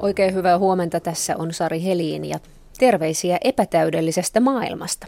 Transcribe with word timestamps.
Oikein 0.00 0.34
hyvää 0.34 0.58
huomenta. 0.58 1.00
Tässä 1.00 1.36
on 1.36 1.52
Sari 1.52 1.84
Heliin 1.84 2.24
ja 2.24 2.38
terveisiä 2.78 3.38
epätäydellisestä 3.44 4.40
maailmasta. 4.40 5.06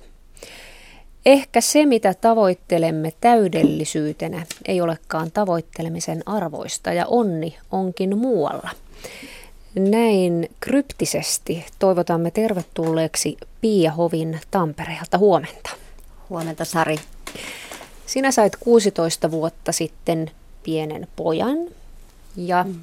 Ehkä 1.26 1.61
se, 1.61 1.87
mitä 1.87 2.15
tavoittelemme 2.15 3.13
täydellisyytenä, 3.21 4.47
ei 4.69 4.81
olekaan 4.81 5.33
tavoittelemisen 5.33 6.22
arvoista 6.26 6.93
ja 6.93 7.07
onni 7.07 7.58
onkin 7.71 8.19
muualla. 8.19 8.71
Näin 9.75 10.49
kryptisesti 10.61 11.65
toivotamme 11.79 12.31
tervetulleeksi 12.31 13.37
Pia 13.61 13.93
Hovin 13.93 14.40
Tampereelta. 14.51 15.19
Huomenta. 15.19 15.71
Huomenta 16.30 16.65
Sari. 16.65 16.97
Sinä 18.07 18.30
sait 18.30 18.57
16 18.61 19.30
vuotta 19.30 19.73
sitten 19.73 20.30
pienen 20.63 21.09
pojan 21.16 21.59
ja 22.37 22.65
mm. 22.65 22.74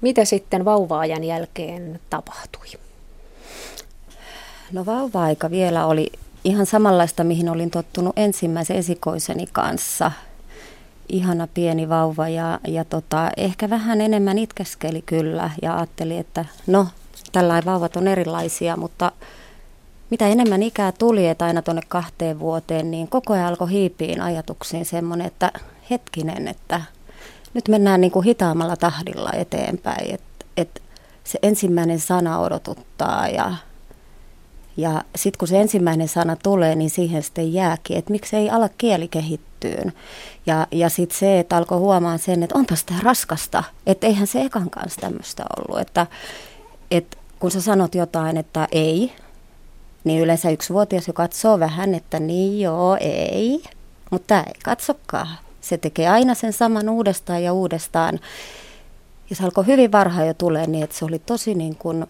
Mitä 0.00 0.24
sitten 0.24 0.64
vauvaajan 0.64 1.24
jälkeen 1.24 2.00
tapahtui? 2.10 2.66
No 4.72 4.86
vauva-aika 4.86 5.50
vielä 5.50 5.86
oli 5.86 6.12
ihan 6.44 6.66
samanlaista, 6.66 7.24
mihin 7.24 7.48
olin 7.48 7.70
tottunut 7.70 8.12
ensimmäisen 8.18 8.76
esikoiseni 8.76 9.46
kanssa. 9.52 10.12
Ihana 11.08 11.48
pieni 11.54 11.88
vauva 11.88 12.28
ja, 12.28 12.60
ja 12.68 12.84
tota, 12.84 13.30
ehkä 13.36 13.70
vähän 13.70 14.00
enemmän 14.00 14.38
itkeskeli 14.38 15.02
kyllä 15.02 15.50
ja 15.62 15.76
ajatteli, 15.76 16.18
että 16.18 16.44
no, 16.66 16.86
tällainen 17.32 17.64
vauvat 17.64 17.96
on 17.96 18.08
erilaisia, 18.08 18.76
mutta 18.76 19.12
mitä 20.10 20.26
enemmän 20.28 20.62
ikää 20.62 20.92
tuli, 20.92 21.28
että 21.28 21.44
aina 21.44 21.62
tuonne 21.62 21.82
kahteen 21.88 22.38
vuoteen, 22.38 22.90
niin 22.90 23.08
koko 23.08 23.32
ajan 23.32 23.46
alkoi 23.46 23.70
hiipiin 23.70 24.20
ajatuksiin 24.20 24.84
semmoinen, 24.84 25.26
että 25.26 25.52
hetkinen, 25.90 26.48
että 26.48 26.82
nyt 27.54 27.68
mennään 27.68 28.00
niin 28.00 28.10
kuin 28.10 28.24
hitaammalla 28.24 28.76
tahdilla 28.76 29.30
eteenpäin, 29.32 30.14
että, 30.14 30.46
että 30.56 30.80
se 31.24 31.38
ensimmäinen 31.42 32.00
sana 32.00 32.38
odotuttaa 32.38 33.28
ja 33.28 33.54
ja 34.78 35.02
sitten 35.16 35.38
kun 35.38 35.48
se 35.48 35.60
ensimmäinen 35.60 36.08
sana 36.08 36.36
tulee, 36.36 36.74
niin 36.74 36.90
siihen 36.90 37.22
sitten 37.22 37.52
jääkin, 37.52 37.96
että 37.96 38.12
miksi 38.12 38.36
ei 38.36 38.50
ala 38.50 38.68
kieli 38.78 39.08
kehittyyn. 39.08 39.92
Ja, 40.46 40.66
ja 40.70 40.88
sitten 40.88 41.18
se, 41.18 41.38
että 41.38 41.56
alkoi 41.56 41.78
huomaan 41.78 42.18
sen, 42.18 42.42
että 42.42 42.58
onpas 42.58 42.84
tämä 42.84 43.00
raskasta, 43.02 43.64
että 43.86 44.06
eihän 44.06 44.26
se 44.26 44.40
ekan 44.40 44.70
kanssa 44.70 45.00
tämmöistä 45.00 45.44
ollut. 45.56 45.80
Että, 45.80 46.06
että 46.90 47.16
kun 47.38 47.50
sä 47.50 47.60
sanot 47.60 47.94
jotain, 47.94 48.36
että 48.36 48.68
ei, 48.72 49.12
niin 50.04 50.22
yleensä 50.22 50.50
yksi 50.50 50.72
vuotias 50.72 51.06
jo 51.06 51.12
katsoo 51.12 51.60
vähän, 51.60 51.94
että 51.94 52.20
niin 52.20 52.60
joo, 52.60 52.96
ei. 53.00 53.62
Mutta 54.10 54.38
ei 54.38 54.52
katsokaan. 54.64 55.38
Se 55.68 55.78
tekee 55.78 56.08
aina 56.08 56.34
sen 56.34 56.52
saman 56.52 56.88
uudestaan 56.88 57.42
ja 57.42 57.52
uudestaan. 57.52 58.20
Ja 59.30 59.36
se 59.36 59.44
alkoi 59.44 59.66
hyvin 59.66 59.92
varhain 59.92 60.28
jo 60.28 60.34
tulee 60.34 60.66
niin, 60.66 60.84
että 60.84 60.96
se 60.96 61.04
oli 61.04 61.18
tosi 61.18 61.54
niin 61.54 61.76
kuin 61.76 62.06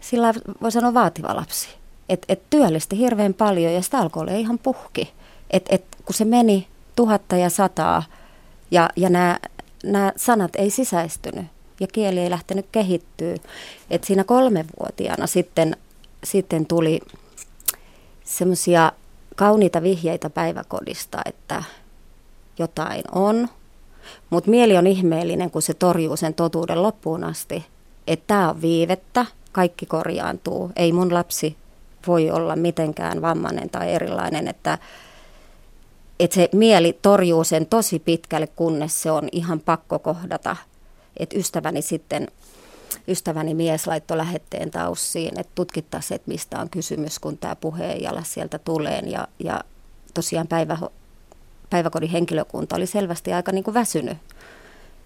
sillä 0.00 0.34
voi 0.62 0.72
sanoa 0.72 0.94
vaativa 0.94 1.36
lapsi. 1.36 1.68
Että 2.08 2.26
et 2.28 2.42
työllisti 2.50 2.98
hirveän 2.98 3.34
paljon 3.34 3.72
ja 3.72 3.82
sitä 3.82 3.98
alkoi 3.98 4.20
olla 4.20 4.32
ihan 4.32 4.58
puhki. 4.58 5.12
Että 5.50 5.74
et, 5.74 5.84
kun 6.04 6.14
se 6.14 6.24
meni 6.24 6.68
tuhatta 6.96 7.36
ja 7.36 7.50
sataa 7.50 8.02
ja, 8.70 8.90
ja 8.96 9.10
nämä 9.84 10.12
sanat 10.16 10.56
ei 10.56 10.70
sisäistynyt 10.70 11.46
ja 11.80 11.86
kieli 11.86 12.20
ei 12.20 12.30
lähtenyt 12.30 12.66
kehittyä. 12.72 13.34
Että 13.90 14.06
siinä 14.06 14.24
kolmevuotiaana 14.24 15.26
sitten, 15.26 15.76
sitten 16.24 16.66
tuli 16.66 17.00
semmoisia 18.24 18.92
kauniita 19.36 19.82
vihjeitä 19.82 20.30
päiväkodista, 20.30 21.18
että 21.26 21.62
jotain 22.58 23.02
on. 23.12 23.48
Mutta 24.30 24.50
mieli 24.50 24.76
on 24.76 24.86
ihmeellinen, 24.86 25.50
kun 25.50 25.62
se 25.62 25.74
torjuu 25.74 26.16
sen 26.16 26.34
totuuden 26.34 26.82
loppuun 26.82 27.24
asti, 27.24 27.66
että 28.06 28.24
tämä 28.26 28.50
on 28.50 28.62
viivettä– 28.62 29.26
kaikki 29.54 29.86
korjaantuu. 29.86 30.70
Ei 30.76 30.92
mun 30.92 31.14
lapsi 31.14 31.56
voi 32.06 32.30
olla 32.30 32.56
mitenkään 32.56 33.22
vammainen 33.22 33.70
tai 33.70 33.92
erilainen, 33.92 34.48
että, 34.48 34.78
että 36.20 36.34
se 36.34 36.48
mieli 36.52 36.98
torjuu 37.02 37.44
sen 37.44 37.66
tosi 37.66 37.98
pitkälle, 37.98 38.46
kunnes 38.46 39.02
se 39.02 39.10
on 39.10 39.28
ihan 39.32 39.60
pakko 39.60 39.98
kohdata. 39.98 40.56
Että 41.16 41.38
ystäväni 41.38 41.82
sitten, 41.82 42.28
ystäväni 43.08 43.54
mies 43.54 43.86
laittoi 43.86 44.16
lähetteen 44.16 44.70
taussiin, 44.70 45.40
että 45.40 45.52
tutkittaisiin, 45.54 46.16
että 46.16 46.30
mistä 46.30 46.58
on 46.58 46.70
kysymys, 46.70 47.18
kun 47.18 47.38
tämä 47.38 47.56
puheenjala 47.56 48.22
sieltä 48.22 48.58
tulee. 48.58 48.98
Ja, 48.98 49.28
ja 49.38 49.60
tosiaan 50.14 50.48
päivä, 50.48 50.78
päiväkodin 51.70 52.10
henkilökunta 52.10 52.76
oli 52.76 52.86
selvästi 52.86 53.32
aika 53.32 53.52
niin 53.52 53.64
kuin 53.64 53.74
väsynyt 53.74 54.18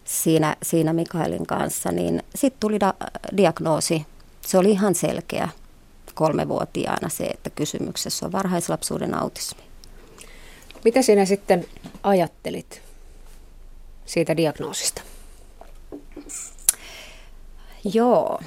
siinä, 0.05 0.57
siinä 0.63 0.93
Mikaelin 0.93 1.47
kanssa, 1.47 1.93
niin 1.93 2.23
sitten 2.35 2.61
tuli 2.61 2.81
da, 2.81 2.95
diagnoosi 3.37 4.07
se 4.47 4.59
oli 4.59 4.71
ihan 4.71 4.95
selkeä 4.95 5.49
kolmevuotiaana 6.15 7.09
se, 7.09 7.25
että 7.25 7.51
kysymyksessä 7.51 8.27
on 8.27 8.33
varhaislapsuuden 8.33 9.15
autismi. 9.15 9.63
Mitä 10.85 11.03
sinä 11.03 11.25
sitten 11.25 11.67
ajattelit 12.03 12.83
siitä 14.07 14.37
diagnoosista? 14.37 15.03
Joo, 17.95 18.41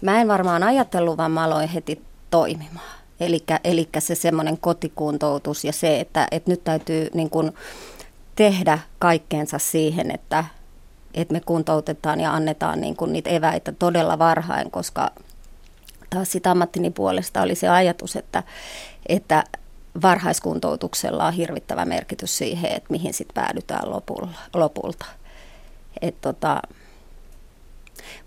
mä 0.00 0.20
en 0.20 0.28
varmaan 0.28 0.62
ajatellut, 0.62 1.16
vaan 1.16 1.30
mä 1.30 1.44
aloin 1.44 1.68
heti 1.68 2.02
toimimaan. 2.30 2.96
Eli 3.64 3.88
se 3.98 4.14
semmoinen 4.14 4.58
kotikuntoutus 4.58 5.64
ja 5.64 5.72
se, 5.72 6.00
että, 6.00 6.28
että 6.30 6.50
nyt 6.50 6.64
täytyy 6.64 7.08
niin 7.14 7.30
kun 7.30 7.52
tehdä 8.36 8.78
kaikkeensa 8.98 9.58
siihen, 9.58 10.10
että, 10.10 10.44
että 11.14 11.32
me 11.32 11.40
kuntoutetaan 11.40 12.20
ja 12.20 12.32
annetaan 12.32 12.80
niin 12.80 12.96
kun 12.96 13.12
niitä 13.12 13.30
eväitä 13.30 13.72
todella 13.72 14.18
varhain, 14.18 14.70
koska 14.70 15.10
taas 16.10 16.32
sitä 16.32 16.50
ammattini 16.50 16.90
puolesta 16.90 17.42
oli 17.42 17.54
se 17.54 17.68
ajatus, 17.68 18.16
että, 18.16 18.42
että 19.08 19.44
varhaiskuntoutuksella 20.02 21.26
on 21.26 21.32
hirvittävä 21.32 21.84
merkitys 21.84 22.38
siihen, 22.38 22.72
että 22.72 22.90
mihin 22.90 23.14
sitten 23.14 23.34
päädytään 23.34 23.90
lopulta. 24.54 25.06
Et 26.00 26.20
tota, 26.20 26.62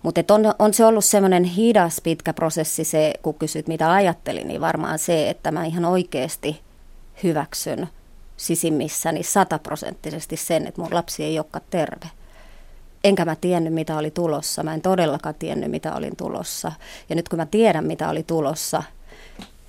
mutta 0.02 0.34
on, 0.34 0.54
on 0.58 0.74
se 0.74 0.84
ollut 0.84 1.04
semmoinen 1.04 1.44
hidas 1.44 2.00
pitkä 2.04 2.32
prosessi 2.32 2.84
se, 2.84 3.14
kun 3.22 3.34
kysyt 3.34 3.68
mitä 3.68 3.92
ajattelin, 3.92 4.48
niin 4.48 4.60
varmaan 4.60 4.98
se, 4.98 5.30
että 5.30 5.50
mä 5.50 5.64
ihan 5.64 5.84
oikeasti 5.84 6.60
hyväksyn 7.22 7.88
sisimmissäni 8.36 9.22
sataprosenttisesti 9.22 10.36
sen, 10.36 10.66
että 10.66 10.80
mun 10.80 10.94
lapsi 10.94 11.24
ei 11.24 11.38
olekaan 11.38 11.64
terve 11.70 12.06
enkä 13.04 13.24
mä 13.24 13.36
tiennyt, 13.36 13.74
mitä 13.74 13.96
oli 13.96 14.10
tulossa. 14.10 14.62
Mä 14.62 14.74
en 14.74 14.82
todellakaan 14.82 15.34
tiennyt, 15.34 15.70
mitä 15.70 15.94
olin 15.94 16.16
tulossa. 16.16 16.72
Ja 17.08 17.16
nyt 17.16 17.28
kun 17.28 17.38
mä 17.38 17.46
tiedän, 17.46 17.86
mitä 17.86 18.08
oli 18.08 18.22
tulossa, 18.22 18.82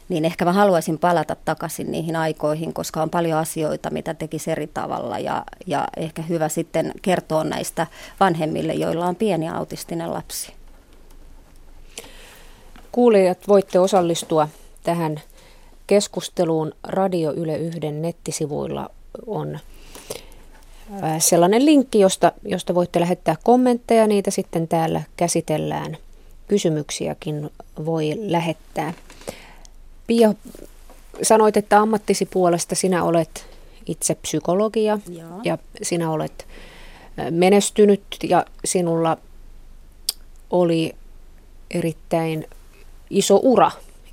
niin 0.10 0.26
ehkä 0.26 0.46
mä 0.46 0.54
haluaisin 0.54 1.00
palata 1.00 1.36
takaisin 1.46 1.92
niihin 1.92 2.16
aikoihin, 2.16 2.74
koska 2.74 3.02
on 3.02 3.10
paljon 3.10 3.40
asioita, 3.40 3.90
mitä 3.90 4.14
tekisi 4.14 4.52
eri 4.52 4.68
tavalla. 4.68 5.20
Ja, 5.20 5.44
ja 5.68 5.88
ehkä 5.98 6.22
hyvä 6.22 6.50
sitten 6.50 6.92
kertoa 7.02 7.44
näistä 7.44 7.88
vanhemmille, 8.20 8.74
joilla 8.74 9.06
on 9.06 9.16
pieni 9.16 9.50
autistinen 9.50 10.14
lapsi. 10.14 10.54
Kuulijat 12.92 13.48
voitte 13.48 13.80
osallistua 13.80 14.48
tähän 14.84 15.22
keskusteluun 15.88 16.74
Radio 16.84 17.34
Yle 17.34 17.58
Yhden 17.58 18.02
nettisivuilla 18.02 18.90
on 19.28 19.60
sellainen 21.20 21.66
linkki, 21.66 22.00
josta, 22.00 22.32
josta 22.46 22.76
voitte 22.76 23.00
lähettää 23.00 23.36
kommentteja, 23.44 24.08
niitä 24.08 24.32
sitten 24.32 24.68
täällä 24.68 25.02
käsitellään. 25.18 25.98
Kysymyksiäkin 26.48 27.50
voi 27.86 28.14
lähettää. 28.18 28.94
Pia, 30.12 30.34
sanoit, 31.22 31.58
että 31.58 31.80
ammattisi 31.80 32.26
puolesta 32.26 32.76
sinä 32.76 33.04
olet 33.04 33.48
itse 33.86 34.16
psykologia 34.16 35.00
Joo. 35.10 35.40
ja 35.44 35.58
sinä 35.82 36.12
olet 36.12 36.48
menestynyt 37.30 38.04
ja 38.24 38.46
sinulla 38.66 39.18
oli 40.50 40.96
erittäin 41.70 42.48
iso 43.10 43.40
ura 43.44 43.72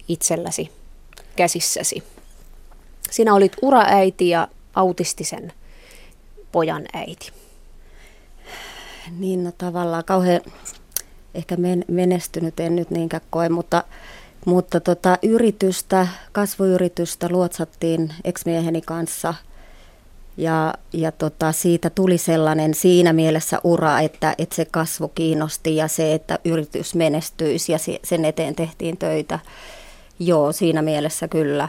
itselläsi 0.09 0.71
käsissäsi. 1.37 2.03
Sinä 3.11 3.35
olit 3.35 3.53
uraäiti 3.62 4.29
ja 4.29 4.49
autistisen 4.75 5.53
pojan 6.53 6.87
äiti? 6.93 7.33
Niin, 9.19 9.45
no 9.45 9.53
tavallaan 9.59 10.05
kauhean 10.05 10.41
ehkä 11.35 11.56
men, 11.56 11.85
menestynyt 11.89 12.61
en 12.61 12.77
nyt 12.77 12.91
niinkään 12.91 13.23
koe, 13.31 13.49
mutta, 13.49 13.85
mutta 14.44 14.81
tota, 14.81 15.19
yritystä, 15.23 16.08
kasvuyritystä 16.32 17.29
luotsattiin 17.31 18.14
eksmieheni 18.25 18.81
kanssa 18.81 19.35
ja, 20.37 20.75
ja 20.93 21.12
tota, 21.12 21.52
siitä 21.52 21.90
tuli 21.90 22.19
sellainen 22.19 22.75
siinä 22.75 23.12
mielessä 23.12 23.61
ura, 23.64 24.00
että, 24.00 24.35
että 24.38 24.56
se 24.56 24.64
kasvu 24.64 25.08
kiinnosti 25.08 25.76
ja 25.76 25.88
se, 25.88 26.14
että 26.14 26.38
yritys 26.44 26.94
menestyisi 26.94 27.73
ja 27.73 27.79
sen 28.05 28.25
eteen 28.25 28.55
tehtiin 28.55 28.96
töitä. 28.96 29.38
Joo, 30.19 30.52
siinä 30.52 30.82
mielessä 30.82 31.29
kyllä, 31.29 31.69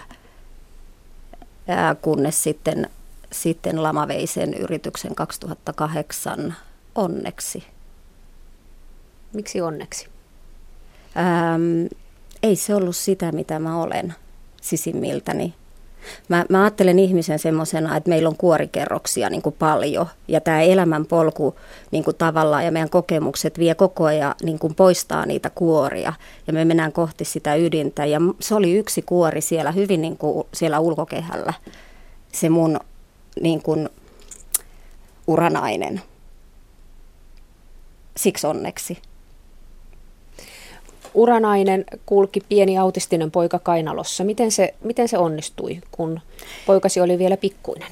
Ää, 1.68 1.96
kunnes 1.96 2.44
sitten 2.44 2.90
sitten 3.32 3.84
lama 3.84 4.08
vei 4.08 4.28
sen 4.28 4.54
yrityksen 4.54 5.16
2008 5.16 6.56
onneksi. 6.96 7.64
Miksi 9.34 9.62
onneksi? 9.62 10.08
Ähm, 11.18 11.86
ei 12.44 12.56
se 12.56 12.76
ollut 12.76 12.96
sitä, 12.96 13.32
mitä 13.32 13.60
mä 13.60 13.82
olen 13.82 14.14
sisimmiltäni. 14.62 15.54
Mä, 16.30 16.46
mä 16.50 16.62
ajattelen 16.62 17.00
ihmisen 17.00 17.40
semmoisena, 17.40 17.98
että 17.98 18.10
meillä 18.10 18.30
on 18.30 18.38
kuorikerroksia 18.38 19.30
niin 19.30 19.42
kuin 19.42 19.56
paljon 19.60 20.08
ja 20.28 20.42
tämä 20.42 20.62
elämänpolku 20.62 21.56
niin 21.92 22.04
kuin 22.04 22.18
tavallaan 22.18 22.66
ja 22.66 22.72
meidän 22.72 22.90
kokemukset 22.90 23.60
vie 23.60 23.76
koko 23.76 24.06
ajan 24.06 24.36
niin 24.44 24.60
kuin 24.60 24.76
poistaa 24.76 25.26
niitä 25.26 25.50
kuoria 25.50 26.14
ja 26.48 26.54
me 26.54 26.66
mennään 26.66 26.92
kohti 26.92 27.26
sitä 27.26 27.56
ydintä 27.56 28.06
ja 28.06 28.20
se 28.40 28.56
oli 28.56 28.78
yksi 28.78 29.02
kuori 29.02 29.42
siellä 29.42 29.72
hyvin 29.72 30.02
niin 30.02 30.18
kuin 30.18 30.48
siellä 30.54 30.80
ulkokehällä, 30.80 31.54
se 32.32 32.50
mun 32.50 32.80
niin 33.42 33.62
kuin 33.62 33.90
uranainen. 35.28 36.02
Siksi 38.18 38.48
onneksi. 38.48 38.98
Uranainen 41.14 41.86
kulki 42.06 42.42
pieni 42.50 42.78
autistinen 42.78 43.32
poika 43.32 43.60
kainalossa. 43.60 44.24
Miten 44.24 44.52
se, 44.52 44.74
miten 44.84 45.08
se 45.08 45.18
onnistui, 45.18 45.82
kun 45.92 46.20
poikasi 46.66 47.02
oli 47.02 47.18
vielä 47.18 47.38
pikkuinen? 47.38 47.92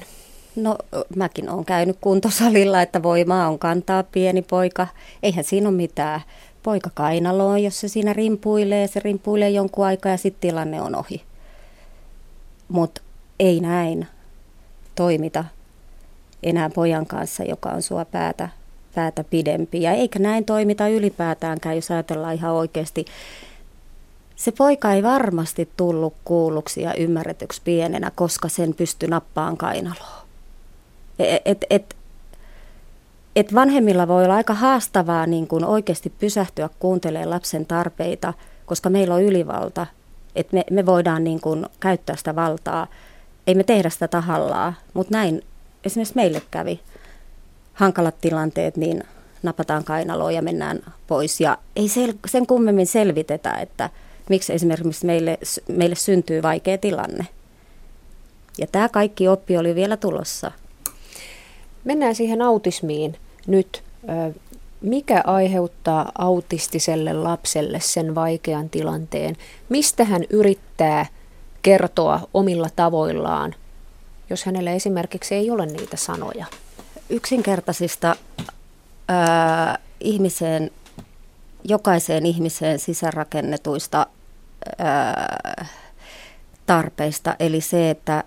No 0.56 0.78
mäkin 1.16 1.50
olen 1.50 1.64
käynyt 1.64 1.96
kuntosalilla, 2.00 2.82
että 2.82 3.02
voimaa 3.02 3.48
on 3.48 3.58
kantaa 3.58 4.02
pieni 4.02 4.42
poika. 4.42 4.86
Eihän 5.22 5.44
siinä 5.44 5.68
ole 5.68 5.76
mitään. 5.76 6.20
Poika 6.62 6.90
kainaloon, 6.94 7.62
jos 7.62 7.80
se 7.80 7.88
siinä 7.88 8.12
rimpuilee, 8.12 8.86
se 8.86 9.00
rimpuilee 9.00 9.50
jonkun 9.50 9.86
aikaa 9.86 10.12
ja 10.12 10.18
sitten 10.18 10.40
tilanne 10.40 10.82
on 10.82 10.94
ohi. 10.96 11.22
Mutta 12.68 13.00
ei 13.40 13.60
näin 13.60 14.06
toimita 14.94 15.44
enää 16.42 16.70
pojan 16.70 17.06
kanssa, 17.06 17.44
joka 17.44 17.68
on 17.68 17.82
sua 17.82 18.04
päätä 18.04 18.48
päätä 18.94 19.24
pidempi. 19.24 19.82
Ja 19.82 19.92
eikä 19.92 20.18
näin 20.18 20.44
toimita 20.44 20.88
ylipäätäänkään, 20.88 21.76
jos 21.76 21.90
ajatellaan 21.90 22.34
ihan 22.34 22.52
oikeasti. 22.52 23.04
Se 24.36 24.52
poika 24.52 24.92
ei 24.92 25.02
varmasti 25.02 25.68
tullut 25.76 26.14
kuulluksi 26.24 26.82
ja 26.82 26.94
ymmärretyksi 26.94 27.60
pienenä, 27.64 28.10
koska 28.14 28.48
sen 28.48 28.74
pystyi 28.74 29.08
nappaan 29.08 29.56
kainaloon. 29.56 30.28
Et, 31.18 31.42
et, 31.44 31.64
et, 31.70 31.96
et 33.36 33.54
vanhemmilla 33.54 34.08
voi 34.08 34.24
olla 34.24 34.34
aika 34.34 34.54
haastavaa 34.54 35.26
niin 35.26 35.46
kuin 35.46 35.64
oikeasti 35.64 36.12
pysähtyä 36.18 36.68
kuuntelemaan 36.78 37.30
lapsen 37.30 37.66
tarpeita, 37.66 38.34
koska 38.66 38.90
meillä 38.90 39.14
on 39.14 39.22
ylivalta. 39.22 39.86
Että 40.36 40.56
me, 40.56 40.64
me 40.70 40.86
voidaan 40.86 41.24
niin 41.24 41.40
kuin 41.40 41.66
käyttää 41.80 42.16
sitä 42.16 42.36
valtaa. 42.36 42.86
Ei 43.46 43.54
me 43.54 43.64
tehdä 43.64 43.90
sitä 43.90 44.08
tahallaan, 44.08 44.76
mutta 44.94 45.12
näin 45.12 45.42
esimerkiksi 45.84 46.16
meille 46.16 46.42
kävi 46.50 46.80
hankalat 47.78 48.20
tilanteet, 48.20 48.76
niin 48.76 49.02
napataan 49.42 49.84
kainaloon 49.84 50.34
ja 50.34 50.42
mennään 50.42 50.80
pois. 51.06 51.40
Ja 51.40 51.58
ei 51.76 51.86
sel- 51.86 52.18
sen 52.26 52.46
kummemmin 52.46 52.86
selvitetä, 52.86 53.52
että 53.52 53.90
miksi 54.28 54.52
esimerkiksi 54.52 55.06
meille, 55.06 55.38
meille 55.68 55.94
syntyy 55.94 56.42
vaikea 56.42 56.78
tilanne. 56.78 57.26
Ja 58.58 58.66
tämä 58.66 58.88
kaikki 58.88 59.28
oppi 59.28 59.58
oli 59.58 59.74
vielä 59.74 59.96
tulossa. 59.96 60.52
Mennään 61.84 62.14
siihen 62.14 62.42
autismiin 62.42 63.16
nyt. 63.46 63.82
Mikä 64.80 65.22
aiheuttaa 65.26 66.12
autistiselle 66.18 67.12
lapselle 67.12 67.80
sen 67.80 68.14
vaikean 68.14 68.70
tilanteen? 68.70 69.36
Mistä 69.68 70.04
hän 70.04 70.24
yrittää 70.30 71.06
kertoa 71.62 72.20
omilla 72.34 72.68
tavoillaan, 72.76 73.54
jos 74.30 74.44
hänellä 74.44 74.72
esimerkiksi 74.72 75.34
ei 75.34 75.50
ole 75.50 75.66
niitä 75.66 75.96
sanoja? 75.96 76.46
Yksinkertaisista 77.10 78.16
ää, 79.08 79.78
ihmiseen, 80.00 80.70
jokaiseen 81.64 82.26
ihmiseen 82.26 82.78
sisärakennetuista 82.78 84.06
ää, 84.78 85.66
tarpeista. 86.66 87.36
Eli 87.40 87.60
se, 87.60 87.90
että 87.90 88.24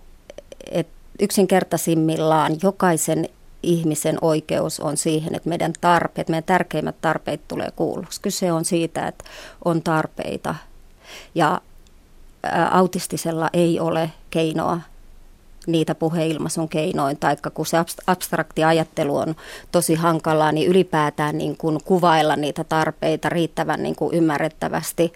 et 0.72 0.88
yksinkertaisimmillaan 1.20 2.58
jokaisen 2.64 3.30
ihmisen 3.64 4.18
oikeus 4.22 4.80
on 4.80 4.98
siihen, 4.98 5.36
että 5.36 5.50
meidän 5.50 5.74
tarpeet, 5.82 6.30
meidän 6.30 6.44
tärkeimmät 6.44 7.02
tarpeet 7.02 7.48
tulee 7.48 7.72
kuulluksi. 7.76 8.22
Kyse 8.22 8.52
on 8.52 8.66
siitä, 8.66 9.08
että 9.08 9.24
on 9.66 9.84
tarpeita 9.84 10.56
ja 11.36 11.62
autistisella 12.72 13.50
ei 13.54 13.80
ole 13.80 14.12
keinoa 14.30 14.82
niitä 15.68 15.96
puheilmaisun 15.96 16.70
keinoin, 16.70 17.18
tai 17.18 17.38
kun 17.54 17.66
se 17.66 17.78
abstrakti 18.08 18.64
ajattelu 18.64 19.18
on 19.18 19.36
tosi 19.72 19.96
hankalaa, 19.96 20.52
niin 20.52 20.68
ylipäätään 20.68 21.38
niin 21.38 21.58
kuin 21.58 21.80
kuvailla 21.86 22.36
niitä 22.36 22.64
tarpeita 22.64 23.30
riittävän 23.30 23.84
niin 23.84 23.96
kuin 23.96 24.16
ymmärrettävästi. 24.16 25.14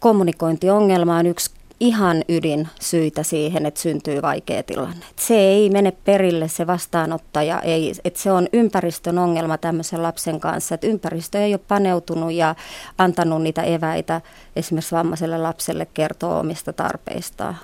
Kommunikointiongelma 0.00 1.16
on 1.16 1.26
yksi 1.26 1.50
ihan 1.80 2.24
ydin 2.28 2.68
syitä 2.80 3.22
siihen, 3.22 3.66
että 3.66 3.80
syntyy 3.80 4.22
vaikea 4.22 4.62
tilanne. 4.62 5.06
Se 5.16 5.34
ei 5.34 5.70
mene 5.70 5.92
perille 6.04 6.48
se 6.48 6.66
vastaanottaja, 6.66 7.60
ei, 7.60 7.92
että 8.04 8.20
se 8.20 8.32
on 8.32 8.48
ympäristön 8.52 9.18
ongelma 9.18 9.58
tämmöisen 9.58 10.02
lapsen 10.02 10.40
kanssa, 10.40 10.74
että 10.74 10.86
ympäristö 10.86 11.44
ei 11.44 11.54
ole 11.54 11.60
paneutunut 11.68 12.32
ja 12.32 12.54
antanut 12.98 13.42
niitä 13.42 13.62
eväitä 13.62 14.20
esimerkiksi 14.56 14.94
vammaiselle 14.94 15.38
lapselle 15.38 15.86
kertoa 15.94 16.40
omista 16.40 16.72
tarpeistaan 16.72 17.56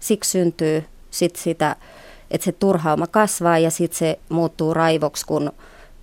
siksi 0.00 0.30
syntyy 0.30 0.84
sit 1.10 1.36
sitä, 1.36 1.76
että 2.30 2.44
se 2.44 2.52
turhauma 2.52 3.06
kasvaa 3.06 3.58
ja 3.58 3.70
sitten 3.70 3.98
se 3.98 4.18
muuttuu 4.28 4.74
raivoksi, 4.74 5.26
kun 5.26 5.52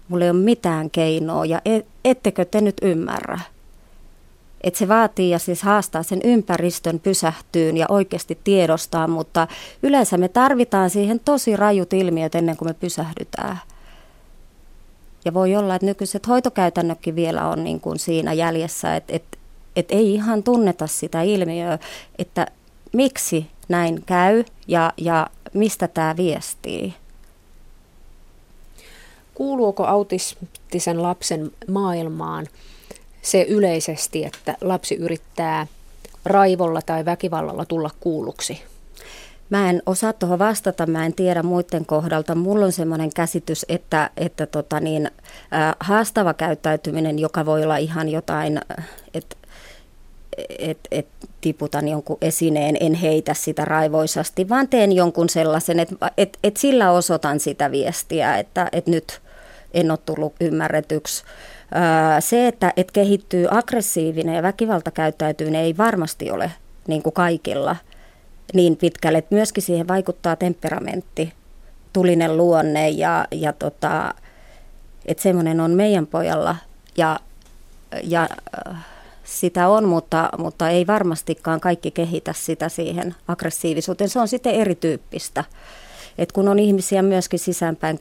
mulla 0.08 0.26
ei 0.26 0.32
ole 0.32 0.40
mitään 0.40 0.90
keinoa 0.90 1.46
ja 1.46 1.62
et, 1.66 1.86
ettekö 2.06 2.46
te 2.46 2.62
nyt 2.62 2.76
ymmärrä. 2.82 3.40
Että 4.62 4.80
se 4.80 4.88
vaatii 4.88 5.30
ja 5.30 5.40
siis 5.40 5.64
haastaa 5.64 6.04
sen 6.04 6.20
ympäristön 6.24 7.00
pysähtyyn 7.00 7.78
ja 7.78 7.86
oikeasti 7.90 8.40
tiedostaa, 8.44 9.08
mutta 9.08 9.48
yleensä 9.84 10.18
me 10.18 10.28
tarvitaan 10.28 10.90
siihen 10.90 11.20
tosi 11.20 11.56
rajut 11.56 11.94
ilmiöt 11.94 12.36
ennen 12.36 12.58
kuin 12.58 12.70
me 12.70 12.74
pysähdytään. 12.74 13.60
Ja 15.26 15.34
voi 15.34 15.56
olla, 15.56 15.76
että 15.76 15.86
nykyiset 15.86 16.28
hoitokäytännötkin 16.28 17.16
vielä 17.16 17.48
on 17.48 17.64
niin 17.64 17.80
kuin 17.80 18.00
siinä 18.00 18.34
jäljessä, 18.34 18.96
että, 18.96 19.16
että, 19.16 19.38
että 19.76 19.96
ei 19.96 20.14
ihan 20.14 20.44
tunneta 20.44 20.88
sitä 20.88 21.22
ilmiöä, 21.22 21.80
että 22.18 22.48
miksi 22.94 23.48
näin 23.70 24.04
käy 24.06 24.44
ja, 24.68 24.94
ja 24.98 25.28
mistä 25.54 25.88
tämä 25.88 26.18
viestii? 26.18 26.94
Kuuluuko 29.34 29.86
autistisen 29.86 31.04
lapsen 31.04 31.52
maailmaan 31.68 32.48
se 33.22 33.46
yleisesti, 33.50 34.26
että 34.26 34.58
lapsi 34.62 34.96
yrittää 34.96 35.68
raivolla 36.26 36.82
tai 36.82 37.06
väkivallalla 37.06 37.66
tulla 37.66 37.90
kuulluksi? 38.00 38.62
Mä 39.50 39.70
en 39.70 39.82
osaa 39.86 40.14
tuohon 40.14 40.40
vastata, 40.40 40.86
mä 40.86 41.06
en 41.06 41.14
tiedä 41.14 41.44
muiden 41.44 41.86
kohdalta. 41.86 42.36
Mulla 42.36 42.66
on 42.66 42.72
semmoinen 42.72 43.14
käsitys, 43.16 43.66
että, 43.70 44.10
että 44.18 44.46
tota 44.46 44.80
niin, 44.80 45.12
äh, 45.54 45.76
haastava 45.80 46.34
käyttäytyminen, 46.34 47.20
joka 47.20 47.46
voi 47.46 47.64
olla 47.64 47.78
ihan 47.78 48.10
jotain, 48.10 48.60
että 49.14 49.36
että 50.60 50.88
et 50.92 51.08
tiputan 51.42 51.88
jonkun 51.88 52.18
esineen, 52.22 52.78
en 52.80 52.94
heitä 52.94 53.34
sitä 53.34 53.66
raivoisasti, 53.66 54.50
vaan 54.50 54.68
teen 54.68 54.92
jonkun 54.92 55.30
sellaisen, 55.30 55.80
että 55.80 56.12
et, 56.18 56.38
et 56.44 56.58
sillä 56.58 56.92
osoitan 56.92 57.40
sitä 57.40 57.72
viestiä, 57.72 58.38
että 58.38 58.70
et 58.72 58.88
nyt 58.88 59.22
en 59.74 59.92
ole 59.92 60.00
tullut 60.06 60.34
ymmärretyksi. 60.42 61.24
Se, 62.20 62.48
että 62.48 62.74
et 62.78 62.92
kehittyy 62.92 63.48
aggressiivinen 63.52 64.36
ja 64.36 64.44
väkivaltakäyttäytyminen 64.44 65.62
ei 65.62 65.78
varmasti 65.78 66.32
ole 66.32 66.52
niin 66.88 67.04
kuin 67.04 67.14
kaikilla 67.14 67.76
niin 68.54 68.78
pitkälle, 68.78 69.18
että 69.18 69.36
myöskin 69.36 69.64
siihen 69.64 69.88
vaikuttaa 69.88 70.36
temperamentti, 70.36 71.34
tulinen 71.94 72.38
luonne 72.38 72.90
ja, 72.90 73.28
ja 73.32 73.54
tota, 73.54 74.14
että 75.06 75.24
semmoinen 75.24 75.60
on 75.60 75.72
meidän 75.72 76.08
pojalla 76.08 76.56
ja, 76.98 77.20
ja 78.04 78.30
sitä 79.40 79.68
on, 79.68 79.88
mutta, 79.88 80.30
mutta 80.38 80.70
ei 80.70 80.88
varmastikaan 80.88 81.60
kaikki 81.60 81.92
kehitä 81.92 82.34
sitä 82.34 82.70
siihen 82.70 83.16
aggressiivisuuteen. 83.28 84.10
Se 84.10 84.20
on 84.20 84.28
sitten 84.28 84.56
erityyppistä. 84.56 85.44
Et 86.18 86.32
kun 86.32 86.48
on 86.48 86.60
ihmisiä 86.60 87.02
myöskin 87.02 87.40
sisäänpäin 87.40 87.98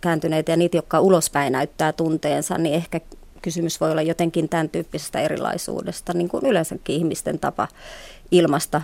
kääntyneitä 0.00 0.52
ja 0.52 0.56
niitä, 0.56 0.76
jotka 0.76 1.00
ulospäin 1.00 1.52
näyttää 1.52 1.92
tunteensa, 1.92 2.58
niin 2.58 2.74
ehkä 2.74 3.00
kysymys 3.42 3.80
voi 3.80 3.90
olla 3.90 4.02
jotenkin 4.02 4.48
tämän 4.48 4.68
tyyppisestä 4.68 5.20
erilaisuudesta, 5.20 6.12
niin 6.14 6.28
kuin 6.28 6.46
yleensäkin 6.46 6.96
ihmisten 6.96 7.38
tapa 7.38 7.68
ilmasta 8.30 8.82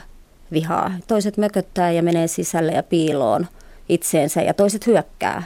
vihaa. 0.52 0.92
Toiset 1.06 1.36
mököttää 1.36 1.90
ja 1.92 2.02
menee 2.02 2.26
sisälle 2.26 2.72
ja 2.72 2.82
piiloon 2.82 3.46
itseensä 3.88 4.42
ja 4.42 4.54
toiset 4.54 4.86
hyökkää. 4.86 5.42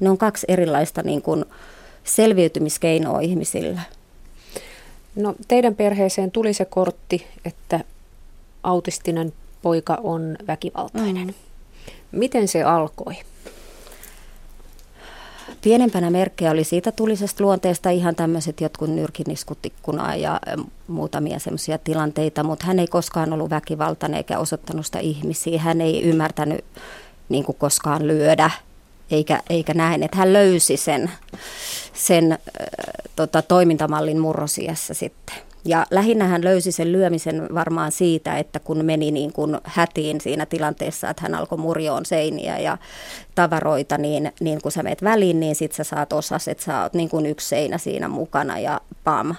Ne 0.00 0.10
on 0.10 0.18
kaksi 0.18 0.46
erilaista 0.48 1.02
niin 1.02 1.22
kuin 1.22 1.44
selviytymiskeinoa 2.04 3.20
ihmisillä. 3.20 3.80
No 5.16 5.34
teidän 5.48 5.74
perheeseen 5.74 6.30
tuli 6.30 6.54
se 6.54 6.64
kortti, 6.64 7.26
että 7.44 7.80
autistinen 8.62 9.32
poika 9.62 9.98
on 10.02 10.36
väkivaltainen. 10.46 11.26
Mm. 11.26 11.34
Miten 12.12 12.48
se 12.48 12.62
alkoi? 12.62 13.14
pienempänä 15.64 16.10
merkkejä 16.10 16.50
oli 16.50 16.64
siitä 16.64 16.92
tulisesta 16.92 17.44
luonteesta 17.44 17.90
ihan 17.90 18.14
tämmöiset 18.14 18.60
jotkut 18.60 18.90
nyrkiniskut 18.90 19.66
ikkunaa 19.66 20.16
ja 20.16 20.40
muutamia 20.86 21.38
semmoisia 21.38 21.78
tilanteita, 21.78 22.44
mutta 22.44 22.66
hän 22.66 22.78
ei 22.78 22.86
koskaan 22.86 23.32
ollut 23.32 23.50
väkivaltainen 23.50 24.16
eikä 24.16 24.38
osoittanut 24.38 24.86
sitä 24.86 24.98
ihmisiä. 24.98 25.60
Hän 25.60 25.80
ei 25.80 26.02
ymmärtänyt 26.02 26.64
niin 27.28 27.44
koskaan 27.58 28.06
lyödä 28.06 28.50
eikä, 29.10 29.40
eikä 29.50 29.74
näin, 29.74 30.02
että 30.02 30.16
hän 30.16 30.32
löysi 30.32 30.76
sen, 30.76 31.10
sen 31.92 32.32
äh, 32.32 32.38
tota, 33.16 33.42
toimintamallin 33.42 34.20
murrosiassa 34.20 34.94
sitten. 34.94 35.36
Ja 35.66 35.86
lähinnä 35.90 36.24
hän 36.24 36.44
löysi 36.44 36.72
sen 36.72 36.92
lyömisen 36.92 37.54
varmaan 37.54 37.92
siitä, 37.92 38.38
että 38.38 38.60
kun 38.60 38.84
meni 38.84 39.10
niin 39.10 39.32
kuin 39.32 39.58
hätiin 39.64 40.20
siinä 40.20 40.46
tilanteessa, 40.46 41.10
että 41.10 41.22
hän 41.22 41.34
alkoi 41.34 41.58
murjoon 41.58 42.06
seiniä 42.06 42.58
ja 42.58 42.78
tavaroita, 43.34 43.98
niin, 43.98 44.32
niin 44.40 44.62
kun 44.62 44.72
sä 44.72 44.82
meet 44.82 45.02
väliin, 45.04 45.40
niin 45.40 45.56
sit 45.56 45.72
sä 45.72 45.84
saat 45.84 46.12
osas, 46.12 46.48
että 46.48 46.64
sä 46.64 46.82
oot 46.82 46.94
niin 46.94 47.08
kuin 47.08 47.26
yksi 47.26 47.48
seinä 47.48 47.78
siinä 47.78 48.08
mukana 48.08 48.58
ja 48.58 48.80
pam. 49.04 49.34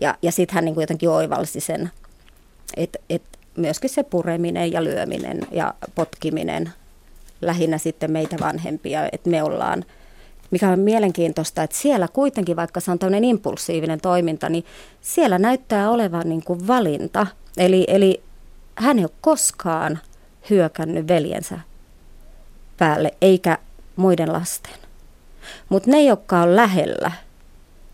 Ja, 0.00 0.14
ja 0.22 0.32
sitten 0.32 0.54
hän 0.54 0.64
niin 0.64 0.74
kuin 0.74 0.82
jotenkin 0.82 1.08
oivalsi 1.08 1.60
sen, 1.60 1.90
että 2.76 2.98
et 3.10 3.22
myöskin 3.56 3.90
se 3.90 4.02
pureminen 4.02 4.72
ja 4.72 4.84
lyöminen 4.84 5.40
ja 5.50 5.74
potkiminen, 5.94 6.72
lähinnä 7.46 7.78
sitten 7.78 8.12
meitä 8.12 8.36
vanhempia, 8.40 9.08
että 9.12 9.30
me 9.30 9.42
ollaan– 9.42 9.84
mikä 10.54 10.68
on 10.68 10.78
mielenkiintoista, 10.78 11.62
että 11.62 11.76
siellä 11.76 12.08
kuitenkin, 12.08 12.56
vaikka 12.56 12.80
se 12.80 12.90
on 12.90 12.98
tämmöinen 12.98 13.24
impulsiivinen 13.24 14.00
toiminta, 14.00 14.48
niin 14.48 14.64
siellä 15.00 15.38
näyttää 15.38 15.90
olevan 15.90 16.28
niin 16.28 16.44
kuin 16.44 16.66
valinta. 16.66 17.26
Eli, 17.56 17.84
eli 17.88 18.22
hän 18.76 18.98
ei 18.98 19.04
ole 19.04 19.10
koskaan 19.20 19.98
hyökännyt 20.50 21.08
veljensä 21.08 21.60
päälle, 22.78 23.14
eikä 23.20 23.58
muiden 23.96 24.32
lasten. 24.32 24.74
Mutta 25.68 25.90
ne, 25.90 26.02
jotka 26.02 26.40
on 26.40 26.56
lähellä, 26.56 27.10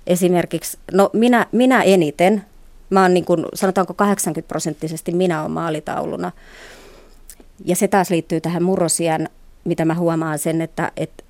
esimerkiksi, 0.07 0.79
no 0.93 1.11
minä, 1.13 1.47
minä 1.53 1.83
eniten, 1.83 2.45
mä 2.91 3.03
oon 3.03 3.15
niin 3.15 3.25
kuin, 3.25 3.45
sanotaanko 3.55 3.95
80 3.95 4.49
prosenttisesti 4.49 5.13
minä 5.13 5.41
olen 5.41 5.53
maalitauluna. 5.53 6.33
Ja 7.65 7.77
se 7.77 7.89
taas 7.89 8.11
liittyy 8.11 8.41
tähän 8.41 8.63
murrosian, 8.63 9.29
mitä 9.65 9.85
mä 9.85 9.95
huomaan 9.95 10.39
sen, 10.39 10.61
että, 10.61 10.93
että 10.97 11.25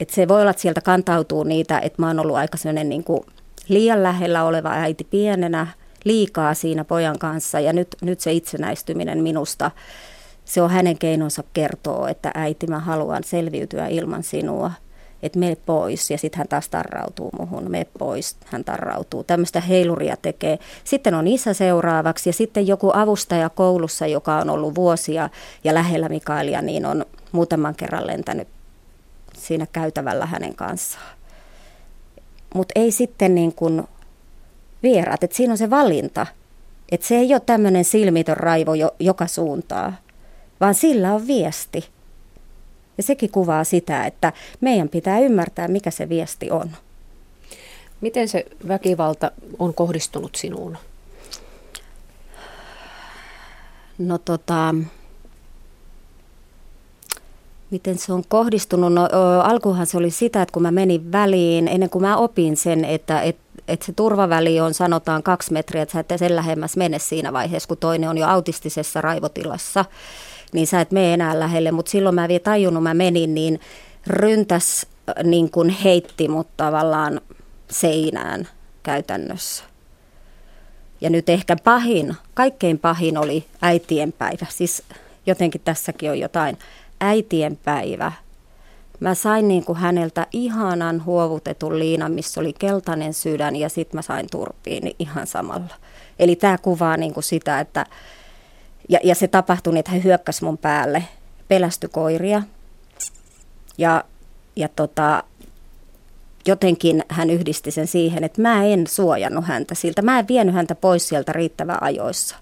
että 0.00 0.14
se 0.14 0.28
voi 0.28 0.40
olla, 0.40 0.50
että 0.50 0.62
sieltä 0.62 0.80
kantautuu 0.80 1.44
niitä, 1.44 1.78
että 1.78 2.02
mä 2.02 2.06
oon 2.06 2.20
ollut 2.20 2.36
aika 2.36 2.56
sellainen 2.56 2.88
niin 2.88 3.04
kuin 3.04 3.20
liian 3.68 4.02
lähellä 4.02 4.44
oleva 4.44 4.70
äiti 4.70 5.04
pienenä, 5.04 5.66
liikaa 6.04 6.54
siinä 6.54 6.84
pojan 6.84 7.18
kanssa 7.18 7.60
ja 7.60 7.72
nyt, 7.72 7.88
nyt 8.02 8.20
se 8.20 8.32
itsenäistyminen 8.32 9.22
minusta, 9.22 9.70
se 10.44 10.62
on 10.62 10.70
hänen 10.70 10.98
keinonsa 10.98 11.44
kertoa, 11.52 12.08
että 12.08 12.30
äiti 12.34 12.66
mä 12.66 12.78
haluan 12.78 13.24
selviytyä 13.24 13.86
ilman 13.86 14.22
sinua, 14.22 14.70
että 15.22 15.38
mene 15.38 15.56
pois 15.66 16.10
ja 16.10 16.18
sitten 16.18 16.38
hän 16.38 16.48
taas 16.48 16.68
tarrautuu 16.68 17.30
muhun, 17.38 17.70
me 17.70 17.86
pois, 17.98 18.36
hän 18.44 18.64
tarrautuu. 18.64 19.24
Tämmöistä 19.24 19.60
heiluria 19.60 20.16
tekee. 20.22 20.58
Sitten 20.84 21.14
on 21.14 21.26
isä 21.28 21.54
seuraavaksi 21.54 22.28
ja 22.28 22.32
sitten 22.32 22.66
joku 22.66 22.90
avustaja 22.94 23.48
koulussa, 23.48 24.06
joka 24.06 24.36
on 24.36 24.50
ollut 24.50 24.74
vuosia 24.74 25.30
ja 25.64 25.74
lähellä 25.74 26.08
Mikaelia, 26.08 26.62
niin 26.62 26.86
on 26.86 27.04
muutaman 27.36 27.74
kerran 27.74 28.06
lentänyt 28.06 28.48
siinä 29.36 29.66
käytävällä 29.72 30.26
hänen 30.26 30.54
kanssaan. 30.54 31.16
Mutta 32.54 32.72
ei 32.74 32.92
sitten 32.92 33.34
niin 33.34 33.54
kuin 33.54 33.82
vieraat, 34.82 35.24
että 35.24 35.36
siinä 35.36 35.52
on 35.52 35.58
se 35.58 35.70
valinta. 35.70 36.26
Että 36.92 37.06
se 37.06 37.16
ei 37.16 37.34
ole 37.34 37.40
tämmöinen 37.46 37.84
silmitön 37.84 38.36
raivo 38.36 38.74
jo, 38.74 38.90
joka 38.98 39.26
suuntaa, 39.26 39.92
vaan 40.60 40.74
sillä 40.74 41.12
on 41.12 41.26
viesti. 41.26 41.88
Ja 42.96 43.02
sekin 43.02 43.30
kuvaa 43.30 43.64
sitä, 43.64 44.04
että 44.04 44.32
meidän 44.60 44.88
pitää 44.88 45.18
ymmärtää, 45.18 45.68
mikä 45.68 45.90
se 45.90 46.08
viesti 46.08 46.50
on. 46.50 46.70
Miten 48.00 48.28
se 48.28 48.46
väkivalta 48.68 49.30
on 49.58 49.74
kohdistunut 49.74 50.34
sinuun? 50.34 50.78
No 53.98 54.18
tota, 54.18 54.74
Miten 57.70 57.98
se 57.98 58.12
on 58.12 58.22
kohdistunut? 58.28 58.92
No, 58.92 59.08
alkuhan 59.42 59.86
se 59.86 59.96
oli 59.96 60.10
sitä, 60.10 60.42
että 60.42 60.52
kun 60.52 60.62
mä 60.62 60.70
menin 60.70 61.12
väliin, 61.12 61.68
ennen 61.68 61.90
kuin 61.90 62.02
mä 62.02 62.16
opin 62.16 62.56
sen, 62.56 62.84
että, 62.84 63.20
että, 63.20 63.42
että 63.68 63.86
se 63.86 63.92
turvaväli 63.92 64.60
on 64.60 64.74
sanotaan 64.74 65.22
kaksi 65.22 65.52
metriä, 65.52 65.82
että 65.82 65.92
sä 65.92 66.00
et 66.00 66.18
sen 66.18 66.36
lähemmäs 66.36 66.76
mene 66.76 66.98
siinä 66.98 67.32
vaiheessa, 67.32 67.68
kun 67.68 67.76
toinen 67.76 68.10
on 68.10 68.18
jo 68.18 68.26
autistisessa 68.26 69.00
raivotilassa, 69.00 69.84
niin 70.52 70.66
sä 70.66 70.80
et 70.80 70.90
mene 70.90 71.14
enää 71.14 71.40
lähelle. 71.40 71.72
Mutta 71.72 71.90
silloin 71.90 72.14
mä 72.14 72.28
vielä 72.28 72.40
tajunnut, 72.40 72.82
mä 72.82 72.94
menin, 72.94 73.34
niin 73.34 73.60
ryntäs 74.06 74.86
niin 75.24 75.50
kuin 75.50 75.68
heitti 75.68 76.28
mut 76.28 76.48
tavallaan 76.56 77.20
seinään 77.70 78.48
käytännössä. 78.82 79.64
Ja 81.00 81.10
nyt 81.10 81.28
ehkä 81.28 81.56
pahin, 81.64 82.16
kaikkein 82.34 82.78
pahin 82.78 83.18
oli 83.18 83.44
äitienpäivä. 83.62 84.46
Siis 84.48 84.82
jotenkin 85.26 85.60
tässäkin 85.64 86.10
on 86.10 86.18
jotain 86.18 86.58
äitien 87.00 87.56
päivä. 87.64 88.12
Mä 89.00 89.14
sain 89.14 89.48
niin 89.48 89.64
kuin 89.64 89.78
häneltä 89.78 90.26
ihanan 90.32 91.04
huovutetun 91.04 91.78
liinan, 91.78 92.12
missä 92.12 92.40
oli 92.40 92.52
keltainen 92.52 93.14
sydän 93.14 93.56
ja 93.56 93.68
sitten 93.68 93.98
mä 93.98 94.02
sain 94.02 94.26
turpiin 94.30 94.94
ihan 94.98 95.26
samalla. 95.26 95.74
Eli 96.18 96.36
tämä 96.36 96.58
kuvaa 96.58 96.96
niin 96.96 97.14
kuin 97.14 97.24
sitä, 97.24 97.60
että 97.60 97.86
ja, 98.88 98.98
ja 99.04 99.14
se 99.14 99.28
tapahtui 99.28 99.72
niin, 99.72 99.78
että 99.78 99.90
hän 99.90 100.04
hyökkäsi 100.04 100.44
mun 100.44 100.58
päälle, 100.58 101.04
pelästy 101.48 101.88
koiria 101.88 102.42
ja, 103.78 104.04
ja 104.56 104.68
tota, 104.68 105.24
jotenkin 106.46 107.04
hän 107.08 107.30
yhdisti 107.30 107.70
sen 107.70 107.86
siihen, 107.86 108.24
että 108.24 108.42
mä 108.42 108.64
en 108.64 108.86
suojannut 108.86 109.44
häntä 109.44 109.74
siltä. 109.74 110.02
Mä 110.02 110.18
en 110.18 110.28
vienyt 110.28 110.54
häntä 110.54 110.74
pois 110.74 111.08
sieltä 111.08 111.32
riittävän 111.32 111.82
ajoissa. 111.82 112.36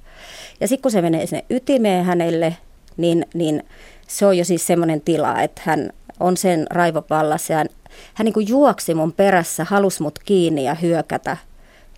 Ja 0.60 0.68
sitten 0.68 0.82
kun 0.82 0.90
se 0.90 1.02
menee 1.02 1.26
sinne 1.26 1.44
ytimeen 1.50 2.04
hänelle, 2.04 2.56
niin, 2.96 3.26
niin 3.34 3.62
se 4.06 4.26
on 4.26 4.38
jo 4.38 4.44
siis 4.44 4.66
semmoinen 4.66 5.00
tila, 5.00 5.42
että 5.42 5.62
hän 5.64 5.90
on 6.20 6.36
sen 6.36 6.66
raivopallassa 6.70 7.52
ja 7.52 7.58
hän, 7.58 7.68
hän 8.14 8.24
niin 8.24 8.34
kuin 8.34 8.48
juoksi 8.48 8.94
mun 8.94 9.12
perässä, 9.12 9.64
halusi 9.64 10.02
mut 10.02 10.18
kiinni 10.18 10.64
ja 10.64 10.74
hyökätä 10.74 11.36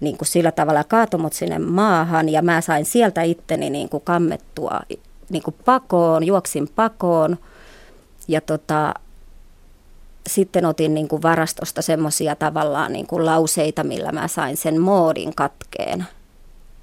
niin 0.01 0.19
kuin 0.19 0.29
sillä 0.29 0.53
tavalla 0.53 0.85
kaatoi 0.85 1.21
mut 1.21 1.33
sinne 1.33 1.59
maahan 1.59 2.29
ja 2.29 2.43
mä 2.43 2.61
sain 2.61 2.85
sieltä 2.85 3.23
itteni 3.23 3.71
niin 3.71 3.89
kuin 3.89 4.03
kammettua 4.03 4.81
niin 5.31 5.43
kuin 5.43 5.57
pakoon, 5.65 6.27
juoksin 6.27 6.69
pakoon 6.69 7.37
ja 8.29 8.41
tota, 8.41 8.95
sitten 10.27 10.65
otin 10.65 10.95
niin 10.95 11.09
kuin 11.09 11.23
varastosta 11.23 11.83
semmoisia 11.83 12.37
tavallaan 12.37 12.93
niin 12.93 13.07
kuin 13.07 13.27
lauseita, 13.27 13.85
millä 13.85 14.13
mä 14.13 14.29
sain 14.29 14.57
sen 14.57 14.81
moodin 14.81 15.35
katkeen. 15.35 16.07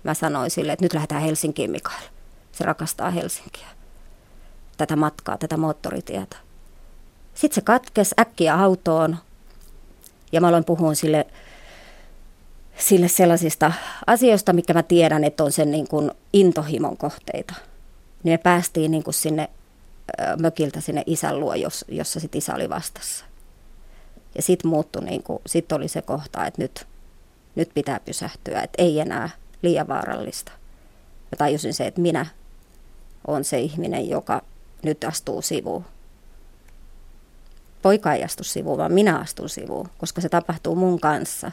Mä 0.03 0.13
sanoin 0.13 0.51
sille, 0.51 0.71
että 0.71 0.85
nyt 0.85 0.93
lähdetään 0.93 1.21
Helsinkiin, 1.21 1.71
Mikael. 1.71 2.03
Se 2.51 2.63
rakastaa 2.63 3.09
Helsinkiä 3.11 3.67
tätä 4.77 4.95
matkaa, 4.95 5.37
tätä 5.37 5.57
moottoritietä. 5.57 6.37
Sitten 7.33 7.55
se 7.55 7.61
katkesi 7.61 8.15
äkkiä 8.19 8.55
autoon 8.55 9.17
ja 10.31 10.41
mä 10.41 10.47
aloin 10.47 10.65
puhua 10.65 10.93
sille, 10.93 11.27
sille 12.77 13.07
sellaisista 13.07 13.73
asioista, 14.07 14.53
mikä 14.53 14.73
mä 14.73 14.83
tiedän, 14.83 15.23
että 15.23 15.43
on 15.43 15.51
sen 15.51 15.71
niin 15.71 15.87
kuin 15.87 16.11
intohimon 16.33 16.97
kohteita. 16.97 17.53
Niin 18.23 18.33
me 18.33 18.37
päästiin 18.37 18.91
niin 18.91 19.03
kuin 19.03 19.13
sinne 19.13 19.49
mökiltä 20.39 20.81
sinne 20.81 21.03
isän 21.05 21.39
luo, 21.39 21.55
jos, 21.55 21.85
jossa 21.87 22.19
sit 22.19 22.35
isä 22.35 22.55
oli 22.55 22.69
vastassa. 22.69 23.25
Ja 24.35 24.41
sitten 24.41 24.69
muuttui, 24.69 25.03
niin 25.03 25.23
kuin, 25.23 25.39
sit 25.45 25.71
oli 25.71 25.87
se 25.87 26.01
kohta, 26.01 26.45
että 26.45 26.61
nyt, 26.61 26.87
nyt 27.55 27.69
pitää 27.73 27.99
pysähtyä, 27.99 28.61
että 28.61 28.83
ei 28.83 28.99
enää 28.99 29.29
liian 29.61 29.87
vaarallista. 29.87 30.51
Ja 31.31 31.37
tajusin 31.37 31.73
se, 31.73 31.87
että 31.87 32.01
minä 32.01 32.25
olen 33.27 33.43
se 33.43 33.59
ihminen, 33.59 34.09
joka 34.09 34.41
nyt 34.83 35.03
astuu 35.03 35.41
sivuun. 35.41 35.85
Poika 37.81 38.13
ei 38.13 38.23
astu 38.23 38.43
sivuun, 38.43 38.77
vaan 38.77 38.93
minä 38.93 39.17
astun 39.17 39.49
sivuun, 39.49 39.89
koska 39.97 40.21
se 40.21 40.29
tapahtuu 40.29 40.75
mun 40.75 40.99
kanssa. 40.99 41.51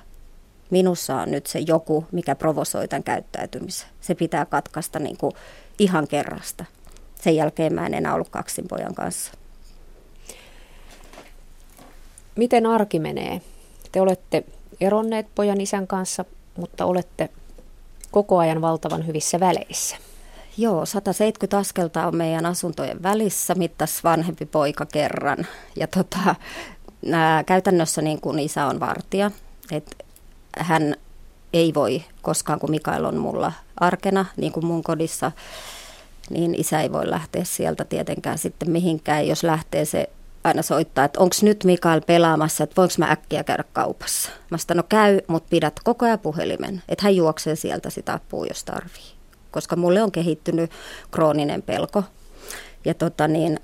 Minussa 0.70 1.16
on 1.16 1.30
nyt 1.30 1.46
se 1.46 1.58
joku, 1.58 2.06
mikä 2.12 2.34
provosoi 2.34 2.88
tämän 2.88 3.02
käyttäytymisen. 3.02 3.88
Se 4.00 4.14
pitää 4.14 4.44
katkaista 4.44 4.98
niin 4.98 5.16
kuin 5.16 5.32
ihan 5.78 6.08
kerrasta. 6.08 6.64
Sen 7.20 7.36
jälkeen 7.36 7.74
mä 7.74 7.86
en 7.86 7.94
enää 7.94 8.14
ollut 8.14 8.28
kaksin 8.28 8.68
pojan 8.68 8.94
kanssa. 8.94 9.32
Miten 12.36 12.66
arki 12.66 12.98
menee? 12.98 13.40
Te 13.92 14.00
olette 14.00 14.44
eronneet 14.80 15.26
pojan 15.34 15.60
isän 15.60 15.86
kanssa, 15.86 16.24
mutta 16.56 16.84
olette 16.84 17.28
koko 18.10 18.38
ajan 18.38 18.60
valtavan 18.60 19.06
hyvissä 19.06 19.40
väleissä. 19.40 19.96
Joo, 20.60 20.86
170 20.86 21.58
askelta 21.58 22.06
on 22.06 22.16
meidän 22.16 22.46
asuntojen 22.46 23.02
välissä, 23.02 23.54
mittas 23.54 24.04
vanhempi 24.04 24.46
poika 24.46 24.86
kerran. 24.86 25.46
Ja 25.76 25.86
tota, 25.86 26.34
ää, 27.12 27.44
käytännössä 27.44 28.02
niin 28.02 28.20
kuin 28.20 28.38
isä 28.38 28.66
on 28.66 28.80
vartija, 28.80 29.30
että 29.72 29.96
hän 30.58 30.94
ei 31.52 31.74
voi 31.74 32.02
koskaan, 32.22 32.60
kun 32.60 32.70
Mikael 32.70 33.04
on 33.04 33.16
mulla 33.16 33.52
arkena, 33.76 34.26
niin 34.36 34.52
kuin 34.52 34.66
mun 34.66 34.82
kodissa, 34.82 35.32
niin 36.30 36.54
isä 36.54 36.80
ei 36.80 36.92
voi 36.92 37.10
lähteä 37.10 37.44
sieltä 37.44 37.84
tietenkään 37.84 38.38
sitten 38.38 38.70
mihinkään. 38.70 39.28
Jos 39.28 39.42
lähtee 39.42 39.84
se 39.84 40.10
aina 40.44 40.62
soittaa, 40.62 41.04
että 41.04 41.20
onko 41.20 41.36
nyt 41.42 41.64
Mikael 41.64 42.00
pelaamassa, 42.00 42.64
että 42.64 42.76
voinko 42.76 42.94
mä 42.98 43.10
äkkiä 43.10 43.44
käydä 43.44 43.64
kaupassa. 43.72 44.30
Mä 44.50 44.58
sanoin, 44.58 44.76
no 44.76 44.86
käy, 44.88 45.20
mutta 45.26 45.48
pidät 45.50 45.80
koko 45.84 46.06
ajan 46.06 46.18
puhelimen, 46.18 46.82
että 46.88 47.02
hän 47.02 47.16
juoksee 47.16 47.56
sieltä 47.56 47.90
sitä 47.90 48.12
apua, 48.12 48.46
jos 48.46 48.64
tarvii. 48.64 49.19
Koska 49.50 49.76
mulle 49.76 50.02
on 50.02 50.12
kehittynyt 50.12 50.70
krooninen 51.10 51.62
pelko. 51.62 52.02
Ja 52.84 52.94
tota 52.94 53.28
niin, 53.28 53.60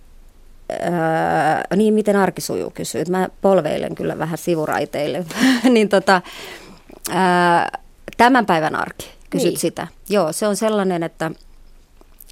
ää, 0.80 1.64
niin 1.76 1.94
miten 1.94 2.16
arki 2.16 2.40
sujuu 2.40 2.70
kysyy. 2.70 3.04
Mä 3.08 3.28
polveilen 3.40 3.94
kyllä 3.94 4.18
vähän 4.18 4.38
sivuraiteille. 4.38 5.24
niin 5.74 5.88
tota, 5.88 6.22
ää, 7.10 7.78
tämän 8.16 8.46
päivän 8.46 8.76
arki, 8.76 9.10
kysyt 9.30 9.48
niin. 9.48 9.58
sitä. 9.58 9.86
Joo, 10.08 10.32
se 10.32 10.46
on 10.46 10.56
sellainen, 10.56 11.02
että 11.02 11.30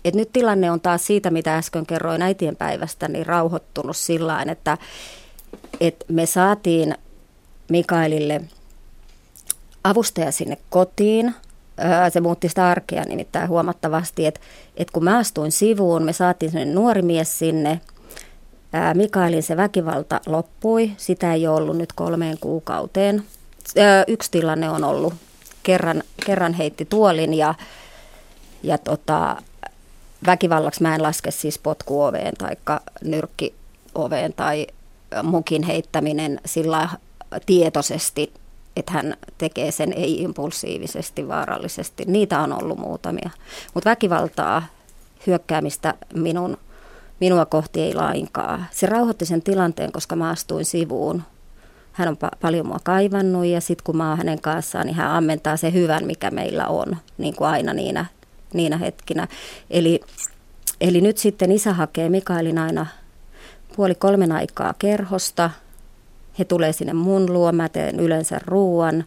et 0.05 0.15
nyt 0.15 0.33
tilanne 0.33 0.71
on 0.71 0.81
taas 0.81 1.07
siitä, 1.07 1.31
mitä 1.31 1.57
äsken 1.57 1.87
kerroin 1.87 2.23
äitien 2.23 2.57
päivästä, 2.57 3.09
niin 3.09 3.27
rauhoittunut 3.27 3.97
sillä 3.97 4.45
että, 4.51 4.79
että 5.81 6.05
me 6.09 6.27
saatiin 6.27 6.95
Mikaelille 7.69 8.41
avustaja 9.85 10.33
sinne 10.33 10.59
kotiin. 10.71 11.35
Se 12.13 12.21
muutti 12.21 12.49
sitä 12.49 12.69
arkea 12.69 13.05
nimittäin 13.05 13.49
huomattavasti, 13.49 14.27
että, 14.27 14.41
että 14.77 14.93
kun 14.93 15.05
mä 15.05 15.19
astuin 15.19 15.53
sivuun, 15.53 16.03
me 16.03 16.13
saatiin 16.13 16.53
sinne 16.53 16.65
nuori 16.65 17.03
mies 17.03 17.39
sinne. 17.39 17.81
Mikaelin 18.95 19.43
se 19.43 19.57
väkivalta 19.57 20.21
loppui, 20.27 20.93
sitä 20.97 21.35
ei 21.35 21.47
ole 21.47 21.57
ollut 21.57 21.77
nyt 21.77 21.93
kolmeen 21.93 22.39
kuukauteen. 22.41 23.23
Yksi 24.07 24.31
tilanne 24.31 24.71
on 24.71 24.85
ollut, 24.85 25.15
kerran, 25.63 26.03
kerran 26.27 26.53
heitti 26.53 26.85
tuolin 26.85 27.35
ja, 27.35 27.55
ja 28.63 28.79
tota, 28.79 29.37
väkivallaksi 30.27 30.83
mä 30.83 30.95
en 30.95 31.03
laske 31.03 31.31
siis 31.31 31.59
potkuoveen 31.59 32.35
tai 32.39 32.57
nyrkkioveen 33.05 34.33
tai 34.33 34.67
mukin 35.23 35.63
heittäminen 35.63 36.41
sillä 36.47 36.89
tietoisesti, 37.47 38.33
että 38.77 38.93
hän 38.93 39.17
tekee 39.39 39.71
sen 39.71 39.93
ei-impulsiivisesti, 39.93 41.29
vaarallisesti. 41.29 42.05
Niitä 42.07 42.41
on 42.41 42.63
ollut 42.63 42.79
muutamia. 42.79 43.31
Mutta 43.75 43.91
väkivaltaa, 43.91 44.63
hyökkäämistä 45.27 45.95
minun, 46.15 46.57
minua 47.21 47.47
kohti 47.47 47.81
ei 47.81 47.95
lainkaan. 47.95 48.67
Se 48.71 48.87
rauhoitti 48.87 49.27
sen 49.27 49.43
tilanteen, 49.43 49.93
koska 49.93 50.17
mä 50.17 50.31
astuin 50.31 50.65
sivuun. 50.65 51.23
Hän 51.93 52.09
on 52.09 52.17
pa- 52.25 52.39
paljon 52.41 52.67
mua 52.67 52.79
kaivannut 52.85 53.47
ja 53.47 53.61
sitten 53.61 53.85
kun 53.85 53.97
mä 53.97 54.09
oon 54.09 54.19
hänen 54.19 54.41
kanssaan, 54.41 54.87
niin 54.87 54.97
hän 54.97 55.11
ammentaa 55.11 55.57
se 55.57 55.73
hyvän, 55.73 56.07
mikä 56.07 56.31
meillä 56.31 56.67
on, 56.67 56.97
niin 57.19 57.37
kuin 57.37 57.49
aina 57.49 57.73
niinä 57.73 58.07
niinä 58.55 58.77
hetkinä. 58.77 59.29
Eli, 59.71 60.01
eli 60.81 61.01
nyt 61.01 61.19
sitten 61.19 61.53
isä 61.53 61.73
hakee 61.73 62.09
Mikaelin 62.09 62.59
aina 62.59 62.87
puoli 63.77 63.95
kolmen 63.95 64.33
aikaa 64.33 64.75
kerhosta. 64.79 65.51
He 66.39 66.45
tulee 66.45 66.73
sinne 66.73 66.93
mun 66.93 67.33
luo, 67.33 67.53
mä 67.53 67.69
teen 67.69 68.01
yleensä 68.01 68.41
ruuan. 68.47 69.05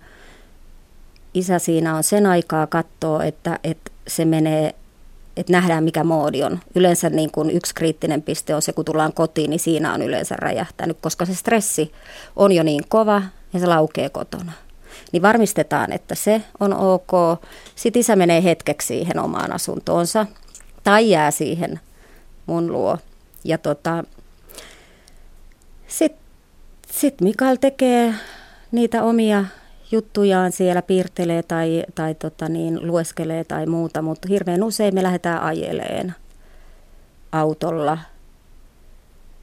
Isä 1.33 1.59
siinä 1.59 1.95
on 1.95 2.03
sen 2.03 2.25
aikaa 2.25 2.67
katsoa, 2.67 3.23
että, 3.23 3.59
että 3.63 3.91
se 4.07 4.25
menee 4.25 4.75
että 5.37 5.51
nähdään 5.51 5.83
mikä 5.83 6.03
moodi 6.03 6.43
on. 6.43 6.59
Yleensä 6.75 7.09
niin 7.09 7.31
kuin 7.31 7.51
yksi 7.51 7.75
kriittinen 7.75 8.21
piste 8.21 8.55
on 8.55 8.61
se, 8.61 8.73
kun 8.73 8.85
tullaan 8.85 9.13
kotiin, 9.13 9.49
niin 9.49 9.59
siinä 9.59 9.93
on 9.93 10.01
yleensä 10.01 10.35
räjähtänyt, 10.35 10.97
koska 11.01 11.25
se 11.25 11.35
stressi 11.35 11.91
on 12.35 12.51
jo 12.51 12.63
niin 12.63 12.83
kova 12.89 13.21
ja 13.53 13.59
se 13.59 13.65
laukee 13.65 14.09
kotona 14.09 14.51
niin 15.11 15.21
varmistetaan, 15.21 15.91
että 15.91 16.15
se 16.15 16.41
on 16.59 16.73
ok. 16.73 17.11
Sitten 17.75 17.99
isä 17.99 18.15
menee 18.15 18.43
hetkeksi 18.43 18.87
siihen 18.87 19.19
omaan 19.19 19.53
asuntoonsa 19.53 20.25
tai 20.83 21.09
jää 21.09 21.31
siihen 21.31 21.79
mun 22.45 22.71
luo. 22.71 22.97
Ja 23.43 23.57
tota, 23.57 24.03
sitten 25.87 26.26
sit 26.97 27.21
Mikael 27.21 27.55
tekee 27.55 28.13
niitä 28.71 29.03
omia 29.03 29.45
juttujaan 29.91 30.51
siellä, 30.51 30.81
piirtelee 30.81 31.43
tai, 31.43 31.83
tai 31.95 32.15
tota 32.15 32.49
niin, 32.49 32.87
lueskelee 32.87 33.43
tai 33.43 33.65
muuta, 33.65 34.01
mutta 34.01 34.27
hirveän 34.27 34.63
usein 34.63 34.93
me 34.95 35.03
lähdetään 35.03 35.41
ajeleen 35.41 36.15
autolla. 37.31 37.97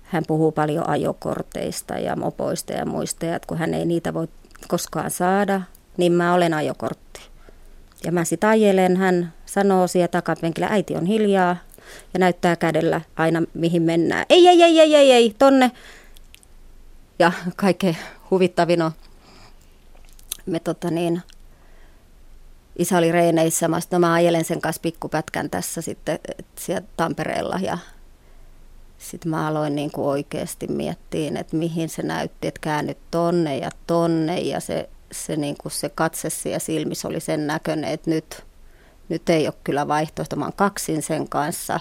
Hän 0.02 0.24
puhuu 0.26 0.52
paljon 0.52 0.88
ajokorteista 0.88 1.94
ja 1.94 2.16
mopoista 2.16 2.72
ja 2.72 2.86
muista, 2.86 3.34
että 3.34 3.46
kun 3.46 3.58
hän 3.58 3.74
ei 3.74 3.84
niitä 3.84 4.14
voi 4.14 4.28
koskaan 4.68 5.10
saada, 5.10 5.60
niin 5.96 6.12
mä 6.12 6.34
olen 6.34 6.54
ajokortti. 6.54 7.20
Ja 8.04 8.12
mä 8.12 8.24
sitten 8.24 8.50
ajelen, 8.50 8.96
hän 8.96 9.32
sanoo 9.46 9.86
siellä 9.86 10.08
takapenkillä, 10.08 10.68
äiti 10.70 10.96
on 10.96 11.06
hiljaa 11.06 11.56
ja 12.14 12.18
näyttää 12.18 12.56
kädellä 12.56 13.00
aina 13.16 13.42
mihin 13.54 13.82
mennään. 13.82 14.26
Ei, 14.28 14.48
ei, 14.48 14.62
ei, 14.62 14.80
ei, 14.80 14.94
ei, 14.94 15.12
ei, 15.12 15.34
tonne. 15.38 15.70
Ja 17.18 17.32
kaikkein 17.56 17.96
huvittavin 18.30 18.82
on, 18.82 18.92
me 20.46 20.60
tota 20.60 20.90
niin, 20.90 21.22
isä 22.76 22.98
oli 22.98 23.12
reeneissä, 23.12 23.68
mä, 23.68 23.78
no 23.90 23.98
mä 23.98 24.12
ajelen 24.12 24.44
sen 24.44 24.60
kanssa 24.60 24.80
pikkupätkän 24.80 25.50
tässä 25.50 25.80
sitten 25.82 26.18
siellä 26.58 26.86
Tampereella. 26.96 27.58
Ja 27.62 27.78
sitten 28.98 29.30
mä 29.30 29.46
aloin 29.48 29.76
niin 29.76 29.90
kuin 29.90 30.06
oikeasti 30.06 30.66
miettiä, 30.66 31.40
että 31.40 31.56
mihin 31.56 31.88
se 31.88 32.02
näytti, 32.02 32.48
että 32.48 32.60
käännyt 32.60 32.98
tonne 33.10 33.56
ja 33.56 33.70
tonne. 33.86 34.40
Ja 34.40 34.60
se, 34.60 34.88
se, 35.12 35.36
niin 35.36 35.56
kuin 35.62 35.72
se 35.72 35.88
katse 35.88 36.30
siellä 36.30 36.58
silmissä 36.58 37.08
oli 37.08 37.20
sen 37.20 37.46
näköinen, 37.46 37.90
että 37.90 38.10
nyt, 38.10 38.44
nyt 39.08 39.28
ei 39.28 39.46
ole 39.46 39.54
kyllä 39.64 39.88
vaihtoehto, 39.88 40.36
mä 40.36 40.50
kaksin 40.56 41.02
sen 41.02 41.28
kanssa. 41.28 41.80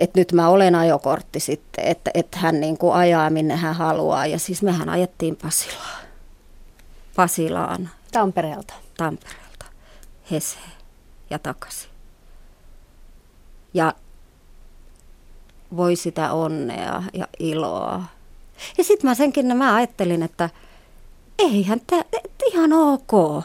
Että 0.00 0.20
nyt 0.20 0.32
mä 0.32 0.48
olen 0.48 0.74
ajokortti 0.74 1.40
sitten, 1.40 1.84
että, 1.84 2.10
että 2.14 2.38
hän 2.38 2.60
niin 2.60 2.78
kuin 2.78 2.94
ajaa 2.94 3.30
minne 3.30 3.56
hän 3.56 3.74
haluaa. 3.74 4.26
Ja 4.26 4.38
siis 4.38 4.62
mehän 4.62 4.88
ajettiin 4.88 5.36
Pasilaan. 5.36 6.02
Pasilaan. 7.16 7.90
Tampereelta. 8.12 8.74
Tampereelta. 8.96 9.66
Heseen 10.30 10.72
ja 11.30 11.38
takaisin. 11.38 11.90
Ja 13.74 13.94
voi 15.76 15.96
sitä 15.96 16.32
onnea 16.32 17.02
ja 17.12 17.28
iloa. 17.38 18.04
Ja 18.78 18.84
sitten 18.84 19.10
mä 19.10 19.14
senkin 19.14 19.56
mä 19.56 19.74
ajattelin, 19.74 20.22
että 20.22 20.50
eihän 21.38 21.80
tämä, 21.86 22.02
ihan 22.52 22.72
ok. 22.72 23.44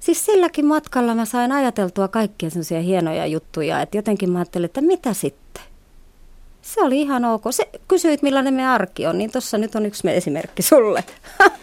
Siis 0.00 0.24
silläkin 0.26 0.66
matkalla 0.66 1.14
mä 1.14 1.24
sain 1.24 1.52
ajateltua 1.52 2.08
kaikkia 2.08 2.50
sellaisia 2.50 2.80
hienoja 2.80 3.26
juttuja, 3.26 3.80
että 3.80 3.98
jotenkin 3.98 4.30
mä 4.30 4.38
ajattelin, 4.38 4.64
että 4.64 4.80
mitä 4.80 5.12
sitten? 5.12 5.43
Se 6.64 6.80
oli 6.80 7.00
ihan 7.00 7.24
ok. 7.24 7.42
Se, 7.50 7.68
kysyit, 7.88 8.22
millainen 8.22 8.54
me 8.54 8.66
arki 8.68 9.06
on, 9.06 9.18
niin 9.18 9.32
tuossa 9.32 9.58
nyt 9.58 9.74
on 9.74 9.86
yksi 9.86 10.10
esimerkki 10.10 10.62
sulle. 10.62 11.04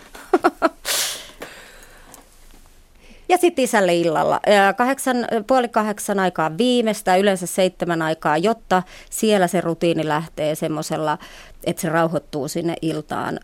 Ja 3.29 3.37
sitten 3.37 3.65
isälle 3.65 3.95
illalla. 3.95 4.39
Kahdeksan, 4.77 5.17
puoli 5.47 5.67
kahdeksan 5.67 6.19
aikaa 6.19 6.57
viimeistä, 6.57 7.15
yleensä 7.15 7.45
seitsemän 7.47 8.01
aikaa, 8.01 8.37
jotta 8.37 8.83
siellä 9.09 9.47
se 9.47 9.61
rutiini 9.61 10.07
lähtee 10.07 10.55
semmoisella, 10.55 11.17
että 11.63 11.81
se 11.81 11.89
rauhoittuu 11.89 12.47
sinne 12.47 12.75
iltaan. 12.81 13.39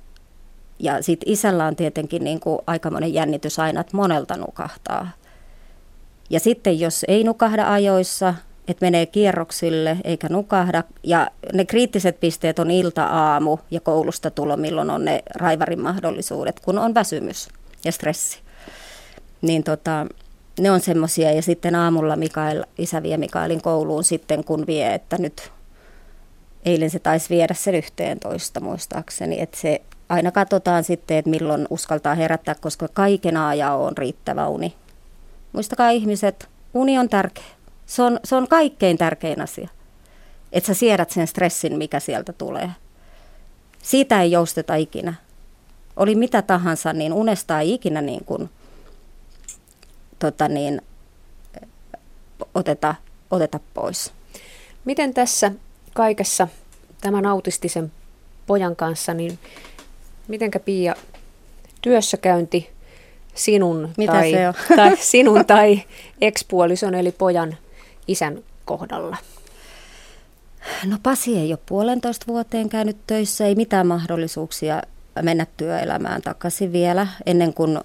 Ja 0.79 1.01
sitten 1.01 1.33
isällä 1.33 1.65
on 1.65 1.75
tietenkin 1.75 2.23
niin 2.23 2.39
kuin 2.39 2.59
aikamoinen 2.67 3.13
jännitys 3.13 3.59
aina, 3.59 3.81
että 3.81 3.97
monelta 3.97 4.37
nukahtaa. 4.37 5.11
Ja 6.29 6.39
sitten 6.39 6.79
jos 6.79 7.05
ei 7.07 7.23
nukahda 7.23 7.73
ajoissa, 7.73 8.33
että 8.67 8.85
menee 8.85 9.05
kierroksille 9.05 9.97
eikä 10.03 10.27
nukahda. 10.29 10.83
Ja 11.03 11.31
ne 11.53 11.65
kriittiset 11.65 12.19
pisteet 12.19 12.59
on 12.59 12.71
ilta-aamu 12.71 13.57
ja 13.71 13.79
koulusta 13.79 14.31
tulo, 14.31 14.57
milloin 14.57 14.89
on 14.89 15.05
ne 15.05 15.23
raivarin 15.35 15.81
mahdollisuudet, 15.81 16.59
kun 16.59 16.77
on 16.77 16.93
väsymys 16.93 17.47
ja 17.85 17.91
stressi 17.91 18.47
niin 19.41 19.63
tota, 19.63 20.07
ne 20.59 20.71
on 20.71 20.79
semmoisia. 20.79 21.31
Ja 21.31 21.41
sitten 21.41 21.75
aamulla 21.75 22.15
Mikael, 22.15 22.63
isä 22.77 23.03
vie 23.03 23.17
Mikaelin 23.17 23.61
kouluun 23.61 24.03
sitten, 24.03 24.43
kun 24.43 24.67
vie, 24.67 24.93
että 24.93 25.17
nyt 25.17 25.51
eilen 26.65 26.89
se 26.89 26.99
taisi 26.99 27.29
viedä 27.29 27.53
sen 27.53 27.75
yhteen 27.75 28.19
toista 28.19 28.59
muistaakseni, 28.59 29.41
että 29.41 29.57
se 29.57 29.81
aina 30.09 30.31
katsotaan 30.31 30.83
sitten, 30.83 31.17
että 31.17 31.29
milloin 31.29 31.67
uskaltaa 31.69 32.15
herättää, 32.15 32.55
koska 32.55 32.87
kaiken 32.93 33.37
aja 33.37 33.73
on 33.73 33.97
riittävä 33.97 34.47
uni. 34.47 34.73
Muistakaa 35.53 35.89
ihmiset, 35.89 36.49
uni 36.73 36.99
on 36.99 37.09
tärkeä. 37.09 37.56
Se 37.87 38.01
on, 38.01 38.19
se 38.23 38.35
on 38.35 38.47
kaikkein 38.47 38.97
tärkein 38.97 39.41
asia. 39.41 39.69
Että 40.51 40.67
sä 40.67 40.73
siedät 40.73 41.09
sen 41.09 41.27
stressin, 41.27 41.77
mikä 41.77 41.99
sieltä 41.99 42.33
tulee. 42.33 42.69
Siitä 43.83 44.21
ei 44.21 44.31
jousteta 44.31 44.75
ikinä. 44.75 45.13
Oli 45.95 46.15
mitä 46.15 46.41
tahansa, 46.41 46.93
niin 46.93 47.13
unesta 47.13 47.59
ei 47.59 47.73
ikinä 47.73 48.01
niin 48.01 48.25
kuin 48.25 48.49
tota 50.19 50.47
niin, 50.47 50.81
oteta, 52.55 52.95
oteta 53.31 53.59
pois. 53.73 54.11
Miten 54.85 55.13
tässä 55.13 55.51
kaikessa 55.93 56.47
tämän 57.01 57.25
autistisen 57.25 57.91
pojan 58.47 58.75
kanssa, 58.75 59.13
niin 59.13 59.39
mitenkä 60.27 60.59
Pia 60.59 60.95
työssäkäynti 61.81 62.69
sinun, 63.35 63.89
Mitä 63.97 64.11
tai, 64.11 64.31
tai, 64.75 64.97
sinun 65.11 65.45
tai 65.45 65.83
ekspuolison 66.21 66.95
eli 66.95 67.11
pojan 67.11 67.57
isän 68.07 68.43
kohdalla? 68.65 69.17
No 70.85 70.97
Pasi 71.03 71.37
ei 71.37 71.51
ole 71.51 71.59
puolentoista 71.65 72.27
vuoteen 72.27 72.69
käynyt 72.69 72.97
töissä, 73.07 73.45
ei 73.45 73.55
mitään 73.55 73.87
mahdollisuuksia 73.87 74.81
mennä 75.21 75.47
työelämään 75.57 76.21
takaisin 76.21 76.73
vielä, 76.73 77.07
ennen 77.25 77.53
kuin 77.53 77.77
äh, 77.77 77.83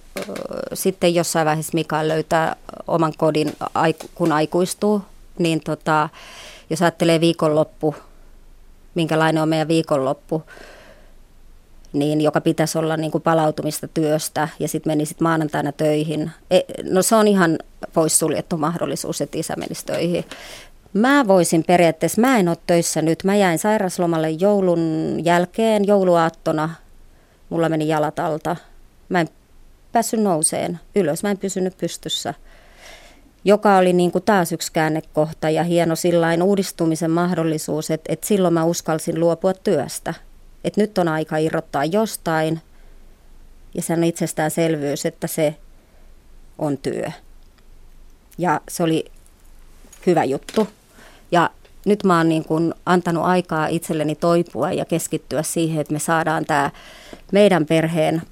sitten 0.75 1.15
jossain 1.15 1.47
vaiheessa 1.47 1.75
Mikael 1.75 2.09
löytää 2.09 2.57
oman 2.87 3.13
kodin, 3.19 3.53
kun 4.15 4.33
aikuistuu. 4.33 5.03
Niin 5.39 5.61
tota, 5.61 6.09
jos 6.71 6.83
ajattelee 6.83 7.21
viikonloppu, 7.21 7.95
minkälainen 8.95 9.43
on 9.43 9.49
meidän 9.49 9.69
viikonloppu, 9.69 10.43
niin 11.93 12.21
joka 12.21 12.41
pitäisi 12.41 12.79
olla 12.79 12.97
niin 12.97 13.11
kuin 13.11 13.23
palautumista 13.23 13.89
työstä 13.89 14.49
ja 14.59 14.69
sitten 14.69 14.91
menisit 14.91 15.21
maanantaina 15.21 15.73
töihin. 15.73 16.31
E, 16.51 16.61
no 16.83 17.03
se 17.03 17.17
on 17.17 17.29
ihan 17.29 17.59
poissuljettu 17.93 18.57
mahdollisuus, 18.57 19.21
että 19.21 19.39
isä 19.39 19.55
menisi 19.57 19.87
töihin. 19.87 20.25
Mä 20.93 21.29
voisin 21.29 21.65
periaatteessa, 21.65 22.21
mä 22.21 22.39
en 22.39 22.49
ole 22.49 22.57
töissä 22.67 23.03
nyt. 23.03 23.25
Mä 23.25 23.37
jäin 23.37 23.59
sairaslomalle 23.59 24.31
joulun 24.31 25.21
jälkeen, 25.25 25.87
jouluaattona. 25.87 26.71
Mulla 27.49 27.69
meni 27.69 27.89
jalat 27.89 28.19
alta. 28.19 28.57
Mä 29.09 29.21
en 29.21 29.29
päässyt 29.93 30.21
nouseen 30.21 30.81
ylös, 30.97 31.23
mä 31.23 31.31
en 31.31 31.39
pysynyt 31.39 31.79
pystyssä. 31.79 32.35
Joka 33.45 33.77
oli 33.77 33.93
niin 33.93 34.13
kuin 34.13 34.25
taas 34.25 34.53
yksi 34.53 34.73
käännekohta 34.73 35.51
ja 35.51 35.65
hieno 35.65 35.97
sillain 35.97 36.43
uudistumisen 36.43 37.11
mahdollisuus, 37.11 37.91
että, 37.91 38.13
että 38.13 38.27
silloin 38.27 38.55
mä 38.55 38.65
uskalsin 38.65 39.21
luopua 39.21 39.55
työstä. 39.55 40.15
Että 40.65 40.81
nyt 40.81 40.99
on 40.99 41.09
aika 41.09 41.37
irrottaa 41.37 41.85
jostain 41.85 42.61
ja 43.75 43.83
se 43.83 43.93
on 43.93 44.05
itsestäänselvyys, 44.05 45.07
että 45.07 45.27
se 45.27 45.57
on 46.59 46.79
työ. 46.79 47.07
Ja 48.39 48.61
se 48.69 48.83
oli 48.83 49.05
hyvä 50.07 50.25
juttu. 50.25 50.69
Ja 51.33 51.51
nyt 51.85 52.05
mä 52.05 52.17
oon 52.17 52.29
niin 52.29 52.45
kuin 52.45 52.75
antanut 52.87 53.25
aikaa 53.25 53.67
itselleni 53.67 54.15
toipua 54.15 54.73
ja 54.73 54.85
keskittyä 54.85 55.43
siihen, 55.43 55.81
että 55.81 55.93
me 55.93 55.99
saadaan 55.99 56.45
tämä 56.45 56.71
meidän 57.33 57.67
perheen 57.67 58.23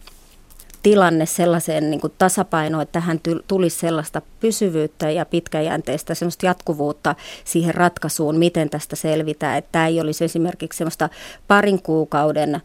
tilanne 0.83 1.27
sellaiseen 1.27 1.91
niin 1.91 2.01
kuin 2.01 2.13
tasapainoon, 2.19 2.83
että 2.83 2.93
tähän 2.93 3.21
tulisi 3.49 3.79
sellaista 3.79 4.23
pysyvyyttä 4.41 5.11
ja 5.11 5.25
pitkäjänteistä 5.27 6.15
sellaista 6.15 6.47
jatkuvuutta 6.47 7.15
siihen 7.45 7.75
ratkaisuun, 7.75 8.37
miten 8.37 8.71
tästä 8.71 8.97
selvitään. 8.97 9.59
Että 9.59 9.69
tämä 9.73 9.87
ei 9.87 10.01
olisi 10.01 10.25
esimerkiksi 10.25 10.77
sellaista 10.77 11.09
parin 11.49 11.83
kuukauden 11.83 12.61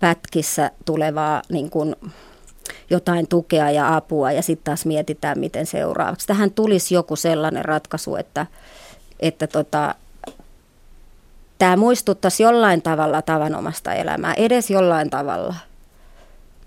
pätkissä 0.00 0.70
tulevaa 0.84 1.42
niin 1.48 1.70
kuin 1.70 1.96
jotain 2.90 3.28
tukea 3.28 3.70
ja 3.70 3.96
apua 3.96 4.32
ja 4.32 4.42
sitten 4.42 4.64
taas 4.64 4.86
mietitään, 4.86 5.38
miten 5.38 5.66
seuraavaksi. 5.66 6.26
Tähän 6.26 6.50
tulisi 6.50 6.94
joku 6.94 7.16
sellainen 7.16 7.64
ratkaisu, 7.64 8.16
että, 8.16 8.46
että 9.20 9.46
tota, 9.46 9.94
tämä 11.58 11.76
muistuttaisi 11.76 12.42
jollain 12.42 12.82
tavalla 12.82 13.22
tavanomasta 13.22 13.94
elämää, 13.94 14.34
edes 14.34 14.70
jollain 14.70 15.10
tavalla. 15.10 15.54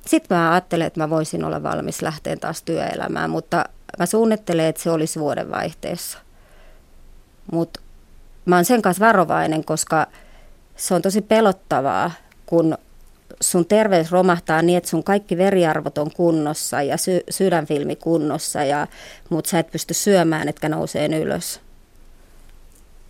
Sitten 0.08 0.38
mä 0.38 0.52
ajattelen, 0.52 0.88
että 0.88 1.00
mä 1.00 1.10
voisin 1.10 1.44
olla 1.44 1.64
valmis 1.64 2.02
lähteen 2.02 2.40
taas 2.40 2.64
työelämään, 2.64 3.30
mutta 3.30 3.66
mä 4.00 4.06
suunnittelen, 4.06 4.66
että 4.66 4.82
se 4.82 4.90
olisi 4.90 5.20
vuodenvaihteessa. 5.20 6.18
Mutta 7.52 7.80
mä 8.46 8.56
oon 8.56 8.66
sen 8.66 8.82
kanssa 8.82 9.06
varovainen, 9.06 9.64
koska 9.64 10.08
se 10.76 10.94
on 10.94 11.02
tosi 11.02 11.22
pelottavaa, 11.22 12.12
kun 12.46 12.78
sun 13.42 13.66
terveys 13.66 14.12
romahtaa 14.12 14.62
niin, 14.62 14.78
että 14.78 14.90
sun 14.90 15.04
kaikki 15.04 15.38
veriarvot 15.38 15.98
on 15.98 16.12
kunnossa 16.12 16.82
ja 16.82 16.98
sy- 16.98 17.24
sydänfilmi 17.30 17.96
kunnossa, 17.96 18.64
ja, 18.64 18.88
mutta 19.30 19.50
sä 19.50 19.60
et 19.60 19.72
pysty 19.72 19.94
syömään, 19.94 20.50
etkä 20.50 20.70
nousee 20.70 21.20
ylös. 21.22 21.62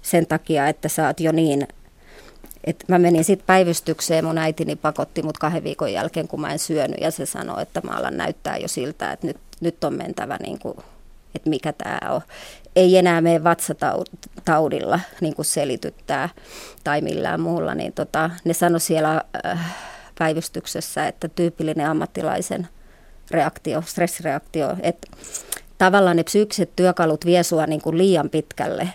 Sen 0.02 0.28
takia, 0.28 0.68
että 0.68 0.90
sä 0.90 1.08
oot 1.08 1.20
jo 1.20 1.32
niin 1.32 1.68
et 2.64 2.84
mä 2.88 3.00
menin 3.00 3.24
sitten 3.24 3.46
päivystykseen, 3.46 4.26
mun 4.26 4.38
äitini 4.38 4.76
pakotti 4.76 5.24
mut 5.24 5.38
kahden 5.38 5.64
viikon 5.64 5.94
jälkeen, 5.94 6.28
kun 6.28 6.42
mä 6.42 6.52
en 6.52 6.60
syönyt, 6.60 6.98
ja 7.02 7.12
se 7.12 7.26
sanoi, 7.26 7.62
että 7.62 7.82
mä 7.84 7.92
alan 7.92 8.18
näyttää 8.18 8.58
jo 8.58 8.68
siltä, 8.68 9.12
että 9.12 9.28
nyt, 9.28 9.38
nyt 9.62 9.84
on 9.84 9.94
mentävä, 9.94 10.38
niin 10.38 10.60
kuin, 10.60 10.78
että 11.36 11.50
mikä 11.50 11.74
tämä 11.74 12.00
on. 12.10 12.22
Ei 12.76 12.98
enää 12.98 13.22
mene 13.22 13.44
vatsataudilla 13.44 15.00
niin 15.22 15.36
kuin 15.36 15.46
selityttää 15.46 16.30
tai 16.84 17.02
millään 17.02 17.42
muulla, 17.42 17.76
niin 17.76 17.94
tota, 17.94 18.30
ne 18.44 18.54
sanoi 18.54 18.80
siellä 18.80 19.22
äh, 19.46 19.76
päivystyksessä, 20.20 21.08
että 21.08 21.28
tyypillinen 21.28 21.88
ammattilaisen 21.88 22.68
reaktio, 23.32 23.84
stressireaktio, 23.86 24.76
että 24.82 25.08
tavallaan 25.78 26.18
ne 26.18 26.24
psyykkiset 26.24 26.76
työkalut 26.76 27.26
vie 27.26 27.44
sua 27.44 27.66
niin 27.66 27.82
kuin 27.82 27.98
liian 27.98 28.30
pitkälle, 28.30 28.90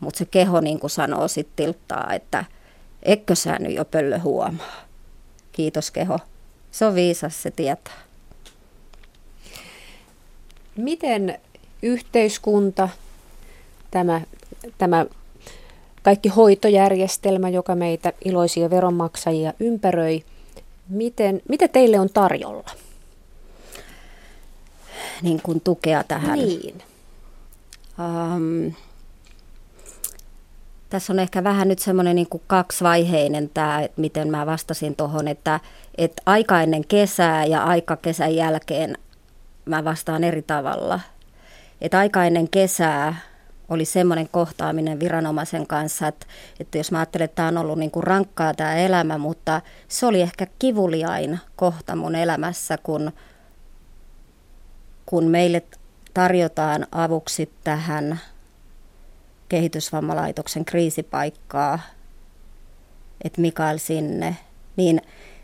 mutta 0.00 0.18
se 0.18 0.24
keho 0.24 0.60
niin 0.60 0.80
kuin 0.80 0.90
sanoo 0.90 1.28
sitten 1.28 1.56
tilttaa, 1.56 2.12
että– 2.12 2.44
Eikö 3.04 3.34
sä 3.34 3.56
nyt 3.58 3.74
jo 3.74 3.84
pöllö 3.84 4.18
huomaa? 4.18 4.84
Kiitos 5.52 5.90
keho. 5.90 6.18
Se 6.70 6.86
on 6.86 6.94
viisas, 6.94 7.42
se 7.42 7.50
tietää. 7.50 7.98
Miten 10.76 11.38
yhteiskunta, 11.82 12.88
tämä, 13.90 14.20
tämä 14.78 15.06
kaikki 16.02 16.28
hoitojärjestelmä, 16.28 17.48
joka 17.48 17.74
meitä 17.74 18.12
iloisia 18.24 18.70
veronmaksajia 18.70 19.52
ympäröi, 19.60 20.24
miten, 20.88 21.42
mitä 21.48 21.68
teille 21.68 22.00
on 22.00 22.08
tarjolla? 22.14 22.70
Niin 25.22 25.42
kuin 25.42 25.60
tukea 25.60 26.04
tähän. 26.04 26.38
Niin. 26.38 26.82
Um, 27.98 28.72
tässä 30.94 31.12
on 31.12 31.18
ehkä 31.18 31.44
vähän 31.44 31.68
nyt 31.68 31.78
semmoinen 31.78 32.16
niin 32.16 32.26
kaksivaiheinen 32.46 33.50
tämä, 33.54 33.80
että 33.80 34.00
miten 34.00 34.30
mä 34.30 34.46
vastasin 34.46 34.96
tuohon, 34.96 35.28
että, 35.28 35.60
että 35.98 36.22
aika 36.26 36.60
ennen 36.60 36.86
kesää 36.86 37.44
ja 37.44 37.64
aika 37.64 37.96
kesän 37.96 38.34
jälkeen 38.34 38.98
mä 39.64 39.84
vastaan 39.84 40.24
eri 40.24 40.42
tavalla. 40.42 41.00
Että 41.80 41.98
aika 41.98 42.24
ennen 42.24 42.48
kesää 42.48 43.16
oli 43.68 43.84
semmoinen 43.84 44.28
kohtaaminen 44.28 45.00
viranomaisen 45.00 45.66
kanssa, 45.66 46.08
että, 46.08 46.26
että 46.60 46.78
jos 46.78 46.92
mä 46.92 46.98
ajattelen, 46.98 47.24
että 47.24 47.34
tämä 47.36 47.48
on 47.48 47.58
ollut 47.58 47.78
niin 47.78 47.90
kuin 47.90 48.04
rankkaa 48.04 48.54
tämä 48.54 48.74
elämä, 48.74 49.18
mutta 49.18 49.60
se 49.88 50.06
oli 50.06 50.20
ehkä 50.20 50.46
kivuliain 50.58 51.40
kohta 51.56 51.96
mun 51.96 52.14
elämässä, 52.14 52.78
kun, 52.82 53.12
kun 55.06 55.24
meille 55.24 55.62
tarjotaan 56.14 56.86
avuksi 56.92 57.52
tähän 57.64 58.20
kehitysvammalaitoksen 59.48 60.64
kriisipaikkaa, 60.64 61.78
että 63.24 63.40
Mikael 63.40 63.78
sinne, 63.78 64.36
niin 64.76 65.02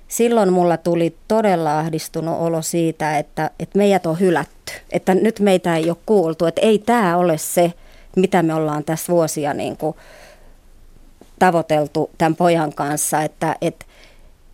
silloin 0.09 0.53
mulla 0.53 0.77
tuli 0.77 1.17
todella 1.29 1.79
ahdistunut 1.79 2.41
olo 2.41 2.63
siitä, 2.63 3.19
että, 3.19 3.51
että 3.59 3.79
meidät 3.79 4.07
on 4.07 4.21
hylätty, 4.21 4.73
että 4.91 5.15
nyt 5.15 5.41
meitä 5.41 5.77
ei 5.77 5.91
ole 5.91 5.97
kuultu, 6.07 6.47
että 6.47 6.61
ei 6.61 6.79
tämä 6.79 7.17
ole 7.17 7.39
se, 7.39 7.73
mitä 8.17 8.43
me 8.43 8.55
ollaan 8.55 8.85
tässä 8.85 9.13
vuosia 9.13 9.55
niin 9.55 9.77
kuin 9.77 9.97
tavoiteltu 11.39 12.11
tämän 12.19 12.37
pojan 12.37 12.73
kanssa, 12.75 13.23
että, 13.23 13.57
että, 13.61 13.87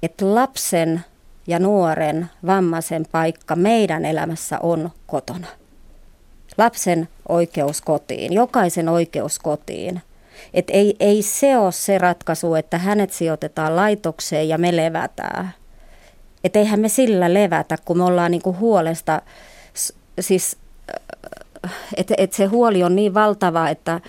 että 0.02 0.34
lapsen 0.34 1.04
ja 1.46 1.58
nuoren 1.58 2.30
vammaisen 2.46 3.06
paikka 3.12 3.56
meidän 3.56 4.04
elämässä 4.04 4.58
on 4.58 4.90
kotona 5.06 5.46
lapsen 6.58 7.08
oikeus 7.28 7.80
kotiin, 7.80 8.32
jokaisen 8.32 8.88
oikeus 8.88 9.38
kotiin. 9.38 10.02
Et 10.54 10.64
ei, 10.70 10.96
ei 11.00 11.22
se 11.22 11.58
ole 11.58 11.72
se 11.72 11.98
ratkaisu, 11.98 12.54
että 12.54 12.78
hänet 12.78 13.12
sijoitetaan 13.12 13.76
laitokseen 13.76 14.48
ja 14.48 14.58
me 14.58 14.76
levätään. 14.76 15.54
Et 16.44 16.56
eihän 16.56 16.80
me 16.80 16.88
sillä 16.88 17.34
levätä, 17.34 17.78
kun 17.84 17.98
me 17.98 18.04
ollaan 18.04 18.30
niinku 18.30 18.56
huolesta, 18.60 19.22
siis 20.20 20.56
että 21.96 22.14
et 22.18 22.32
se 22.32 22.44
huoli 22.44 22.82
on 22.82 22.96
niin 22.96 23.14
valtava, 23.14 23.68
että 23.68 24.00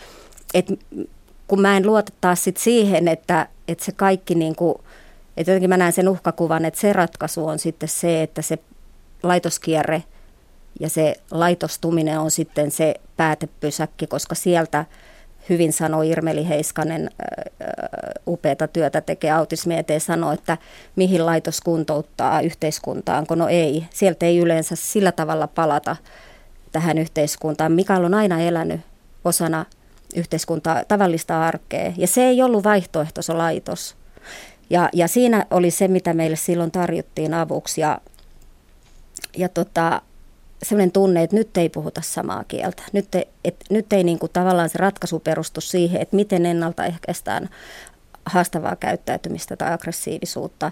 et 0.53 0.65
kun 1.47 1.61
mä 1.61 1.77
en 1.77 1.87
luota 1.87 2.11
taas 2.21 2.43
sit 2.43 2.57
siihen, 2.57 3.07
että 3.07 3.47
et 3.67 3.79
se 3.79 3.91
kaikki 3.91 4.35
niinku, 4.35 4.81
että 5.37 5.51
jotenkin 5.51 5.69
mä 5.69 5.77
näen 5.77 5.93
sen 5.93 6.09
uhkakuvan, 6.09 6.65
että 6.65 6.79
se 6.79 6.93
ratkaisu 6.93 7.47
on 7.47 7.59
sitten 7.59 7.89
se, 7.89 8.23
että 8.23 8.41
se 8.41 8.59
laitoskierre– 9.23 10.03
ja 10.79 10.89
se 10.89 11.15
laitostuminen 11.31 12.19
on 12.19 12.31
sitten 12.31 12.71
se 12.71 12.95
päätepysäkki, 13.17 14.07
koska 14.07 14.35
sieltä 14.35 14.85
hyvin 15.49 15.73
sanoi 15.73 16.09
Irmeli 16.09 16.47
Heiskanen, 16.47 17.09
upeata 18.27 18.67
työtä 18.67 19.01
tekee 19.01 19.31
autismi 19.31 19.77
eteen, 19.77 20.01
sanoi, 20.01 20.33
että 20.33 20.57
mihin 20.95 21.25
laitos 21.25 21.61
kuntouttaa 21.61 22.41
yhteiskuntaanko. 22.41 23.35
No 23.35 23.47
ei, 23.47 23.85
sieltä 23.93 24.25
ei 24.25 24.37
yleensä 24.37 24.75
sillä 24.75 25.11
tavalla 25.11 25.47
palata 25.47 25.95
tähän 26.71 26.97
yhteiskuntaan. 26.97 27.71
Mikael 27.71 28.03
on 28.03 28.13
aina 28.13 28.39
elänyt 28.39 28.81
osana 29.25 29.65
yhteiskuntaa, 30.15 30.83
tavallista 30.87 31.47
arkea, 31.47 31.93
ja 31.97 32.07
se 32.07 32.21
ei 32.21 32.41
ollut 32.41 32.63
vaihtoehto, 32.63 33.21
se 33.21 33.33
laitos. 33.33 33.95
Ja, 34.69 34.89
ja 34.93 35.07
siinä 35.07 35.45
oli 35.51 35.71
se, 35.71 35.87
mitä 35.87 36.13
meille 36.13 36.35
silloin 36.35 36.71
tarjottiin 36.71 37.33
avuksi, 37.33 37.81
ja, 37.81 38.01
ja 39.37 39.49
tota, 39.49 40.01
sellainen 40.63 40.91
tunne, 40.91 41.23
että 41.23 41.35
nyt 41.35 41.57
ei 41.57 41.69
puhuta 41.69 42.01
samaa 42.01 42.43
kieltä. 42.43 42.83
Nyt 42.93 43.15
ei, 43.15 43.27
et, 43.45 43.55
nyt 43.69 43.93
ei 43.93 44.03
niin 44.03 44.19
kuin 44.19 44.31
tavallaan 44.33 44.69
se 44.69 44.77
ratkaisu 44.77 45.19
perustu 45.19 45.61
siihen, 45.61 46.01
että 46.01 46.15
miten 46.15 46.45
ennaltaehkäistään 46.45 47.49
haastavaa 48.25 48.75
käyttäytymistä 48.75 49.55
tai 49.55 49.73
aggressiivisuutta, 49.73 50.71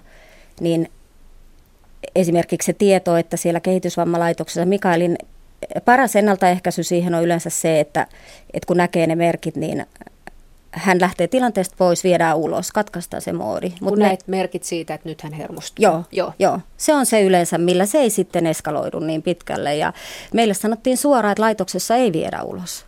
niin 0.60 0.92
esimerkiksi 2.16 2.66
se 2.66 2.74
tieto, 2.74 3.18
että 3.18 3.38
siellä 3.38 3.60
kehitysvammalaitoksessa 3.60 4.66
Mikaelin 4.66 5.18
paras 5.86 6.16
ennaltaehkäisy 6.16 6.84
siihen 6.84 7.16
on 7.16 7.24
yleensä 7.24 7.50
se, 7.50 7.80
että, 7.80 8.08
että 8.54 8.68
kun 8.68 8.78
näkee 8.78 9.08
ne 9.08 9.16
merkit, 9.16 9.56
niin 9.56 9.86
hän 10.76 11.02
lähtee 11.02 11.28
tilanteesta 11.28 11.76
pois, 11.78 12.04
viedään 12.04 12.38
ulos, 12.38 12.72
katkaistaan 12.72 13.22
se 13.22 13.34
moodi. 13.34 13.72
Mut 13.82 13.90
kun 13.90 14.00
näet 14.00 14.28
merkit 14.28 14.64
siitä, 14.64 14.94
että 14.94 15.10
nyt 15.10 15.22
hän 15.22 15.34
hermostuu. 15.34 15.84
Joo, 15.84 16.04
joo. 16.12 16.34
joo, 16.40 16.60
se 16.78 16.94
on 16.94 17.06
se 17.06 17.24
yleensä, 17.24 17.58
millä 17.58 17.86
se 17.86 17.98
ei 17.98 18.10
sitten 18.10 18.48
eskaloidu 18.48 19.00
niin 19.00 19.22
pitkälle. 19.22 19.76
Ja 19.76 19.94
meille 20.34 20.54
sanottiin 20.54 20.98
suoraan, 20.98 21.32
että 21.32 21.42
laitoksessa 21.42 21.96
ei 21.96 22.14
viedä 22.14 22.44
ulos. 22.44 22.86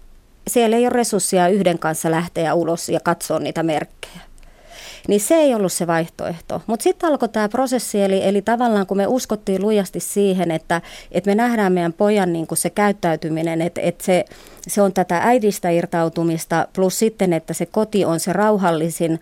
Siellä 0.47 0.78
ei 0.78 0.84
ole 0.84 0.89
resursseja 0.89 1.47
yhden 1.47 1.80
kanssa 1.80 2.12
lähteä 2.12 2.54
ulos 2.54 2.89
ja 2.89 3.00
katsoa 3.00 3.39
niitä 3.39 3.63
merkkejä. 3.63 4.28
Niin 5.08 5.21
se 5.21 5.36
ei 5.36 5.56
ollut 5.56 5.73
se 5.73 5.88
vaihtoehto. 5.88 6.62
Mutta 6.67 6.84
sitten 6.84 7.10
alkoi 7.10 7.30
tämä 7.30 7.50
prosessi, 7.50 8.02
eli, 8.02 8.23
eli 8.23 8.41
tavallaan 8.41 8.88
kun 8.88 8.97
me 8.97 9.08
uskottiin 9.08 9.62
lujasti 9.62 10.00
siihen, 10.00 10.52
että, 10.52 10.82
että 11.12 11.30
me 11.30 11.36
nähdään 11.36 11.73
meidän 11.73 11.93
pojan 11.93 12.34
niin 12.34 12.47
se 12.54 12.69
käyttäytyminen, 12.69 13.62
että, 13.62 13.82
että 13.82 14.06
se, 14.06 14.26
se 14.68 14.82
on 14.82 14.94
tätä 14.94 15.18
äidistä 15.18 15.70
irtautumista, 15.70 16.68
plus 16.74 17.00
sitten, 17.00 17.34
että 17.34 17.54
se 17.54 17.66
koti 17.66 18.06
on 18.06 18.20
se 18.20 18.34
rauhallisin 18.34 19.20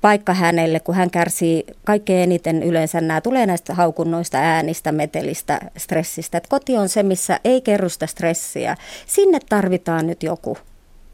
paikka 0.00 0.34
hänelle, 0.34 0.80
kun 0.80 0.94
hän 0.94 1.10
kärsii 1.10 1.64
kaikkein 1.84 2.22
eniten 2.22 2.62
yleensä 2.62 3.00
nämä 3.00 3.20
tulee 3.20 3.46
näistä 3.46 3.74
haukunnoista, 3.74 4.38
äänistä, 4.38 4.92
metelistä, 4.92 5.60
stressistä. 5.76 6.38
Että 6.38 6.48
koti 6.48 6.76
on 6.76 6.88
se, 6.88 7.02
missä 7.02 7.40
ei 7.44 7.60
kerro 7.60 7.88
sitä 7.88 8.06
stressiä. 8.06 8.76
Sinne 9.06 9.38
tarvitaan 9.48 10.06
nyt 10.06 10.22
joku 10.22 10.58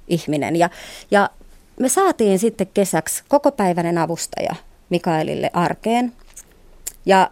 ihminen. 0.09 0.57
Ja, 0.57 0.71
ja 1.11 1.31
me 1.81 1.89
saatiin 1.89 2.39
sitten 2.39 2.67
kesäksi 2.75 3.25
kokopäiväinen 3.29 3.99
avustaja 3.99 4.55
Mikaelille 4.91 5.51
arkeen. 5.53 6.13
Ja 7.07 7.31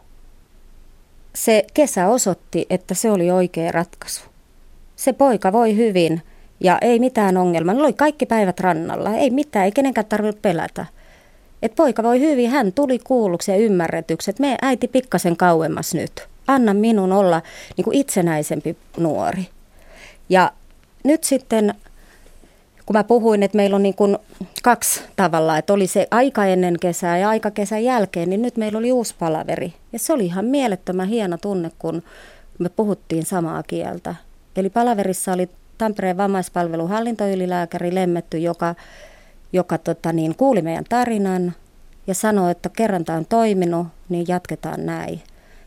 se 1.34 1.64
kesä 1.74 2.08
osoitti, 2.08 2.66
että 2.70 2.94
se 2.94 3.10
oli 3.10 3.30
oikea 3.30 3.72
ratkaisu. 3.72 4.31
Se 5.02 5.12
poika 5.12 5.52
voi 5.52 5.76
hyvin 5.76 6.22
ja 6.60 6.78
ei 6.80 6.98
mitään 6.98 7.36
ongelmaa. 7.36 7.74
Ne 7.74 7.82
oli 7.82 7.92
kaikki 7.92 8.26
päivät 8.26 8.60
rannalla. 8.60 9.14
Ei 9.14 9.30
mitään, 9.30 9.64
ei 9.64 9.72
kenenkään 9.72 10.06
tarvitse 10.06 10.40
pelätä. 10.42 10.86
Et 11.62 11.74
poika 11.74 12.02
voi 12.02 12.20
hyvin, 12.20 12.50
hän 12.50 12.72
tuli 12.72 12.98
kuulluksi 12.98 13.50
ja 13.50 13.56
ymmärretyksi, 13.56 14.30
että 14.30 14.40
me 14.40 14.56
äiti 14.62 14.88
pikkasen 14.88 15.36
kauemmas 15.36 15.94
nyt. 15.94 16.28
Anna 16.46 16.74
minun 16.74 17.12
olla 17.12 17.42
niin 17.76 17.84
kuin 17.84 17.96
itsenäisempi 17.96 18.76
nuori. 18.96 19.48
Ja 20.28 20.52
nyt 21.04 21.24
sitten 21.24 21.74
kun 22.86 22.96
mä 22.96 23.04
puhuin, 23.04 23.42
että 23.42 23.56
meillä 23.56 23.76
on 23.76 23.82
niin 23.82 23.94
kuin 23.94 24.18
kaksi 24.62 25.02
tavalla, 25.16 25.58
että 25.58 25.72
oli 25.72 25.86
se 25.86 26.06
aika 26.10 26.44
ennen 26.44 26.76
kesää 26.80 27.18
ja 27.18 27.28
aika 27.28 27.50
kesän 27.50 27.84
jälkeen, 27.84 28.30
niin 28.30 28.42
nyt 28.42 28.56
meillä 28.56 28.78
oli 28.78 28.92
uusi 28.92 29.14
palaveri. 29.18 29.74
Ja 29.92 29.98
se 29.98 30.12
oli 30.12 30.24
ihan 30.24 30.44
mielettömän 30.44 31.08
hieno 31.08 31.38
tunne, 31.38 31.70
kun 31.78 32.02
me 32.58 32.68
puhuttiin 32.68 33.26
samaa 33.26 33.62
kieltä. 33.62 34.14
Eli 34.56 34.70
palaverissa 34.70 35.32
oli 35.32 35.48
Tampereen 35.78 36.16
vammaispalvelun 36.16 36.88
hallintoylilääkäri 36.88 37.94
Lemmetty, 37.94 38.38
joka, 38.38 38.74
joka 39.52 39.78
tota 39.78 40.12
niin, 40.12 40.36
kuuli 40.36 40.62
meidän 40.62 40.84
tarinan 40.88 41.54
ja 42.06 42.14
sanoi, 42.14 42.50
että 42.50 42.68
kerran 42.68 43.04
tämä 43.04 43.18
on 43.18 43.26
toiminut, 43.26 43.86
niin 44.08 44.24
jatketaan 44.28 44.86
näin. 44.86 45.22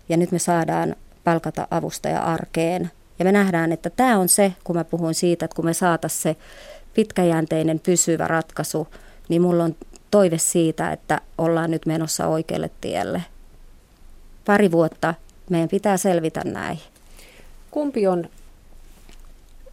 Ja 0.09 0.17
nyt 0.17 0.31
me 0.31 0.39
saadaan 0.39 0.95
palkata 1.23 1.67
avustaja 1.71 2.21
arkeen. 2.21 2.91
Ja 3.19 3.25
me 3.25 3.31
nähdään, 3.31 3.71
että 3.71 3.89
tämä 3.89 4.17
on 4.17 4.29
se, 4.29 4.53
kun 4.63 4.75
mä 4.75 4.83
puhuin 4.83 5.15
siitä, 5.15 5.45
että 5.45 5.55
kun 5.55 5.65
me 5.65 5.73
saataisiin 5.73 6.21
se 6.21 6.35
pitkäjänteinen 6.93 7.79
pysyvä 7.79 8.27
ratkaisu, 8.27 8.87
niin 9.29 9.41
mulla 9.41 9.63
on 9.63 9.75
toive 10.11 10.37
siitä, 10.37 10.91
että 10.91 11.21
ollaan 11.37 11.71
nyt 11.71 11.85
menossa 11.85 12.27
oikealle 12.27 12.69
tielle. 12.81 13.23
Pari 14.45 14.71
vuotta 14.71 15.13
meidän 15.49 15.69
pitää 15.69 15.97
selvitä 15.97 16.41
näin. 16.45 16.79
Kumpi 17.71 18.07
on 18.07 18.29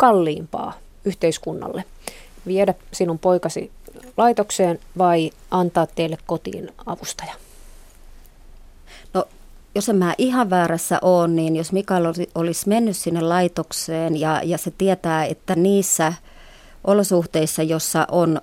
kalliimpaa 0.03 0.73
yhteiskunnalle? 1.05 1.85
Viedä 2.47 2.75
sinun 2.93 3.19
poikasi 3.19 3.71
laitokseen 4.17 4.81
vai 4.99 5.31
antaa 5.51 5.87
teille 5.87 6.19
kotiin 6.27 6.71
avustaja? 6.87 7.33
No, 9.15 9.25
jos 9.75 9.89
en 9.89 9.97
mä 9.97 10.15
ihan 10.19 10.51
väärässä 10.51 10.99
ole, 11.03 11.29
niin 11.29 11.57
jos 11.57 11.73
Mikael 11.73 12.05
olisi 12.35 12.69
mennyt 12.69 12.97
sinne 12.97 13.21
laitokseen 13.21 14.21
ja, 14.21 14.41
ja 14.45 14.59
se 14.59 14.71
tietää, 14.71 15.25
että 15.25 15.55
niissä– 15.57 16.13
olosuhteissa, 16.85 17.63
jossa 17.63 18.07
on, 18.11 18.41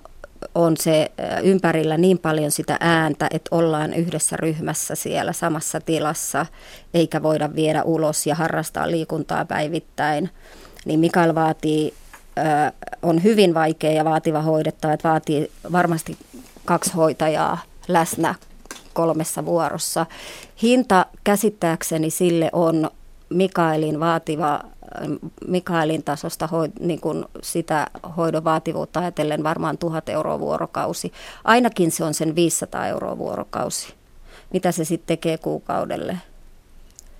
on 0.54 0.76
se 0.76 1.10
ympärillä 1.42 1.96
niin 1.96 2.18
paljon 2.18 2.50
sitä 2.50 2.76
ääntä, 2.80 3.28
että 3.30 3.56
ollaan 3.56 3.94
yhdessä 3.94 4.36
ryhmässä 4.36 4.94
siellä 4.94 5.32
samassa 5.32 5.80
tilassa, 5.80 6.46
eikä 6.94 7.22
voida 7.22 7.54
viedä 7.54 7.82
ulos 7.82 8.26
ja 8.26 8.34
harrastaa 8.34 8.90
liikuntaa 8.90 9.44
päivittäin, 9.44 10.30
niin 10.84 11.00
Mikael 11.00 11.34
vaatii, 11.34 11.94
on 13.02 13.22
hyvin 13.22 13.54
vaikea 13.54 13.92
ja 13.92 14.04
vaativa 14.04 14.42
hoidettava, 14.42 14.92
että 14.92 15.08
vaatii 15.08 15.50
varmasti 15.72 16.18
kaksi 16.64 16.92
hoitajaa 16.92 17.58
läsnä 17.88 18.34
kolmessa 18.92 19.44
vuorossa. 19.44 20.06
Hinta 20.62 21.06
käsittääkseni 21.24 22.10
sille 22.10 22.50
on 22.52 22.90
Mikaelin 23.28 24.00
vaativa 24.00 24.60
Mikaelin 25.46 26.02
tasosta 26.02 26.46
hoi, 26.46 26.68
niin 26.80 27.00
kuin 27.00 27.24
sitä 27.42 27.86
hoidon 28.16 28.44
vaativuutta 28.44 29.00
ajatellen 29.00 29.44
varmaan 29.44 29.78
1000 29.78 30.08
euroa 30.08 30.40
vuorokausi. 30.40 31.12
Ainakin 31.44 31.90
se 31.90 32.04
on 32.04 32.14
sen 32.14 32.34
500 32.34 32.86
euroa 32.86 33.18
vuorokausi. 33.18 33.94
Mitä 34.52 34.72
se 34.72 34.84
sitten 34.84 35.06
tekee 35.06 35.38
kuukaudelle? 35.38 36.18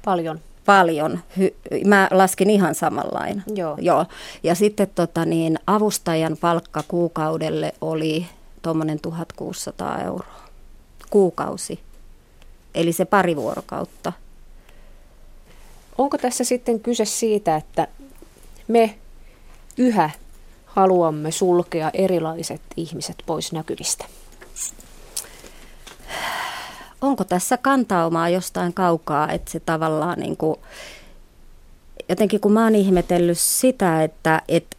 Paljon. 0.04 0.40
Paljon. 0.70 1.20
Hy- 1.38 1.86
mä 1.86 2.08
laskin 2.10 2.50
ihan 2.50 2.74
samanlain. 2.74 3.42
Joo. 3.54 3.76
Joo. 3.80 4.06
Ja 4.42 4.54
sitten 4.54 4.88
tota, 4.94 5.24
niin, 5.24 5.58
avustajan 5.66 6.36
palkka 6.40 6.82
kuukaudelle 6.88 7.74
oli 7.80 8.26
tuommoinen 8.62 9.00
1600 9.00 10.02
euroa. 10.02 10.40
Kuukausi. 11.10 11.80
Eli 12.74 12.92
se 12.92 13.04
pari 13.04 13.36
vuorokautta. 13.36 14.12
Onko 15.98 16.18
tässä 16.18 16.44
sitten 16.44 16.80
kyse 16.80 17.04
siitä, 17.04 17.56
että 17.56 17.88
me 18.68 18.98
yhä 19.78 20.10
haluamme 20.66 21.30
sulkea 21.30 21.90
erilaiset 21.94 22.62
ihmiset 22.76 23.16
pois 23.26 23.52
näkyvistä? 23.52 24.04
Onko 27.00 27.24
tässä 27.24 27.56
kantaumaa 27.56 28.28
jostain 28.28 28.74
kaukaa, 28.74 29.32
että 29.32 29.50
se 29.50 29.60
tavallaan 29.60 30.18
niin 30.18 30.36
kuin, 30.36 30.56
jotenkin 32.08 32.40
kun 32.40 32.52
mä 32.52 32.64
oon 32.64 32.74
ihmetellyt 32.74 33.38
sitä, 33.38 34.02
että 34.02 34.42
et, 34.48 34.76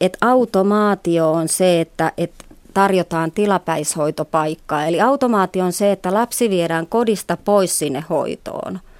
et 0.00 0.16
automaatio 0.20 1.32
on 1.32 1.48
se, 1.48 1.80
että 1.80 2.12
et 2.16 2.32
tarjotaan 2.74 3.32
tilapäishoitopaikkaa. 3.32 4.86
Eli 4.86 5.00
automaatio 5.00 5.64
on 5.64 5.72
se, 5.72 5.92
että 5.92 6.14
lapsi 6.14 6.50
viedään 6.50 6.86
kodista 6.86 7.36
pois 7.36 7.78
sinne 7.78 8.04
hoitoon– 8.10 8.80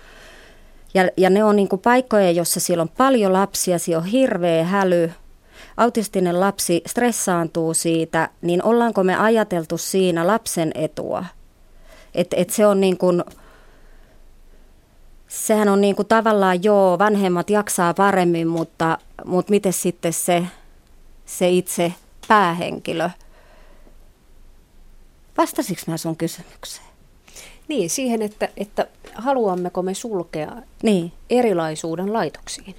ja, 0.94 1.08
ja 1.16 1.30
ne 1.30 1.44
on 1.44 1.56
niin 1.56 1.68
kuin 1.68 1.80
paikkoja, 1.80 2.30
jossa 2.30 2.60
siellä 2.60 2.82
on 2.82 2.88
paljon 2.88 3.32
lapsia, 3.32 3.78
siellä 3.78 4.02
on 4.02 4.08
hirveä 4.08 4.64
häly, 4.64 5.10
autistinen 5.76 6.40
lapsi 6.40 6.82
stressaantuu 6.86 7.74
siitä, 7.74 8.28
niin 8.42 8.62
ollaanko 8.64 9.04
me 9.04 9.16
ajateltu 9.16 9.78
siinä 9.78 10.26
lapsen 10.26 10.72
etua? 10.74 11.24
Että 12.14 12.36
et 12.36 12.50
se 12.50 12.66
on 12.66 12.80
niin 12.80 12.98
kuin, 12.98 13.24
sehän 15.28 15.68
on 15.68 15.80
niin 15.80 15.96
kuin 15.96 16.08
tavallaan 16.08 16.64
joo, 16.64 16.98
vanhemmat 16.98 17.50
jaksaa 17.50 17.94
paremmin, 17.94 18.48
mutta, 18.48 18.98
mutta 19.24 19.50
miten 19.50 19.72
sitten 19.72 20.12
se, 20.12 20.46
se 21.26 21.50
itse 21.50 21.92
päähenkilö? 22.28 23.10
Vastasiko 25.38 25.82
mä 25.86 25.96
sun 25.96 26.16
kysymykseen? 26.16 26.86
Niin, 27.68 27.90
siihen, 27.90 28.22
että, 28.22 28.48
että 28.56 28.86
haluammeko 29.14 29.82
me 29.82 29.94
sulkea 29.94 30.52
niin. 30.82 31.12
erilaisuuden 31.30 32.12
laitoksiin? 32.12 32.76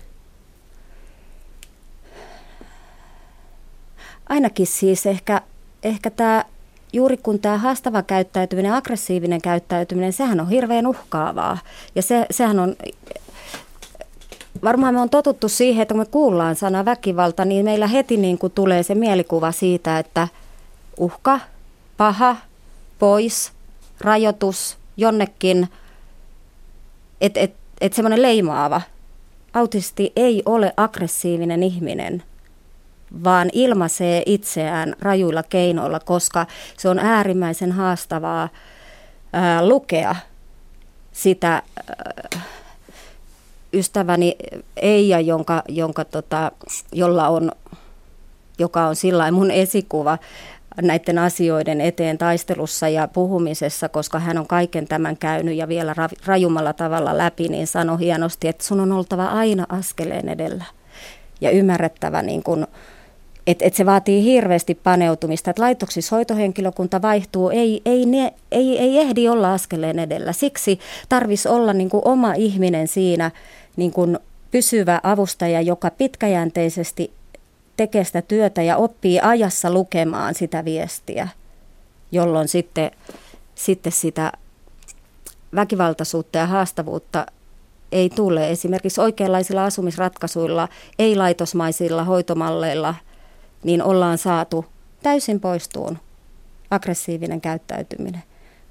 Ainakin 4.30 4.68
siis 4.68 5.06
ehkä, 5.06 5.42
ehkä 5.84 6.10
tämä, 6.10 6.46
juuri 6.94 7.18
kun 7.18 7.40
tämä 7.40 7.58
haastava 7.58 8.04
käyttäytyminen, 8.04 8.74
aggressiivinen 8.74 9.42
käyttäytyminen, 9.42 10.14
sehän 10.14 10.40
on 10.40 10.50
hirveän 10.50 10.88
uhkaavaa. 10.88 11.58
Ja 11.96 12.02
se, 12.02 12.26
sehän 12.32 12.60
on, 12.60 12.76
varmaan 14.64 14.94
me 14.94 15.02
on 15.02 15.10
totuttu 15.10 15.50
siihen, 15.50 15.82
että 15.82 15.94
kun 15.94 16.02
me 16.02 16.06
kuullaan 16.06 16.56
sana 16.56 16.86
väkivalta, 16.86 17.46
niin 17.46 17.66
meillä 17.66 17.88
heti 17.88 18.18
niin 18.18 18.38
kuin 18.38 18.54
tulee 18.54 18.84
se 18.84 18.96
mielikuva 18.96 19.52
siitä, 19.52 20.00
että 20.00 20.28
uhka, 20.98 21.40
paha, 21.98 22.36
pois, 23.00 23.52
rajoitus, 24.02 24.78
jonnekin, 24.98 25.70
että 27.22 27.40
et, 27.40 27.54
et 27.82 27.94
semmoinen 27.94 28.22
leimaava. 28.22 28.82
Autisti 29.54 30.12
ei 30.16 30.44
ole 30.46 30.74
aggressiivinen 30.78 31.64
ihminen, 31.64 32.24
vaan 33.24 33.50
ilmaisee 33.54 34.24
itseään 34.26 34.96
rajuilla 35.00 35.44
keinoilla, 35.44 36.00
koska 36.00 36.46
se 36.78 36.90
on 36.90 37.00
äärimmäisen 37.00 37.72
haastavaa 37.72 38.50
ää, 39.34 39.68
lukea 39.68 40.16
sitä 41.12 41.52
ää, 41.52 42.42
ystäväni 43.74 44.36
Eija, 44.78 45.20
jonka, 45.20 45.64
jonka 45.68 46.06
tota, 46.06 46.52
jolla 46.92 47.28
on, 47.28 47.52
joka 48.60 48.88
on 48.88 48.96
sillä 48.96 49.32
mun 49.32 49.52
esikuva, 49.52 50.18
näiden 50.82 51.18
asioiden 51.18 51.82
eteen 51.82 52.18
taistelussa 52.18 52.90
ja 52.90 53.08
puhumisessa, 53.08 53.90
koska 53.90 54.20
hän 54.20 54.38
on 54.38 54.48
kaiken 54.48 54.88
tämän 54.88 55.18
käynyt 55.18 55.56
ja 55.56 55.68
vielä 55.68 55.96
rajummalla 56.26 56.74
tavalla 56.74 57.18
läpi, 57.18 57.48
niin 57.48 57.68
sanoi 57.68 58.00
hienosti, 58.00 58.48
että 58.48 58.64
sun 58.64 58.80
on 58.80 58.92
oltava 58.92 59.26
aina 59.26 59.66
askeleen 59.70 60.30
edellä 60.30 60.64
ja 61.42 61.52
ymmärrettävä 61.52 62.22
niin 62.22 62.44
kuin, 62.44 62.64
että 62.64 62.78
et 63.48 63.74
se 63.74 63.86
vaatii 63.86 64.24
hirveästi 64.24 64.76
paneutumista, 64.76 65.50
että 65.50 65.62
laitoksissa 65.62 66.16
hoitohenkilökunta 66.16 67.02
vaihtuu, 67.02 67.50
ei, 67.50 67.82
ei, 67.86 68.06
ne, 68.06 68.34
ei, 68.52 68.80
ei 68.80 69.00
ehdi 69.00 69.30
olla 69.30 69.54
askeleen 69.54 70.00
edellä. 70.00 70.34
Siksi 70.34 70.80
tarvisi 71.10 71.50
olla 71.50 71.74
niin 71.74 71.90
kuin 71.90 72.02
oma 72.06 72.34
ihminen 72.34 72.88
siinä, 72.88 73.32
niin 73.76 73.92
kuin 73.92 74.20
pysyvä 74.52 75.00
avustaja, 75.04 75.62
joka 75.62 75.90
pitkäjänteisesti 75.90 77.12
tekee 77.78 78.04
sitä 78.04 78.22
työtä 78.22 78.62
ja 78.62 78.78
oppii 78.78 79.20
ajassa 79.20 79.72
lukemaan 79.72 80.36
sitä 80.36 80.66
viestiä, 80.66 81.28
jolloin 82.12 82.48
sitten, 82.48 82.92
sitten 83.56 83.92
sitä 83.92 84.32
väkivaltaisuutta 85.56 86.38
ja 86.38 86.48
haastavuutta 86.48 87.26
ei 87.92 88.10
tule. 88.10 88.52
Esimerkiksi 88.52 89.02
oikeanlaisilla 89.02 89.66
asumisratkaisuilla, 89.66 90.68
ei-laitosmaisilla 91.00 92.04
hoitomalleilla, 92.04 92.96
niin 93.64 93.84
ollaan 93.84 94.18
saatu 94.18 94.66
täysin 95.04 95.40
poistuun 95.40 95.98
aggressiivinen 96.72 97.42
käyttäytyminen. 97.42 98.24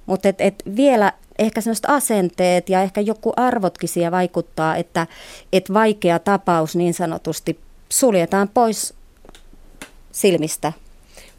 Mutta 0.07 0.29
et, 0.29 0.41
et 0.41 0.63
vielä 0.77 1.13
ehkä 1.39 1.61
sellaiset 1.61 1.87
asenteet 1.89 2.69
ja 2.69 2.83
ehkä 2.83 3.01
joku 3.01 3.33
arvotkin 3.37 3.89
siellä 3.89 4.11
vaikuttaa, 4.11 4.77
että 4.77 5.07
et 5.53 5.73
vaikea 5.75 6.19
tapaus 6.19 6.77
niin 6.77 6.95
sanotusti 6.95 7.61
suljetaan 7.89 8.49
pois 8.49 8.95
silmistä. 10.13 10.73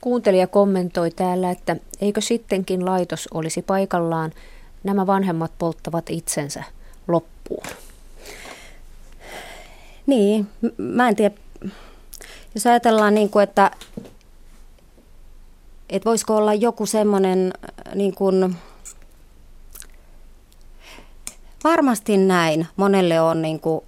Kuuntelija 0.02 0.48
kommentoi 0.48 1.12
täällä, 1.12 1.52
että 1.52 1.76
eikö 2.02 2.22
sittenkin 2.22 2.86
laitos 2.86 3.28
olisi 3.34 3.62
paikallaan, 3.62 4.32
nämä 4.84 5.08
vanhemmat 5.08 5.52
polttavat 5.58 6.10
itsensä 6.10 6.64
loppuun. 7.08 7.68
Niin, 10.08 10.48
mä 10.78 11.10
en 11.10 11.16
tiedä, 11.16 11.36
jos 12.56 12.68
ajatellaan 12.68 13.16
niin 13.16 13.30
kuin, 13.30 13.44
että, 13.44 13.72
että 15.90 16.10
voisiko 16.10 16.36
olla 16.36 16.54
joku 16.54 16.86
semmoinen 16.86 17.54
niin 17.96 18.16
kuin, 18.16 18.56
varmasti 21.64 22.18
näin, 22.18 22.68
monelle 22.76 23.22
on 23.22 23.42
niin 23.42 23.60
kuin 23.60 23.86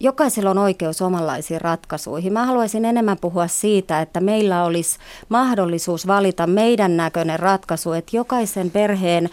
jokaisella 0.00 0.50
on 0.50 0.58
oikeus 0.58 1.02
omanlaisiin 1.02 1.60
ratkaisuihin. 1.60 2.32
Mä 2.32 2.46
haluaisin 2.46 2.84
enemmän 2.84 3.18
puhua 3.20 3.46
siitä, 3.46 4.00
että 4.00 4.20
meillä 4.20 4.64
olisi 4.64 4.98
mahdollisuus 5.28 6.06
valita 6.06 6.46
meidän 6.46 6.96
näköinen 6.96 7.40
ratkaisu, 7.40 7.92
että 7.92 8.16
jokaisen 8.16 8.70
perheen 8.70 9.30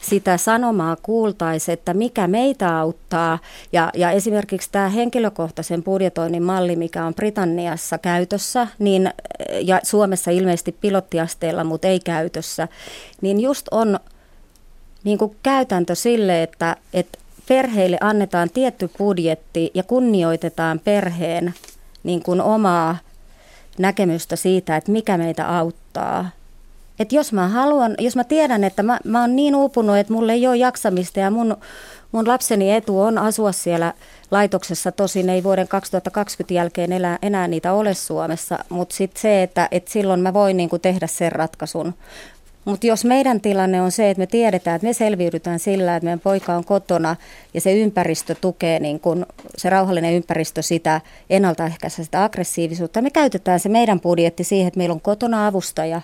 sitä 0.00 0.36
sanomaa 0.36 0.96
kuultaisi, 1.02 1.72
että 1.72 1.94
mikä 1.94 2.26
meitä 2.26 2.78
auttaa. 2.78 3.38
Ja, 3.72 3.90
ja 3.94 4.10
esimerkiksi 4.10 4.68
tämä 4.72 4.88
henkilökohtaisen 4.88 5.82
budjetoinnin 5.82 6.42
malli, 6.42 6.76
mikä 6.76 7.04
on 7.04 7.14
Britanniassa 7.14 7.98
käytössä, 7.98 8.66
niin, 8.78 9.10
ja 9.60 9.80
Suomessa 9.82 10.30
ilmeisesti 10.30 10.72
pilottiasteella, 10.72 11.64
mutta 11.64 11.88
ei 11.88 12.00
käytössä, 12.00 12.68
niin 13.20 13.40
just 13.40 13.66
on 13.70 14.00
niin 15.04 15.18
kuin 15.18 15.36
käytäntö 15.42 15.94
sille, 15.94 16.42
että, 16.42 16.76
että 16.94 17.18
perheille 17.48 17.98
annetaan 18.00 18.50
tietty 18.50 18.90
budjetti 18.98 19.70
ja 19.74 19.82
kunnioitetaan 19.82 20.80
perheen 20.80 21.54
niin 22.02 22.22
kuin 22.22 22.40
omaa 22.40 22.96
näkemystä 23.78 24.36
siitä, 24.36 24.76
että 24.76 24.92
mikä 24.92 25.18
meitä 25.18 25.56
auttaa. 25.58 26.30
Et 26.98 27.12
jos 27.12 27.32
mä 27.32 27.48
haluan, 27.48 27.94
jos 27.98 28.16
mä 28.16 28.24
tiedän, 28.24 28.64
että 28.64 28.82
mä, 28.82 28.98
mä 29.04 29.20
oon 29.20 29.36
niin 29.36 29.54
uupunut, 29.54 29.96
että 29.96 30.12
mulle 30.12 30.32
ei 30.32 30.46
ole 30.46 30.56
jaksamista 30.56 31.20
ja 31.20 31.30
mun, 31.30 31.56
mun 32.12 32.28
lapseni 32.28 32.72
etu 32.72 33.00
on 33.00 33.18
asua 33.18 33.52
siellä 33.52 33.92
laitoksessa, 34.30 34.92
tosin 34.92 35.30
ei 35.30 35.44
vuoden 35.44 35.68
2020 35.68 36.54
jälkeen 36.54 36.92
enää, 36.92 37.18
enää 37.22 37.48
niitä 37.48 37.72
ole 37.72 37.94
Suomessa, 37.94 38.58
mutta 38.68 38.94
sitten 38.94 39.20
se, 39.20 39.42
että 39.42 39.68
et 39.70 39.88
silloin 39.88 40.20
mä 40.20 40.32
voin 40.32 40.56
niinku 40.56 40.78
tehdä 40.78 41.06
sen 41.06 41.32
ratkaisun. 41.32 41.94
Mutta 42.64 42.86
jos 42.86 43.04
meidän 43.04 43.40
tilanne 43.40 43.82
on 43.82 43.92
se, 43.92 44.10
että 44.10 44.18
me 44.18 44.26
tiedetään, 44.26 44.76
että 44.76 44.86
me 44.86 44.92
selviydytään 44.92 45.58
sillä, 45.58 45.96
että 45.96 46.04
meidän 46.04 46.20
poika 46.20 46.54
on 46.54 46.64
kotona 46.64 47.16
ja 47.54 47.60
se 47.60 47.72
ympäristö 47.72 48.34
tukee, 48.40 48.78
niin 48.78 49.00
kun 49.00 49.26
se 49.56 49.70
rauhallinen 49.70 50.14
ympäristö 50.14 50.62
sitä 50.62 51.00
ennaltaehkäistä 51.30 52.04
sitä 52.04 52.24
aggressiivisuutta, 52.24 53.02
me 53.02 53.10
käytetään 53.10 53.60
se 53.60 53.68
meidän 53.68 54.00
budjetti 54.00 54.44
siihen, 54.44 54.68
että 54.68 54.78
meillä 54.78 54.92
on 54.92 55.00
kotona 55.00 55.46
avustaja. 55.46 56.00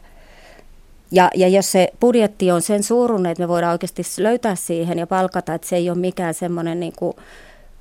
Ja, 1.10 1.30
ja 1.34 1.48
jos 1.48 1.72
se 1.72 1.88
budjetti 2.00 2.50
on 2.50 2.62
sen 2.62 2.82
suuruinen, 2.82 3.32
että 3.32 3.42
me 3.42 3.48
voidaan 3.48 3.72
oikeasti 3.72 4.02
löytää 4.18 4.54
siihen 4.54 4.98
ja 4.98 5.06
palkata, 5.06 5.54
että 5.54 5.68
se 5.68 5.76
ei 5.76 5.90
ole 5.90 5.98
mikään 5.98 6.34
semmoinen 6.34 6.80
niin 6.80 6.92
kuin 6.96 7.16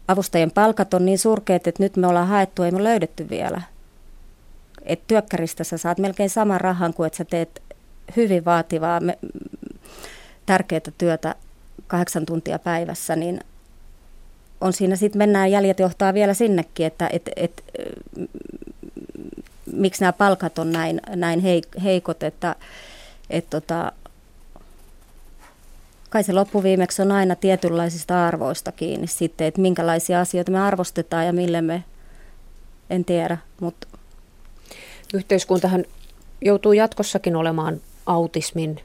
avustajien 0.07 0.51
palkat 0.51 0.93
on 0.93 1.05
niin 1.05 1.19
surkeat, 1.19 1.67
että 1.67 1.83
nyt 1.83 1.97
me 1.97 2.07
ollaan 2.07 2.27
haettu, 2.27 2.63
ei 2.63 2.71
me 2.71 2.83
löydetty 2.83 3.29
vielä. 3.29 3.61
että 4.85 5.05
työkkäristä 5.07 5.63
sä 5.63 5.77
saat 5.77 5.97
melkein 5.97 6.29
saman 6.29 6.61
rahan 6.61 6.93
kuin 6.93 7.07
että 7.07 7.17
sä 7.17 7.25
teet 7.25 7.61
hyvin 8.15 8.45
vaativaa, 8.45 8.99
tärkeää 10.45 10.81
työtä 10.97 11.35
kahdeksan 11.87 12.25
tuntia 12.25 12.59
päivässä, 12.59 13.15
niin 13.15 13.39
on 14.61 14.73
siinä 14.73 14.95
sitten 14.95 15.17
mennään, 15.17 15.51
jäljet 15.51 15.79
johtaa 15.79 16.13
vielä 16.13 16.33
sinnekin, 16.33 16.85
että 16.85 17.09
et, 17.13 17.29
et, 17.35 17.63
miksi 19.65 20.01
nämä 20.01 20.13
palkat 20.13 20.59
on 20.59 20.71
näin, 20.71 21.01
näin 21.15 21.39
heikot, 21.83 22.23
että 22.23 22.55
et 23.33 23.49
tota, 23.49 23.91
kai 26.09 26.23
se 26.23 26.33
loppuviimeksi 26.33 27.01
on 27.01 27.11
aina 27.11 27.35
tietynlaisista 27.35 28.27
arvoista 28.27 28.71
kiinni 28.71 29.07
sitten, 29.07 29.47
että 29.47 29.61
minkälaisia 29.61 30.19
asioita 30.19 30.51
me 30.51 30.59
arvostetaan 30.61 31.25
ja 31.25 31.33
mille 31.33 31.61
me, 31.61 31.83
en 32.89 33.05
tiedä, 33.05 33.37
mutta... 33.61 33.87
Yhteiskuntahan 35.13 35.85
joutuu 36.41 36.73
jatkossakin 36.73 37.35
olemaan 37.35 37.81
autismin 38.05 38.79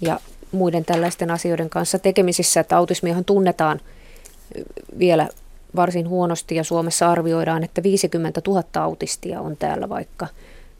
ja 0.00 0.20
muiden 0.52 0.84
tällaisten 0.84 1.30
asioiden 1.30 1.70
kanssa 1.70 1.98
tekemisissä, 1.98 2.60
että 2.60 2.76
autismiahan 2.76 3.24
tunnetaan 3.24 3.80
vielä 4.98 5.28
varsin 5.76 6.08
huonosti 6.08 6.54
ja 6.54 6.64
Suomessa 6.64 7.10
arvioidaan, 7.10 7.64
että 7.64 7.82
50 7.82 8.42
000 8.46 8.64
autistia 8.74 9.40
on 9.40 9.56
täällä, 9.56 9.88
vaikka 9.88 10.26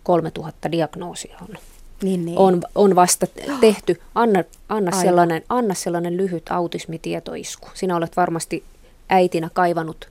3 0.03 0.33
000 0.38 0.53
diagnoosia 0.73 1.37
on, 1.42 1.59
niin, 2.02 2.24
niin. 2.24 2.38
on, 2.38 2.62
on 2.74 2.94
vasta 2.94 3.26
tehty. 3.61 4.00
Anna, 4.14 4.44
anna, 4.68 4.92
sellainen, 4.92 5.42
anna 5.48 5.74
sellainen 5.74 6.16
lyhyt 6.16 6.50
autismitietoisku. 6.50 7.68
Sinä 7.74 7.96
olet 7.96 8.16
varmasti 8.16 8.64
äitinä 9.09 9.50
kaivannut 9.52 10.09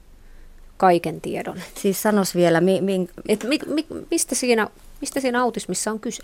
kaiken 0.78 1.22
tiedon. 1.22 1.62
Siis 1.76 2.02
sanos 2.02 2.36
vielä, 2.36 2.62
mi, 2.62 2.82
mi... 2.82 3.10
Et 3.28 3.44
mi, 3.44 3.60
mi, 3.68 3.86
mistä, 4.12 4.36
siinä, 4.36 4.68
mistä 5.02 5.20
siinä 5.20 5.42
autismissa 5.42 5.92
on 5.92 6.00
kyse? 6.00 6.24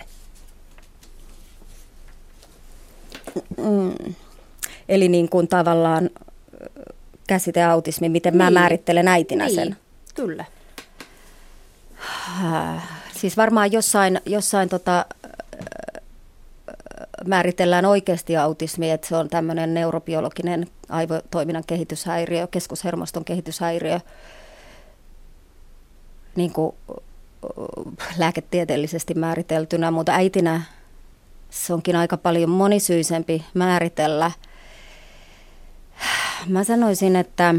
Mm. 3.58 4.14
Eli 4.90 5.10
niin 5.10 5.30
kuin 5.30 5.48
tavallaan 5.48 6.10
käsite 7.28 7.64
autismi, 7.64 8.10
miten 8.10 8.34
niin. 8.34 8.38
mä 8.38 8.52
määrittelen 8.52 9.08
äitinä 9.08 9.46
niin. 9.46 9.56
sen. 9.56 9.78
Kyllä. 10.16 10.46
Siis 13.18 13.38
varmaan 13.38 13.72
jossain, 13.72 14.22
jossain 14.26 14.70
tota, 14.70 15.06
määritellään 17.26 17.86
oikeasti 17.86 18.38
autismi, 18.38 18.92
että 18.92 19.08
se 19.08 19.16
on 19.16 19.30
tämmöinen 19.30 19.74
neurobiologinen 19.74 20.68
aivotoiminnan 20.90 21.64
kehityshäiriö, 21.68 22.48
keskushermoston 22.48 23.26
kehityshäiriö, 23.26 24.00
niin 26.36 26.54
kuin 26.54 26.76
lääketieteellisesti 28.18 29.14
määriteltynä, 29.14 29.92
mutta 29.92 30.12
äitinä 30.12 30.62
se 31.50 31.74
onkin 31.74 31.96
aika 31.96 32.18
paljon 32.18 32.50
monisyisempi 32.50 33.46
määritellä. 33.54 34.32
Mä 36.48 36.64
sanoisin, 36.64 37.16
että, 37.16 37.56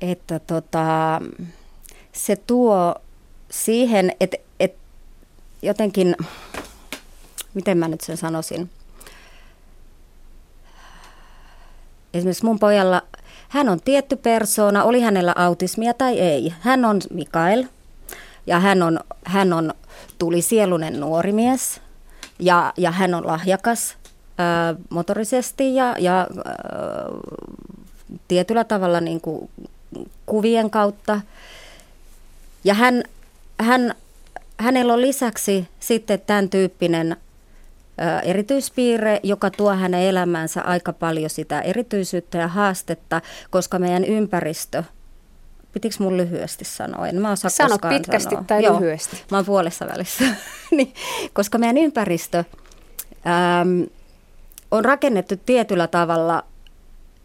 että 0.00 0.38
tota, 0.38 1.20
se 2.12 2.36
tuo 2.36 2.94
siihen, 3.50 4.12
että, 4.20 4.36
jotenkin, 5.66 6.16
miten 7.54 7.78
mä 7.78 7.88
nyt 7.88 8.00
sen 8.00 8.16
sanoisin, 8.16 8.70
esimerkiksi 12.14 12.44
mun 12.44 12.58
pojalla, 12.58 13.02
hän 13.48 13.68
on 13.68 13.80
tietty 13.80 14.16
persoona, 14.16 14.84
oli 14.84 15.00
hänellä 15.00 15.32
autismia 15.36 15.94
tai 15.94 16.20
ei. 16.20 16.54
Hän 16.60 16.84
on 16.84 17.00
Mikael 17.10 17.64
ja 18.46 18.60
hän 18.60 18.82
on, 18.82 19.00
hän 19.24 19.52
on 19.52 19.74
tuli 20.18 20.42
sielunen 20.42 21.00
nuori 21.00 21.32
mies 21.32 21.80
ja, 22.38 22.72
ja 22.76 22.90
hän 22.90 23.14
on 23.14 23.26
lahjakas 23.26 23.96
ää, 24.38 24.74
motorisesti 24.90 25.74
ja, 25.74 25.96
ja 25.98 26.16
ää, 26.18 26.54
tietyllä 28.28 28.64
tavalla 28.64 29.00
niin 29.00 29.20
kuin 29.20 29.50
kuvien 30.26 30.70
kautta. 30.70 31.20
Ja 32.64 32.74
hän, 32.74 33.02
hän, 33.60 33.94
hänellä 34.58 34.92
on 34.92 35.00
lisäksi 35.00 35.68
sitten 35.80 36.20
tämän 36.20 36.48
tyyppinen 36.48 37.16
erityispiirre, 38.22 39.20
joka 39.22 39.50
tuo 39.50 39.74
hänen 39.74 40.00
elämäänsä 40.00 40.62
aika 40.62 40.92
paljon 40.92 41.30
sitä 41.30 41.60
erityisyyttä 41.60 42.38
ja 42.38 42.48
haastetta, 42.48 43.20
koska 43.50 43.78
meidän 43.78 44.04
ympäristö, 44.04 44.82
pitikö 45.72 45.94
mun 45.98 46.16
lyhyesti 46.16 46.64
sanoa? 46.64 47.08
En 47.08 47.20
mä 47.20 47.30
osaa 47.32 47.50
Sano 47.50 47.78
pitkästi 47.88 48.30
sanoa. 48.30 48.44
tai 48.46 48.64
Joo, 48.64 48.80
lyhyesti. 48.80 49.24
Mä 49.30 49.36
oon 49.36 49.46
puolessa 49.46 49.86
välissä. 49.86 50.24
niin, 50.76 50.94
koska 51.32 51.58
meidän 51.58 51.78
ympäristö 51.78 52.44
äm, 53.60 53.86
on 54.70 54.84
rakennettu 54.84 55.34
tietyllä 55.46 55.86
tavalla 55.86 56.44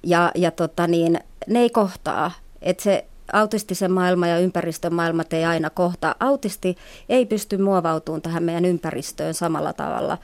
ja, 0.04 0.32
ja 0.36 0.52
tota 0.52 0.88
niin, 0.88 1.20
ne 1.48 1.60
ei 1.60 1.70
kohtaa. 1.70 2.32
Että 2.62 2.84
se 2.84 3.06
autistisen 3.34 3.92
maailma 3.92 4.28
ja 4.28 4.40
ympäristön 4.40 4.94
maailmat 4.94 5.34
ei 5.34 5.46
aina 5.46 5.70
kohtaa. 5.70 6.16
Autisti 6.20 6.78
ei 7.10 7.26
pysty 7.26 7.58
muovautumaan 7.58 8.22
tähän 8.22 8.44
meidän 8.44 8.66
ympäristöön 8.66 9.34
samalla 9.34 9.74
tavalla 9.74 10.18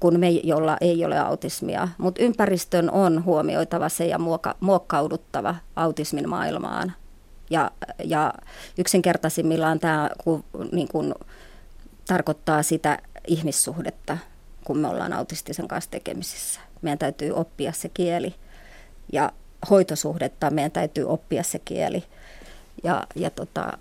kuin 0.00 0.20
me, 0.20 0.30
jolla 0.30 0.76
ei 0.80 1.04
ole 1.04 1.18
autismia. 1.18 1.88
Mutta 1.98 2.22
ympäristön 2.22 2.90
on 2.90 3.24
huomioitava 3.24 3.88
se 3.88 4.06
ja 4.06 4.18
muoka, 4.18 4.56
muokkauduttava 4.60 5.54
autismin 5.76 6.28
maailmaan. 6.28 6.92
Ja, 7.50 7.70
ja 8.04 8.34
yksinkertaisimmillaan 8.78 9.80
tämä 9.80 10.10
niin 10.72 10.88
kun, 10.88 11.14
tarkoittaa 12.06 12.62
sitä 12.62 12.98
ihmissuhdetta, 13.26 14.18
kun 14.64 14.78
me 14.78 14.88
ollaan 14.88 15.12
autistisen 15.12 15.68
kanssa 15.68 15.90
tekemisissä. 15.90 16.60
Meidän 16.82 16.98
täytyy 16.98 17.32
oppia 17.32 17.72
se 17.72 17.88
kieli 17.88 18.34
ja 19.12 19.32
hoitosuhdetta 19.70 20.50
meidän 20.50 20.70
täytyy 20.70 21.04
oppia 21.08 21.42
se 21.42 21.58
kieli. 21.58 22.04
Ja, 22.84 23.06
ja 23.14 23.30
tota, 23.30 23.78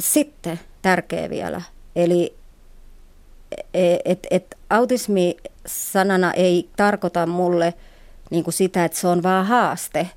sitten 0.00 0.60
tärkeä 0.82 1.30
vielä, 1.30 1.62
eli 1.96 2.36
E, 3.74 3.96
et, 4.04 4.26
et 4.30 4.56
autismi 4.70 5.36
sanana 5.66 6.32
ei 6.32 6.68
tarkoita 6.76 7.26
mulle 7.26 7.74
niin 8.30 8.44
kuin 8.44 8.54
sitä, 8.54 8.84
että 8.84 8.98
se 8.98 9.08
on 9.08 9.22
vaan 9.22 9.46
haaste. 9.46 10.08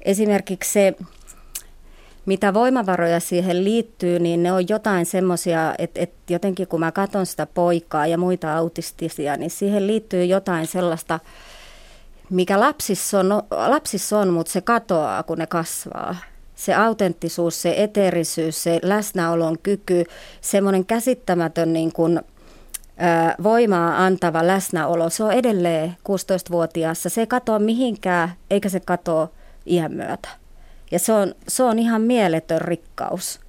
Esimerkiksi 0.00 0.72
se, 0.72 0.94
mitä 2.26 2.54
voimavaroja 2.54 3.20
siihen 3.20 3.64
liittyy, 3.64 4.18
niin 4.18 4.42
ne 4.42 4.52
on 4.52 4.68
jotain 4.68 5.06
semmoisia, 5.06 5.74
että, 5.78 6.00
että 6.00 6.32
jotenkin 6.32 6.68
kun 6.68 6.80
mä 6.80 6.92
katson 6.92 7.26
sitä 7.26 7.46
poikaa 7.46 8.06
ja 8.06 8.18
muita 8.18 8.56
autistisia, 8.56 9.36
niin 9.36 9.50
siihen 9.50 9.86
liittyy 9.86 10.24
jotain 10.24 10.66
sellaista, 10.66 11.20
mikä 12.30 12.60
lapsissa 12.60 13.20
on, 13.20 13.42
lapsissa 13.50 14.18
on 14.18 14.32
mutta 14.32 14.52
se 14.52 14.60
katoaa, 14.60 15.22
kun 15.22 15.38
ne 15.38 15.46
kasvaa 15.46 16.16
se 16.56 16.74
autenttisuus, 16.74 17.62
se 17.62 17.74
eteerisyys, 17.76 18.62
se 18.62 18.80
läsnäolon 18.82 19.58
kyky, 19.62 20.04
semmoinen 20.40 20.86
käsittämätön 20.86 21.72
niin 21.72 21.92
kuin, 21.92 22.20
ää, 22.96 23.34
voimaa 23.42 24.04
antava 24.04 24.46
läsnäolo, 24.46 25.10
se 25.10 25.24
on 25.24 25.32
edelleen 25.32 25.96
16-vuotiaassa. 26.08 27.08
Se 27.08 27.20
ei 27.20 27.26
katoa 27.26 27.58
mihinkään, 27.58 28.32
eikä 28.50 28.68
se 28.68 28.80
katoa 28.80 29.28
iän 29.66 29.92
myötä. 29.92 30.28
Ja 30.90 30.98
se 30.98 31.12
on, 31.12 31.34
se 31.48 31.62
on 31.62 31.78
ihan 31.78 32.02
mieletön 32.02 32.60
rikkaus. 32.60 33.40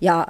Ja, 0.00 0.26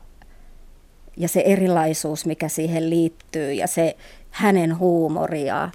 ja 1.17 1.29
se 1.29 1.43
erilaisuus, 1.47 2.27
mikä 2.27 2.49
siihen 2.49 2.91
liittyy, 2.91 3.53
ja 3.53 3.67
se 3.67 3.97
hänen 4.31 4.79
huumoria. 4.79 5.71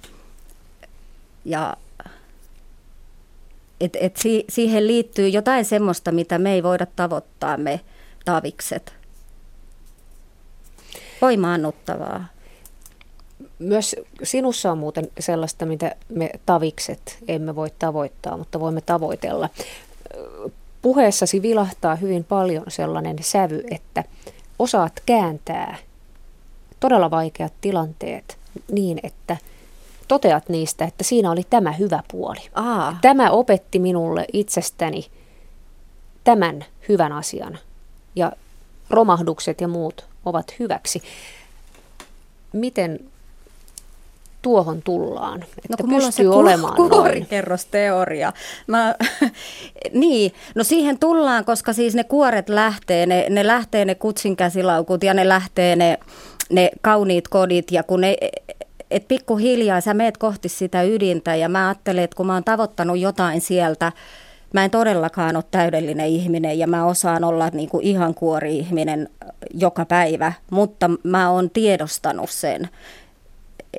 Ja 1.44 1.76
et, 3.80 3.96
et 4.00 4.16
si, 4.16 4.44
siihen 4.48 4.86
liittyy 4.86 5.28
jotain 5.28 5.64
semmoista, 5.64 6.12
mitä 6.12 6.38
me 6.38 6.52
ei 6.52 6.62
voida 6.62 6.86
tavoittaa 6.96 7.56
me 7.56 7.80
tavikset. 8.24 8.94
Voimaannuttavaa. 11.22 12.24
Myös 13.58 13.96
sinussa 14.22 14.72
on 14.72 14.78
muuten 14.78 15.08
sellaista, 15.20 15.66
mitä 15.66 15.96
me 16.08 16.30
tavikset 16.46 17.18
emme 17.28 17.56
voi 17.56 17.68
tavoittaa, 17.78 18.36
mutta 18.36 18.60
voimme 18.60 18.80
tavoitella. 18.80 19.48
Puheessasi 20.82 21.42
vilahtaa 21.42 21.96
hyvin 21.96 22.24
paljon 22.24 22.64
sellainen 22.68 23.16
sävy, 23.20 23.62
että 23.70 24.04
osaat 24.58 25.02
kääntää 25.06 25.76
todella 26.80 27.10
vaikeat 27.10 27.52
tilanteet 27.60 28.38
niin, 28.70 29.00
että– 29.02 29.36
toteat 30.10 30.48
niistä, 30.48 30.84
että 30.84 31.04
siinä 31.04 31.30
oli 31.30 31.42
tämä 31.50 31.72
hyvä 31.72 32.02
puoli. 32.10 32.40
Aa. 32.54 32.98
Tämä 33.00 33.30
opetti 33.30 33.78
minulle 33.78 34.24
itsestäni 34.32 35.06
tämän 36.24 36.64
hyvän 36.88 37.12
asian 37.12 37.58
ja 38.16 38.32
romahdukset 38.90 39.60
ja 39.60 39.68
muut 39.68 40.04
ovat 40.24 40.54
hyväksi. 40.58 41.02
Miten 42.52 43.00
tuohon 44.42 44.82
tullaan, 44.82 45.42
että 45.42 45.68
no, 45.70 45.76
kun 45.76 45.88
pystyy 45.88 45.94
mulla 45.94 46.06
on 46.06 46.12
se 46.12 46.28
olemaan 46.28 46.76
kuorikerrosteoria. 46.76 48.32
Mä, 48.66 48.94
niin, 49.92 50.32
no 50.54 50.64
siihen 50.64 50.98
tullaan, 50.98 51.44
koska 51.44 51.72
siis 51.72 51.94
ne 51.94 52.04
kuoret 52.04 52.48
lähtee, 52.48 53.06
ne, 53.06 53.26
ne 53.30 53.46
lähtee 53.46 53.84
ne 53.84 53.94
kutsinkäsilaukut 53.94 55.04
ja 55.04 55.14
ne 55.14 55.28
lähtee 55.28 55.76
ne, 55.76 55.98
ne 56.50 56.70
kauniit 56.80 57.28
kodit 57.28 57.70
ja 57.70 57.82
kun 57.82 58.00
ne 58.00 58.16
että 58.90 59.08
pikkuhiljaa 59.08 59.80
sä 59.80 59.94
meet 59.94 60.16
kohti 60.16 60.48
sitä 60.48 60.82
ydintä 60.82 61.36
ja 61.36 61.48
mä 61.48 61.68
ajattelen, 61.68 62.04
että 62.04 62.16
kun 62.16 62.26
mä 62.26 62.34
oon 62.34 62.44
tavoittanut 62.44 62.98
jotain 62.98 63.40
sieltä, 63.40 63.92
mä 64.54 64.64
en 64.64 64.70
todellakaan 64.70 65.36
ole 65.36 65.44
täydellinen 65.50 66.06
ihminen 66.06 66.58
ja 66.58 66.66
mä 66.66 66.86
osaan 66.86 67.24
olla 67.24 67.48
niin 67.48 67.68
kuin 67.68 67.84
ihan 67.84 68.14
kuori-ihminen 68.14 69.08
joka 69.54 69.84
päivä, 69.84 70.32
mutta 70.50 70.90
mä 71.02 71.30
oon 71.30 71.50
tiedostanut 71.50 72.30
sen 72.30 72.68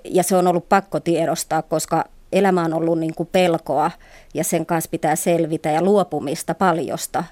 ja 0.03 0.23
se 0.23 0.35
on 0.35 0.47
ollut 0.47 0.69
pakko 0.69 0.99
tiedostaa, 0.99 1.61
koska 1.61 2.05
elämä 2.31 2.65
on 2.65 2.73
ollut 2.73 2.99
niin 2.99 3.15
kuin 3.15 3.29
pelkoa 3.31 3.91
ja 4.33 4.43
sen 4.43 4.65
kanssa 4.65 4.89
pitää 4.89 5.15
selvitä 5.15 5.69
ja 5.69 5.81
luopumista 5.81 6.53
paljosta. 6.53 7.23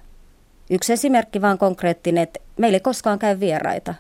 Yksi 0.70 0.94
esimerkki 0.94 1.42
vaan 1.42 1.58
konkreettinen, 1.58 2.24
että 2.24 2.40
meillä 2.58 2.76
ei 2.76 2.80
koskaan 2.80 3.20
käy 3.20 3.40
vieraita. 3.40 3.94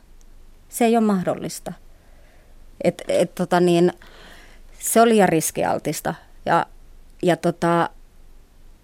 Se 0.69 0.85
ei 0.85 0.97
ole 0.97 1.05
mahdollista. 1.05 1.73
Et, 2.83 3.03
et, 3.07 3.35
tota 3.35 3.59
niin, 3.59 3.93
se 4.79 5.01
oli 5.01 5.09
liian 5.09 5.29
riskialtista. 5.29 6.13
Ja, 6.45 6.65
ja 7.23 7.37
tota, 7.37 7.89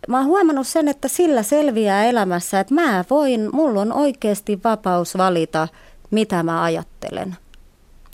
mä 0.08 0.18
oon 0.18 0.26
huomannut 0.26 0.68
sen, 0.68 0.88
että 0.88 1.08
sillä 1.08 1.43
selviää 1.43 2.06
elämässä, 2.06 2.60
että 2.60 2.74
mä 2.74 3.06
voin, 3.10 3.50
mulla 3.54 3.82
on 3.82 3.93
oikeasti 3.93 4.60
vapaus 4.64 5.18
valita, 5.18 5.68
mitä 6.12 6.43
mä 6.43 6.64
ajattelen. 6.64 7.38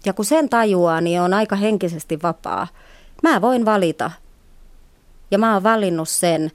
Ja 0.05 0.13
kun 0.13 0.25
sen 0.25 0.49
tajuaa, 0.49 1.01
niin 1.01 1.21
on 1.21 1.33
aika 1.33 1.55
henkisesti 1.55 2.19
vapaa. 2.23 2.67
Mä 3.23 3.41
voin 3.41 3.65
valita. 3.65 4.11
Ja 5.31 5.37
mä 5.37 5.53
oon 5.53 5.63
valinnut 5.63 6.09
sen, 6.09 6.51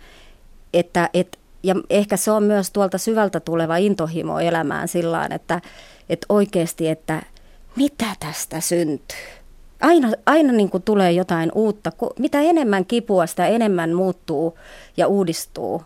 että, 0.75 1.11
et, 1.15 1.39
ja 1.63 1.75
ehkä 1.91 2.17
se 2.17 2.31
on 2.31 2.43
myös 2.43 2.71
tuolta 2.71 2.99
syvältä 2.99 3.41
tuleva 3.41 3.77
intohimo 3.77 4.39
elämään 4.39 4.89
sillä 4.89 5.29
että, 5.31 5.61
että 6.09 6.27
oikeasti, 6.29 6.89
että 6.89 7.23
mitä 7.77 8.07
tästä 8.21 8.61
syntyy? 8.61 9.19
Aina, 9.81 10.09
aina 10.27 10.53
niin 10.53 10.71
kuin 10.71 10.83
tulee 10.83 11.13
jotain 11.13 11.53
uutta. 11.55 11.93
Mitä 12.19 12.41
enemmän 12.41 12.87
kipua, 12.87 13.27
sitä 13.27 13.47
enemmän 13.47 13.95
muuttuu 13.95 14.59
ja 14.97 15.09
uudistuu. 15.09 15.83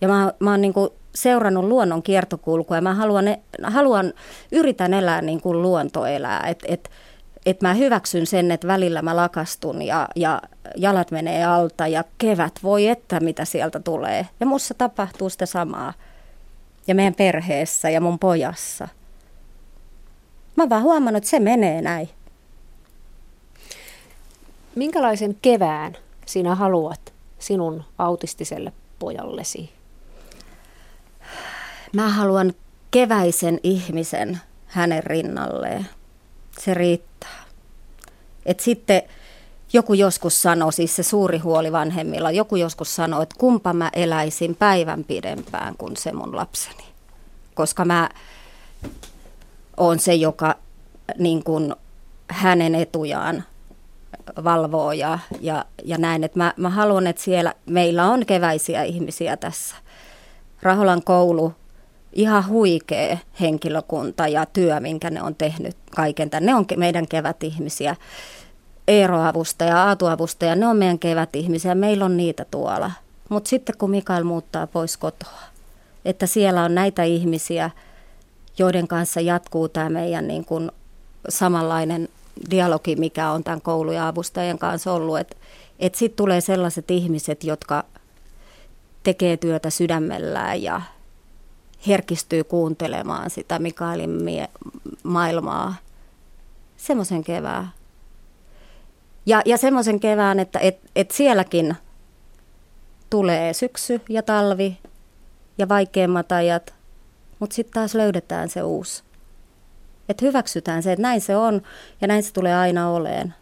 Ja 0.00 0.08
mä, 0.08 0.32
mä 0.38 0.50
oon 0.50 0.60
niin 0.60 0.72
kuin 0.72 0.90
seurannut 1.14 1.64
luonnon 1.64 2.02
kiertokulkua 2.02 2.76
ja 2.76 2.80
mä 2.80 2.94
haluan, 2.94 3.24
haluan 3.62 4.12
yritän 4.52 4.94
elää 4.94 5.22
niin 5.22 5.40
kuin 5.40 5.62
luonto 5.62 6.06
elää. 6.06 6.46
Että 6.46 6.66
et, 6.68 6.90
et 7.46 7.62
mä 7.62 7.74
hyväksyn 7.74 8.26
sen, 8.26 8.50
että 8.50 8.66
välillä 8.66 9.02
mä 9.02 9.16
lakastun 9.16 9.82
ja, 9.82 10.08
ja 10.16 10.42
jalat 10.76 11.10
menee 11.10 11.44
alta 11.44 11.86
ja 11.86 12.04
kevät, 12.18 12.52
voi 12.62 12.88
että 12.88 13.20
mitä 13.20 13.44
sieltä 13.44 13.80
tulee. 13.80 14.26
Ja 14.40 14.46
mussa 14.46 14.74
tapahtuu 14.74 15.30
sitä 15.30 15.46
samaa. 15.46 15.92
Ja 16.86 16.94
meidän 16.94 17.14
perheessä 17.14 17.90
ja 17.90 18.00
mun 18.00 18.18
pojassa. 18.18 18.88
Mä 20.58 20.62
oon 20.62 20.70
vaan 20.70 20.82
huomannut, 20.82 21.18
että 21.18 21.30
se 21.30 21.40
menee 21.40 21.82
näin. 21.82 22.08
Minkälaisen 24.74 25.36
kevään 25.42 25.96
sinä 26.26 26.54
haluat 26.54 27.12
sinun 27.38 27.84
autistiselle 27.98 28.72
pojallesi? 28.98 29.70
Mä 31.92 32.08
haluan 32.08 32.52
keväisen 32.90 33.60
ihmisen 33.62 34.40
hänen 34.66 35.04
rinnalleen. 35.04 35.88
Se 36.58 36.74
riittää. 36.74 37.44
Et 38.46 38.60
sitten 38.60 39.02
joku 39.72 39.94
joskus 39.94 40.42
sanoi, 40.42 40.72
siis 40.72 40.96
se 40.96 41.02
suuri 41.02 41.38
huoli 41.38 41.72
vanhemmilla, 41.72 42.30
joku 42.30 42.56
joskus 42.56 42.96
sanoi, 42.96 43.22
että 43.22 43.36
kumpa 43.38 43.72
mä 43.72 43.90
eläisin 43.92 44.56
päivän 44.56 45.04
pidempään 45.04 45.74
kuin 45.76 45.96
se 45.96 46.12
mun 46.12 46.36
lapseni. 46.36 46.84
Koska 47.54 47.84
mä 47.84 48.08
oon 49.78 49.98
se, 49.98 50.14
joka 50.14 50.54
niin 51.18 51.44
kuin 51.44 51.74
hänen 52.28 52.74
etujaan 52.74 53.44
valvoo 54.44 54.92
ja, 54.92 55.18
ja, 55.40 55.64
ja 55.84 55.98
näin. 55.98 56.24
Että 56.24 56.38
mä, 56.38 56.54
mä 56.56 56.70
haluan, 56.70 57.06
että 57.06 57.22
siellä 57.22 57.54
meillä 57.66 58.06
on 58.06 58.26
keväisiä 58.26 58.82
ihmisiä 58.82 59.36
tässä. 59.36 59.76
Raholan 60.62 61.02
koulu, 61.02 61.52
ihan 62.12 62.48
huikea 62.48 63.18
henkilökunta 63.40 64.28
ja 64.28 64.46
työ, 64.46 64.80
minkä 64.80 65.10
ne 65.10 65.22
on 65.22 65.34
tehnyt 65.34 65.76
kaiken 65.96 66.30
tämän. 66.30 66.46
Ne 66.46 66.54
on 66.54 66.66
meidän 66.76 67.08
kevätihmisiä. 67.08 67.96
Eero-avustaja, 68.88 69.84
Aatu-avustaja, 69.84 70.56
ne 70.56 70.66
on 70.66 70.76
meidän 70.76 70.98
kevätihmisiä. 70.98 71.74
Meillä 71.74 72.04
on 72.04 72.16
niitä 72.16 72.44
tuolla. 72.50 72.90
Mutta 73.28 73.48
sitten 73.48 73.78
kun 73.78 73.90
Mikael 73.90 74.24
muuttaa 74.24 74.66
pois 74.66 74.96
kotoa, 74.96 75.40
että 76.04 76.26
siellä 76.26 76.62
on 76.62 76.74
näitä 76.74 77.02
ihmisiä, 77.02 77.70
joiden 78.58 78.88
kanssa 78.88 79.20
jatkuu 79.20 79.68
tämä 79.68 79.90
meidän 79.90 80.28
niin 80.28 80.44
kuin 80.44 80.70
samanlainen 81.28 82.08
dialogi, 82.50 82.96
mikä 82.96 83.30
on 83.30 83.44
tämän 83.44 83.62
koulu- 83.62 83.92
ja 83.92 84.08
avustajien 84.08 84.58
kanssa 84.58 84.92
ollut. 84.92 85.18
Että 85.18 85.36
et 85.78 85.94
sitten 85.94 86.16
tulee 86.16 86.40
sellaiset 86.40 86.90
ihmiset, 86.90 87.44
jotka 87.44 87.84
tekee 89.02 89.36
työtä 89.36 89.70
sydämellään 89.70 90.62
ja 90.62 90.80
herkistyy 91.86 92.44
kuuntelemaan 92.44 93.30
sitä 93.30 93.58
Mikaelin 93.58 94.10
mie- 94.10 94.48
maailmaa. 95.02 95.74
Semmoisen 96.76 97.24
kevään. 97.24 97.72
Ja, 99.26 99.42
ja 99.44 99.56
semmoisen 99.56 100.00
kevään, 100.00 100.38
että 100.38 100.58
et, 100.58 100.78
et 100.96 101.10
sielläkin 101.10 101.76
tulee 103.10 103.52
syksy 103.52 104.00
ja 104.08 104.22
talvi 104.22 104.78
ja 105.58 105.68
vaikeimmat 105.68 106.32
ajat, 106.32 106.74
mutta 107.38 107.54
sitten 107.54 107.74
taas 107.74 107.94
löydetään 107.94 108.48
se 108.48 108.62
uusi 108.62 109.02
että 110.08 110.24
hyväksytään 110.24 110.82
se, 110.82 110.92
että 110.92 111.02
näin 111.02 111.20
se 111.20 111.36
on 111.36 111.62
ja 112.00 112.06
näin 112.06 112.22
se 112.22 112.32
tulee 112.32 112.56
aina 112.56 112.90
oleen. 112.90 113.34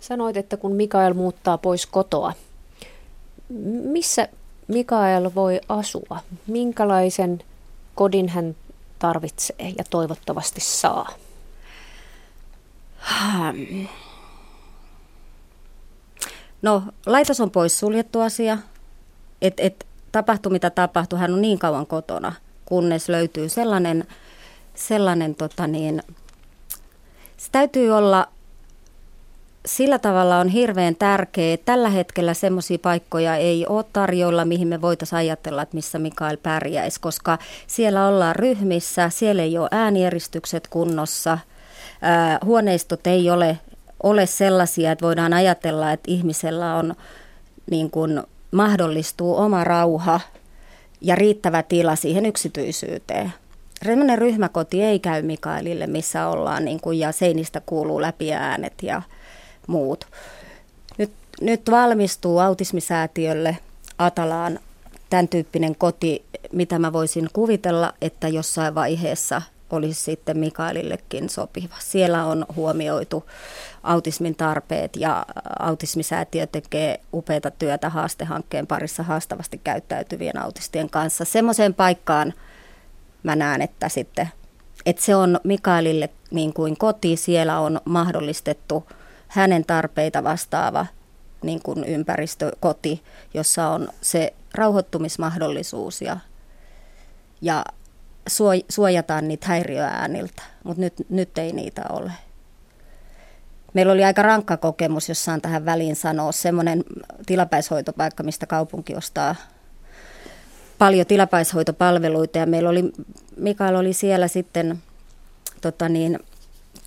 Sanoit, 0.00 0.36
että 0.36 0.56
kun 0.56 0.72
Mikael 0.72 1.14
muuttaa 1.14 1.58
pois 1.58 1.86
kotoa, 1.86 2.32
missä 3.84 4.28
Mikael 4.68 5.30
voi 5.34 5.60
asua? 5.68 6.18
Minkälaisen 6.46 7.42
kodin 7.94 8.28
hän 8.28 8.56
tarvitsee 8.98 9.72
ja 9.78 9.84
toivottavasti 9.90 10.60
saa? 10.60 11.08
No, 16.62 16.82
laitos 17.06 17.40
on 17.40 17.50
pois 17.50 17.78
suljettu 17.78 18.20
asia. 18.20 18.58
Et, 19.42 19.54
et, 19.60 19.86
tapahtu 20.14 20.50
mitä 20.50 20.70
tapahtuu, 20.70 21.18
hän 21.18 21.34
on 21.34 21.42
niin 21.42 21.58
kauan 21.58 21.86
kotona– 21.86 22.32
kunnes 22.64 23.08
löytyy 23.08 23.48
sellainen, 23.48 24.04
sellainen 24.74 25.34
tota 25.34 25.66
niin, 25.66 26.02
se 27.36 27.48
täytyy 27.52 27.90
olla 27.90 28.28
sillä 29.66 29.98
tavalla 29.98 30.38
on 30.38 30.48
hirveän 30.48 30.96
tärkeää. 30.96 31.56
Tällä 31.64 31.88
hetkellä 31.88 32.34
semmoisia 32.34 32.78
paikkoja 32.78 33.36
ei 33.36 33.66
ole 33.66 33.84
tarjolla, 33.92 34.44
mihin 34.44 34.68
me 34.68 34.80
voitaisiin 34.80 35.16
ajatella, 35.16 35.62
että 35.62 35.74
missä 35.74 35.98
Mikael 35.98 36.36
pärjäisi, 36.36 37.00
koska 37.00 37.38
siellä 37.66 38.08
ollaan 38.08 38.36
ryhmissä, 38.36 39.08
siellä 39.08 39.42
ei 39.42 39.58
ole 39.58 39.68
äänieristykset 39.70 40.68
kunnossa, 40.68 41.38
ää, 42.02 42.38
huoneistot 42.44 43.06
ei 43.06 43.30
ole, 43.30 43.58
ole 44.02 44.26
sellaisia, 44.26 44.92
että 44.92 45.06
voidaan 45.06 45.32
ajatella, 45.32 45.92
että 45.92 46.10
ihmisellä 46.10 46.76
on 46.76 46.94
niin 47.70 47.90
kuin, 47.90 48.22
mahdollistuu 48.54 49.36
oma 49.36 49.64
rauha 49.64 50.20
ja 51.00 51.14
riittävä 51.14 51.62
tila 51.62 51.96
siihen 51.96 52.26
yksityisyyteen. 52.26 53.32
Semmoinen 53.84 54.18
ryhmäkoti 54.18 54.82
ei 54.82 54.98
käy 54.98 55.22
Mikaelille, 55.22 55.86
missä 55.86 56.28
ollaan 56.28 56.64
niin 56.64 56.80
kuin, 56.80 56.98
ja 56.98 57.12
seinistä 57.12 57.60
kuuluu 57.66 58.00
läpi 58.00 58.32
äänet 58.32 58.74
ja 58.82 59.02
muut. 59.66 60.06
Nyt, 60.98 61.10
nyt 61.40 61.70
valmistuu 61.70 62.38
autismisäätiölle 62.38 63.58
Atalaan 63.98 64.58
tämän 65.10 65.28
tyyppinen 65.28 65.76
koti, 65.76 66.24
mitä 66.52 66.78
mä 66.78 66.92
voisin 66.92 67.28
kuvitella, 67.32 67.92
että 68.00 68.28
jossain 68.28 68.74
vaiheessa 68.74 69.42
olisi 69.70 70.02
sitten 70.02 70.38
Mikaelillekin 70.38 71.28
sopiva. 71.28 71.74
Siellä 71.78 72.24
on 72.24 72.46
huomioitu 72.56 73.24
autismin 73.84 74.36
tarpeet 74.36 74.96
ja 74.96 75.26
autismisäätiö 75.58 76.46
tekee 76.46 77.00
upeata 77.14 77.50
työtä 77.50 77.88
haastehankkeen 77.88 78.66
parissa 78.66 79.02
haastavasti 79.02 79.60
käyttäytyvien 79.64 80.42
autistien 80.42 80.90
kanssa. 80.90 81.24
Semmoiseen 81.24 81.74
paikkaan 81.74 82.34
mä 83.22 83.36
näen, 83.36 83.62
että 83.62 83.88
sitten 83.88 84.28
että 84.86 85.02
se 85.02 85.16
on 85.16 85.40
Mikaelille 85.44 86.10
niin 86.30 86.52
kuin 86.52 86.76
koti, 86.76 87.16
siellä 87.16 87.60
on 87.60 87.80
mahdollistettu 87.84 88.86
hänen 89.28 89.64
tarpeita 89.64 90.24
vastaava 90.24 90.86
niin 91.42 91.62
kuin 91.62 91.84
ympäristökoti, 91.84 93.02
jossa 93.34 93.68
on 93.68 93.88
se 94.00 94.34
rauhoittumismahdollisuus 94.54 96.02
ja, 96.02 96.16
ja 97.42 97.64
suojataan 98.68 99.28
niitä 99.28 99.46
häiriöääniltä, 99.46 100.42
mutta 100.64 100.80
nyt, 100.80 100.94
nyt 101.08 101.38
ei 101.38 101.52
niitä 101.52 101.82
ole. 101.90 102.12
Meillä 103.74 103.92
oli 103.92 104.04
aika 104.04 104.22
rankka 104.22 104.56
kokemus, 104.56 105.08
jos 105.08 105.24
saan 105.24 105.40
tähän 105.40 105.64
väliin 105.64 105.96
sanoa, 105.96 106.32
semmoinen 106.32 106.84
tilapäishoitopaikka, 107.26 108.22
mistä 108.22 108.46
kaupunki 108.46 108.94
ostaa 108.96 109.34
paljon 110.78 111.06
tilapäishoitopalveluita. 111.06 112.38
Ja 112.38 112.46
meillä 112.46 112.70
oli, 112.70 112.92
Mikael 113.36 113.76
oli 113.76 113.92
siellä 113.92 114.28
sitten 114.28 114.82
tota 115.60 115.88
niin, 115.88 116.18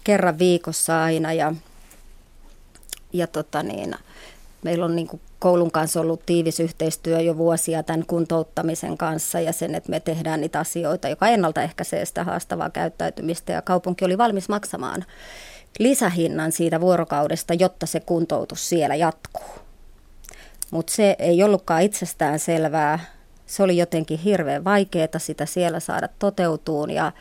kerran 0.04 0.40
viikossa 0.40 1.04
aina 1.04 1.34
ja, 1.34 1.54
ja 3.14 3.28
tota 3.28 3.64
niin, 3.64 3.96
meillä 4.64 4.86
on 4.86 4.96
niin 4.96 5.22
koulun 5.40 5.72
kanssa 5.72 6.02
ollut 6.02 6.26
tiivis 6.26 6.60
yhteistyö 6.60 7.20
jo 7.20 7.38
vuosia 7.38 7.84
tämän 7.84 8.06
kuntouttamisen 8.06 8.98
kanssa 8.98 9.40
ja 9.40 9.54
sen, 9.54 9.76
että 9.76 9.90
me 9.90 10.00
tehdään 10.00 10.42
niitä 10.42 10.60
asioita, 10.60 11.10
joka 11.10 11.28
ennaltaehkäisee 11.28 12.06
sitä 12.06 12.24
haastavaa 12.24 12.70
käyttäytymistä. 12.70 13.54
Ja 13.54 13.62
kaupunki 13.62 14.06
oli 14.06 14.18
valmis 14.18 14.50
maksamaan 14.50 15.06
lisähinnan 15.80 16.52
siitä 16.52 16.82
vuorokaudesta, 16.82 17.54
jotta 17.54 17.86
se 17.86 18.00
kuntoutus 18.00 18.70
siellä 18.70 18.96
jatkuu. 18.96 19.68
Mutta 20.72 20.94
se 20.94 21.16
ei 21.20 21.44
ollutkaan 21.44 21.82
itsestään 21.82 22.40
selvää. 22.40 23.00
Se 23.46 23.64
oli 23.64 23.78
jotenkin 23.78 24.20
hirveän 24.20 24.64
vaikeaa 24.64 25.08
sitä 25.18 25.46
siellä 25.46 25.80
saada 25.80 26.10
toteutuun 26.20 26.92
ja, 26.92 27.12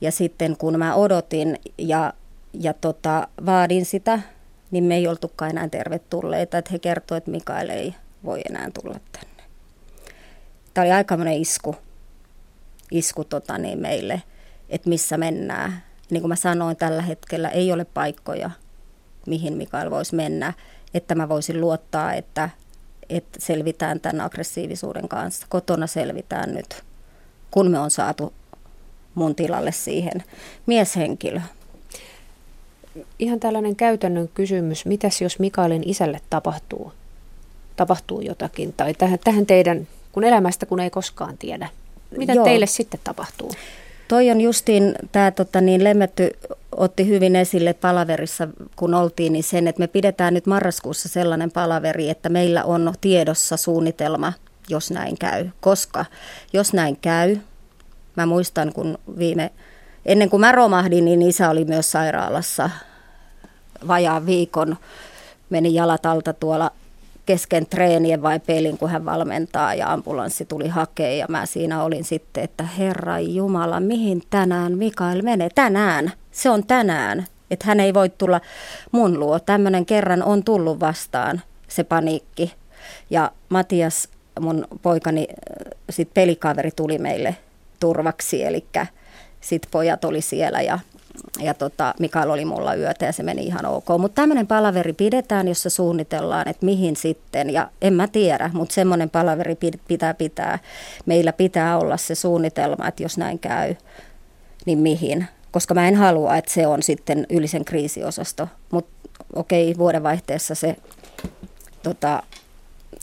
ja 0.00 0.12
sitten 0.12 0.56
kun 0.56 0.78
mä 0.78 0.94
odotin 0.94 1.58
ja, 1.78 2.12
ja 2.52 2.74
tota, 2.74 3.28
vaadin 3.46 3.84
sitä, 3.84 4.20
niin 4.70 4.84
me 4.84 4.96
ei 4.96 5.08
oltukaan 5.08 5.50
enää 5.50 5.68
tervetulleita. 5.68 6.58
Että 6.58 6.72
he 6.72 6.78
kertoivat, 6.78 7.22
että 7.22 7.30
Mikael 7.30 7.68
ei 7.68 7.94
voi 8.24 8.40
enää 8.50 8.70
tulla 8.82 9.00
tänne. 9.12 9.42
Tämä 10.74 10.84
oli 10.84 10.92
aikamoinen 10.92 11.40
isku, 11.40 11.76
isku 12.90 13.24
tota 13.24 13.58
niin, 13.58 13.78
meille, 13.78 14.22
että 14.68 14.88
missä 14.88 15.18
mennään 15.18 15.82
niin 16.12 16.22
kuin 16.22 16.28
mä 16.28 16.36
sanoin, 16.36 16.76
tällä 16.76 17.02
hetkellä 17.02 17.48
ei 17.48 17.72
ole 17.72 17.84
paikkoja, 17.84 18.50
mihin 19.26 19.56
Mikael 19.56 19.90
voisi 19.90 20.14
mennä, 20.14 20.52
että 20.94 21.14
mä 21.14 21.28
voisin 21.28 21.60
luottaa, 21.60 22.12
että, 22.12 22.50
että 23.08 23.38
selvitään 23.40 24.00
tämän 24.00 24.20
aggressiivisuuden 24.20 25.08
kanssa. 25.08 25.46
Kotona 25.48 25.86
selvitään 25.86 26.54
nyt, 26.54 26.82
kun 27.50 27.70
me 27.70 27.78
on 27.78 27.90
saatu 27.90 28.32
mun 29.14 29.34
tilalle 29.34 29.72
siihen 29.72 30.24
mieshenkilö. 30.66 31.40
Ihan 33.18 33.40
tällainen 33.40 33.76
käytännön 33.76 34.28
kysymys. 34.34 34.86
Mitäs 34.86 35.20
jos 35.20 35.38
Mikaelin 35.38 35.88
isälle 35.88 36.20
tapahtuu, 36.30 36.92
tapahtuu 37.76 38.20
jotakin? 38.20 38.72
Tai 38.72 38.94
tähän, 38.94 39.18
tähän 39.24 39.46
teidän, 39.46 39.88
kun 40.12 40.24
elämästä 40.24 40.66
kun 40.66 40.80
ei 40.80 40.90
koskaan 40.90 41.38
tiedä. 41.38 41.68
Mitä 42.16 42.32
Joo. 42.32 42.44
teille 42.44 42.66
sitten 42.66 43.00
tapahtuu? 43.04 43.50
Toi 44.12 44.30
on 44.30 44.40
justiin, 44.40 44.94
tämä 45.12 45.30
tota, 45.30 45.60
niin 45.60 45.84
Lemmetty 45.84 46.30
otti 46.76 47.06
hyvin 47.06 47.36
esille 47.36 47.72
palaverissa, 47.74 48.48
kun 48.76 48.94
oltiin, 48.94 49.32
niin 49.32 49.42
sen, 49.42 49.68
että 49.68 49.80
me 49.80 49.86
pidetään 49.86 50.34
nyt 50.34 50.46
marraskuussa 50.46 51.08
sellainen 51.08 51.50
palaveri, 51.50 52.10
että 52.10 52.28
meillä 52.28 52.64
on 52.64 52.94
tiedossa 53.00 53.56
suunnitelma, 53.56 54.32
jos 54.68 54.90
näin 54.90 55.18
käy. 55.18 55.48
Koska 55.60 56.04
jos 56.52 56.72
näin 56.72 56.96
käy, 56.96 57.36
mä 58.16 58.26
muistan, 58.26 58.72
kun 58.72 58.98
viime, 59.18 59.50
ennen 60.06 60.30
kuin 60.30 60.40
mä 60.40 60.52
romahdin, 60.52 61.04
niin 61.04 61.22
isä 61.22 61.50
oli 61.50 61.64
myös 61.64 61.92
sairaalassa 61.92 62.70
vajaan 63.88 64.26
viikon, 64.26 64.76
meni 65.50 65.74
jalat 65.74 66.06
alta 66.06 66.32
tuolla 66.32 66.70
kesken 67.26 67.66
treenien 67.66 68.22
vai 68.22 68.40
pelin, 68.40 68.78
kun 68.78 68.90
hän 68.90 69.04
valmentaa 69.04 69.74
ja 69.74 69.92
ambulanssi 69.92 70.44
tuli 70.44 70.68
hakea 70.68 71.16
ja 71.16 71.26
mä 71.28 71.46
siinä 71.46 71.82
olin 71.82 72.04
sitten, 72.04 72.44
että 72.44 72.64
Herra 72.64 73.20
Jumala, 73.20 73.80
mihin 73.80 74.22
tänään 74.30 74.78
Mikael 74.78 75.22
menee? 75.22 75.48
Tänään, 75.54 76.12
se 76.30 76.50
on 76.50 76.66
tänään. 76.66 77.26
Että 77.50 77.66
hän 77.66 77.80
ei 77.80 77.94
voi 77.94 78.08
tulla 78.08 78.40
mun 78.92 79.20
luo. 79.20 79.38
Tämmöinen 79.38 79.86
kerran 79.86 80.22
on 80.22 80.44
tullut 80.44 80.80
vastaan 80.80 81.42
se 81.68 81.84
paniikki. 81.84 82.54
Ja 83.10 83.32
Matias, 83.48 84.08
mun 84.40 84.66
poikani, 84.82 85.28
sit 85.90 86.14
pelikaveri 86.14 86.70
tuli 86.70 86.98
meille 86.98 87.36
turvaksi, 87.80 88.44
eli 88.44 88.64
sitten 89.40 89.70
pojat 89.70 90.04
oli 90.04 90.20
siellä 90.20 90.62
ja 90.62 90.78
ja 91.40 91.54
tota, 91.54 91.94
Mikael 92.00 92.30
oli 92.30 92.44
mulla 92.44 92.74
yötä 92.74 93.06
ja 93.06 93.12
se 93.12 93.22
meni 93.22 93.46
ihan 93.46 93.66
ok. 93.66 93.86
Mutta 93.98 94.14
tämmöinen 94.14 94.46
palaveri 94.46 94.92
pidetään, 94.92 95.48
jossa 95.48 95.70
suunnitellaan, 95.70 96.48
että 96.48 96.66
mihin 96.66 96.96
sitten. 96.96 97.50
Ja 97.50 97.70
en 97.82 97.92
mä 97.94 98.08
tiedä, 98.08 98.50
mutta 98.52 98.74
semmoinen 98.74 99.10
palaveri 99.10 99.56
pitää 99.88 100.14
pitää. 100.14 100.58
Meillä 101.06 101.32
pitää 101.32 101.78
olla 101.78 101.96
se 101.96 102.14
suunnitelma, 102.14 102.88
että 102.88 103.02
jos 103.02 103.18
näin 103.18 103.38
käy, 103.38 103.74
niin 104.66 104.78
mihin. 104.78 105.26
Koska 105.50 105.74
mä 105.74 105.88
en 105.88 105.96
halua, 105.96 106.36
että 106.36 106.52
se 106.52 106.66
on 106.66 106.82
sitten 106.82 107.26
ylisen 107.30 107.64
kriisiosasto. 107.64 108.48
Mutta 108.70 109.08
okei, 109.34 109.74
vuodenvaihteessa 109.78 110.54
se 110.54 110.76
tota, 111.82 112.22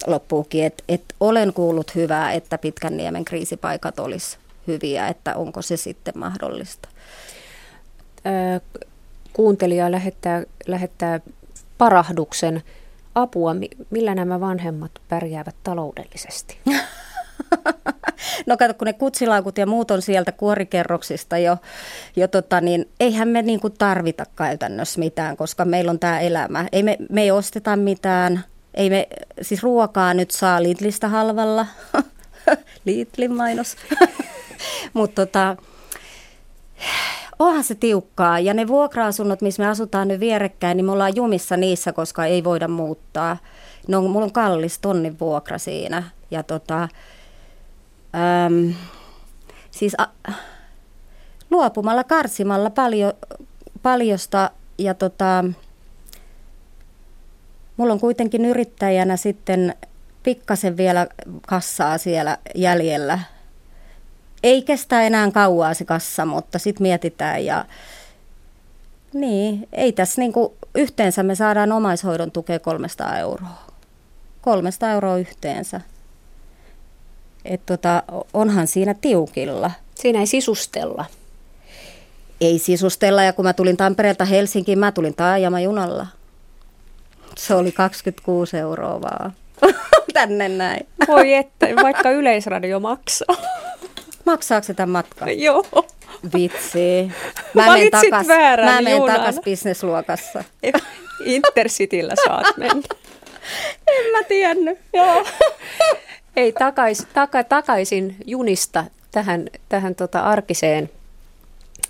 loppuukin. 0.08 0.66
Että 0.66 0.84
et 0.88 1.04
olen 1.20 1.54
kuullut 1.54 1.96
hyvää, 1.96 2.32
että 2.32 2.58
Pitkän 2.58 2.98
niemen 2.98 3.26
kriisipaikat 3.26 4.00
olisi 4.00 4.38
hyviä, 4.68 5.08
että 5.08 5.36
onko 5.36 5.62
se 5.62 5.78
sitten 5.78 6.14
mahdollista 6.18 6.90
kuuntelija 9.34 9.92
lähettää, 9.92 10.44
lähettää 10.68 11.20
parahduksen 11.78 12.64
apua, 13.16 13.56
millä 13.90 14.16
nämä 14.16 14.40
vanhemmat 14.40 14.92
pärjäävät 15.10 15.56
taloudellisesti? 15.64 16.58
No 18.46 18.58
kato, 18.58 18.74
kun 18.74 18.86
ne 18.86 18.94
kutsilaukut 18.94 19.58
ja 19.58 19.66
muut 19.66 19.92
on 19.92 20.02
sieltä 20.02 20.32
kuorikerroksista 20.32 21.38
jo, 21.38 21.58
jo 22.16 22.28
tota, 22.28 22.62
niin 22.62 22.90
eihän 23.00 23.28
me 23.28 23.42
niinku 23.42 23.70
tarvita 23.70 24.26
käytännössä 24.36 25.00
mitään, 25.00 25.38
koska 25.38 25.66
meillä 25.66 25.92
on 25.92 26.00
tämä 26.00 26.20
elämä. 26.20 26.66
Ei 26.72 26.84
me, 26.84 26.98
me 27.10 27.22
ei 27.22 27.32
osteta 27.32 27.76
mitään, 27.76 28.44
ei 28.74 28.90
me, 28.90 29.08
siis 29.42 29.64
ruokaa 29.64 30.14
nyt 30.14 30.32
saa 30.32 30.64
Lidlistä 30.64 31.08
halvalla. 31.08 31.66
Lidlin 32.86 33.34
mainos. 33.34 33.76
Mutta 34.94 35.26
tota, 35.26 35.58
onhan 37.40 37.64
se 37.64 37.76
tiukkaa. 37.76 38.40
Ja 38.40 38.54
ne 38.54 38.68
vuokra-asunnot, 38.68 39.42
missä 39.42 39.64
me 39.64 39.70
asutaan 39.70 40.08
nyt 40.08 40.20
vierekkäin, 40.20 40.78
niin 40.78 40.86
me 40.86 40.92
ollaan 40.92 41.16
jumissa 41.16 41.58
niissä, 41.58 41.94
koska 41.94 42.26
ei 42.26 42.44
voida 42.44 42.68
muuttaa. 42.68 43.38
No, 43.88 44.02
mulla 44.02 44.26
on 44.26 44.32
kallis 44.32 44.80
tonnin 44.80 45.20
vuokra 45.20 45.58
siinä. 45.58 46.04
Ja 46.32 46.44
tota, 46.44 46.88
äm, 48.46 48.74
siis 49.72 49.96
a, 49.98 50.08
luopumalla, 51.52 52.04
karsimalla 52.04 52.70
paljon, 52.70 53.14
paljosta 53.82 54.52
ja 54.78 54.94
tota, 54.94 55.44
mulla 57.78 57.94
on 57.94 58.00
kuitenkin 58.00 58.46
yrittäjänä 58.46 59.18
sitten 59.18 59.76
pikkasen 60.24 60.78
vielä 60.78 61.08
kassaa 61.48 61.98
siellä 61.98 62.38
jäljellä 62.56 63.20
ei 64.44 64.62
kestä 64.62 65.02
enää 65.02 65.32
kauaa 65.32 65.74
se 65.74 65.86
kassa, 65.86 66.26
mutta 66.26 66.60
sitten 66.60 66.84
mietitään 66.84 67.46
ja 67.46 67.66
niin, 69.14 69.68
ei 69.72 69.92
tässä 69.92 70.22
niinku, 70.22 70.58
yhteensä 70.76 71.24
me 71.24 71.36
saadaan 71.36 71.72
omaishoidon 71.72 72.32
tukea 72.32 72.60
300 72.60 73.18
euroa. 73.18 73.70
300 74.42 74.92
euroa 74.92 75.18
yhteensä. 75.18 75.82
Et 77.46 77.66
tota, 77.66 78.04
onhan 78.34 78.68
siinä 78.68 78.94
tiukilla. 78.94 79.72
Siinä 79.96 80.20
ei 80.20 80.28
sisustella. 80.28 81.06
Ei 82.42 82.60
sisustella 82.60 83.24
ja 83.24 83.34
kun 83.34 83.46
mä 83.46 83.54
tulin 83.54 83.78
Tampereelta 83.78 84.26
Helsinkiin, 84.26 84.80
mä 84.80 84.92
tulin 84.92 85.16
taajama-junalla. 85.16 86.08
Se 87.38 87.56
oli 87.56 87.72
26 87.72 88.58
euroa 88.58 89.02
vaan. 89.02 89.34
Tänne 90.14 90.50
näin. 90.50 90.88
Voi 91.08 91.34
että, 91.34 91.68
vaikka 91.84 92.12
yleisradio 92.12 92.80
maksaa. 92.80 93.36
Maksaako 94.30 94.66
se 94.66 94.74
tämän 94.74 94.90
matkan? 94.90 95.40
Joo. 95.46 95.64
Vitsi. 96.34 97.12
Mä 97.54 97.74
menen 97.74 97.92
takas, 97.92 98.28
väärän 98.28 98.76
mä 98.76 98.82
menen 98.82 99.02
takas 99.02 99.40
bisnesluokassa. 99.46 100.44
Intercityllä 101.26 102.14
saat 102.26 102.58
mennä. 102.58 102.84
en 103.88 104.12
mä 104.12 104.24
tiennyt. 104.28 104.80
Joo. 104.94 105.26
Ei, 106.36 106.52
takais, 106.52 107.08
taka, 107.14 107.44
takaisin 107.44 108.16
junista 108.26 108.86
tähän, 109.12 109.48
tähän 109.70 109.96
tota 109.96 110.20
arkiseen, 110.20 110.90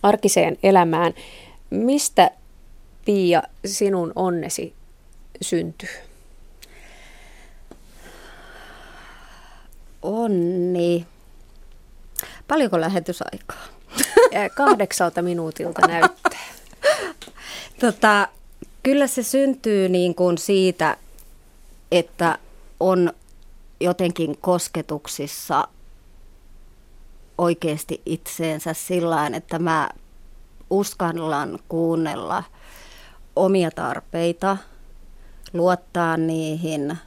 arkiseen 0.03 0.57
elämään. 0.63 1.13
Mistä, 1.69 2.31
Pia, 3.05 3.43
sinun 3.65 4.13
onnesi 4.15 4.73
syntyy? 5.41 5.89
Onni. 10.01 11.05
Paljonko 12.49 12.81
lähetysaikaa? 12.81 13.63
Kahdeksalta 14.55 15.21
minuutilta 15.21 15.87
näyttää. 15.87 16.39
Tota, 17.79 18.27
kyllä 18.83 19.07
se 19.07 19.23
syntyy 19.23 19.89
niin 19.89 20.15
kuin 20.15 20.37
siitä, 20.37 20.97
että 21.91 22.37
on 22.79 23.13
jotenkin 23.79 24.37
kosketuksissa 24.37 25.67
oikeasti 27.37 28.01
itseensä 28.05 28.73
sillä 28.73 29.27
että 29.27 29.59
mä 29.59 29.89
uskallan 30.69 31.59
kuunnella 31.69 32.43
omia 33.35 33.71
tarpeita, 33.71 34.57
luottaa 35.53 36.17
niihin, 36.17 36.97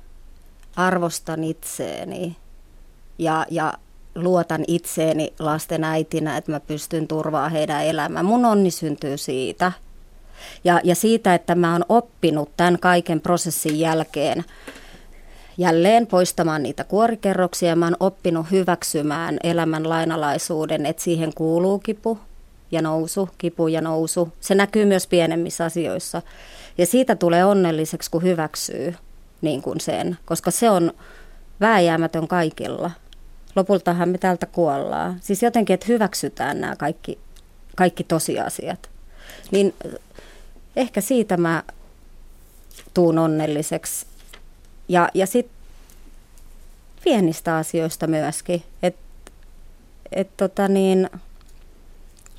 arvostan 0.76 1.44
itseeni 1.44 2.36
ja, 3.18 3.46
ja 3.50 3.74
luotan 4.14 4.64
itseeni 4.68 5.32
lasten 5.38 5.84
äitinä, 5.84 6.36
että 6.36 6.52
mä 6.52 6.60
pystyn 6.60 7.08
turvaamaan 7.08 7.52
heidän 7.52 7.84
elämää. 7.84 8.22
Mun 8.22 8.44
onni 8.44 8.70
syntyy 8.70 9.18
siitä. 9.18 9.72
Ja, 10.64 10.80
ja 10.84 10.94
siitä, 10.94 11.34
että 11.34 11.54
mä 11.54 11.72
oon 11.72 11.84
oppinut 11.88 12.50
tämän 12.56 12.78
kaiken 12.78 13.20
prosessin 13.20 13.80
jälkeen 13.80 14.44
jälleen 15.58 16.06
poistamaan 16.06 16.62
niitä 16.62 16.84
kuorikerroksia. 16.84 17.76
Mä 17.76 17.86
oon 17.86 17.96
oppinut 18.00 18.50
hyväksymään 18.50 19.36
elämän 19.42 19.88
lainalaisuuden, 19.88 20.86
että 20.86 21.02
siihen 21.02 21.34
kuuluu 21.34 21.78
kipu 21.78 22.18
ja 22.70 22.82
nousu, 22.82 23.28
kipu 23.38 23.68
ja 23.68 23.80
nousu. 23.80 24.32
Se 24.40 24.54
näkyy 24.54 24.84
myös 24.84 25.06
pienemmissä 25.06 25.64
asioissa. 25.64 26.22
Ja 26.78 26.86
siitä 26.86 27.16
tulee 27.16 27.44
onnelliseksi, 27.44 28.10
kun 28.10 28.22
hyväksyy 28.22 28.94
niin 29.40 29.62
kuin 29.62 29.80
sen, 29.80 30.18
koska 30.24 30.50
se 30.50 30.70
on 30.70 30.92
vääjäämätön 31.60 32.28
kaikilla 32.28 32.90
lopultahan 33.56 34.08
me 34.08 34.18
täältä 34.18 34.46
kuollaan. 34.46 35.16
Siis 35.20 35.42
jotenkin, 35.42 35.74
että 35.74 35.86
hyväksytään 35.88 36.60
nämä 36.60 36.76
kaikki, 36.76 37.18
kaikki 37.76 38.04
tosiasiat. 38.04 38.90
Niin 39.50 39.74
ehkä 40.76 41.00
siitä 41.00 41.36
mä 41.36 41.62
tuun 42.94 43.18
onnelliseksi. 43.18 44.06
Ja, 44.88 45.08
ja 45.14 45.26
sitten 45.26 45.56
pienistä 47.04 47.56
asioista 47.56 48.06
myöskin. 48.06 48.62
Että 48.82 49.02
et 50.12 50.36
tota 50.36 50.68
niin, 50.68 51.10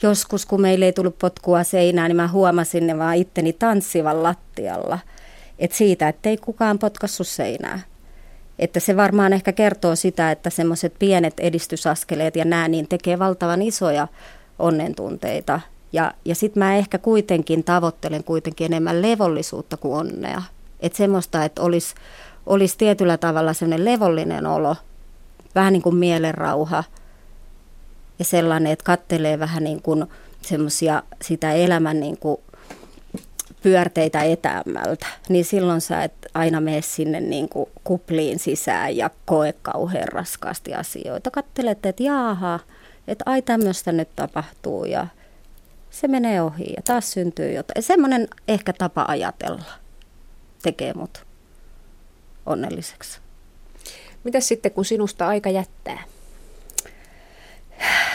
joskus 0.02 0.46
kun 0.46 0.62
meille 0.62 0.86
ei 0.86 0.94
tullut 0.94 1.20
potkua 1.20 1.64
seinään, 1.64 2.10
niin 2.10 2.16
mä 2.16 2.28
huomasin 2.28 2.88
ne 2.88 2.98
vaan 2.98 3.16
itteni 3.16 3.54
tanssivan 3.54 4.24
lattialla. 4.24 5.00
Että 5.60 5.78
siitä, 5.78 6.10
ettei 6.10 6.38
kukaan 6.38 6.80
potkassu 6.80 7.24
seinää. 7.24 7.80
Että 8.60 8.80
se 8.80 8.98
varmaan 8.98 9.34
ehkä 9.34 9.52
kertoo 9.52 9.96
sitä, 9.96 10.32
että 10.32 10.50
semmoiset 10.50 10.94
pienet 11.00 11.40
edistysaskeleet 11.40 12.36
ja 12.36 12.46
nämä 12.46 12.68
niin 12.68 12.88
tekee 12.88 13.20
valtavan 13.20 13.62
isoja 13.62 14.08
onnentunteita. 14.60 15.60
Ja, 15.94 16.14
ja 16.26 16.36
sitten 16.36 16.64
mä 16.64 16.76
ehkä 16.76 16.98
kuitenkin 16.98 17.64
tavoittelen 17.64 18.24
kuitenkin 18.24 18.66
enemmän 18.66 19.02
levollisuutta 19.02 19.78
kuin 19.78 19.96
onnea. 19.96 20.42
Että 20.80 20.98
semmoista, 20.98 21.46
että 21.46 21.62
olisi 21.62 21.96
olis 22.46 22.78
tietyllä 22.78 23.18
tavalla 23.18 23.54
semmoinen 23.54 23.86
levollinen 23.86 24.48
olo, 24.48 24.76
vähän 25.56 25.74
niin 25.74 25.84
kuin 25.84 25.96
mielenrauha 25.96 26.84
ja 28.20 28.26
sellainen, 28.26 28.72
että 28.72 28.86
kattelee 28.86 29.40
vähän 29.40 29.64
niin 29.64 29.82
kuin 29.82 30.06
semmoisia 30.42 31.04
sitä 31.22 31.54
elämän 31.54 32.00
niin 32.00 32.18
kuin 32.18 32.38
pyörteitä 33.64 34.24
etäämmältä, 34.24 35.06
niin 35.30 35.46
silloin 35.46 35.82
sä 35.82 36.04
et 36.04 36.14
aina 36.34 36.62
mene 36.62 36.82
sinne 36.82 37.20
niin 37.20 37.50
kuin 37.50 37.70
kupliin 37.84 38.40
sisään 38.40 38.98
ja 38.98 39.10
koe 39.26 39.54
kauhean 39.62 40.08
raskaasti 40.08 40.74
asioita. 40.74 41.32
Kattelet, 41.32 41.86
että 41.86 42.04
jaaha, 42.04 42.60
että 43.08 43.24
ai 43.28 43.42
tämmöistä 43.42 43.92
nyt 43.92 44.10
tapahtuu 44.16 44.86
ja 44.86 45.08
se 45.90 46.08
menee 46.08 46.42
ohi 46.42 46.74
ja 46.76 46.82
taas 46.82 47.12
syntyy 47.12 47.52
jotain. 47.52 47.84
Semmoinen 47.84 48.28
ehkä 48.48 48.74
tapa 48.74 49.06
ajatella 49.08 49.66
tekee 50.62 50.94
mut 50.94 51.26
onnelliseksi. 52.46 53.20
Mitä 54.24 54.40
sitten, 54.40 54.72
kun 54.72 54.86
sinusta 54.86 55.28
aika 55.28 55.50
jättää? 55.50 56.04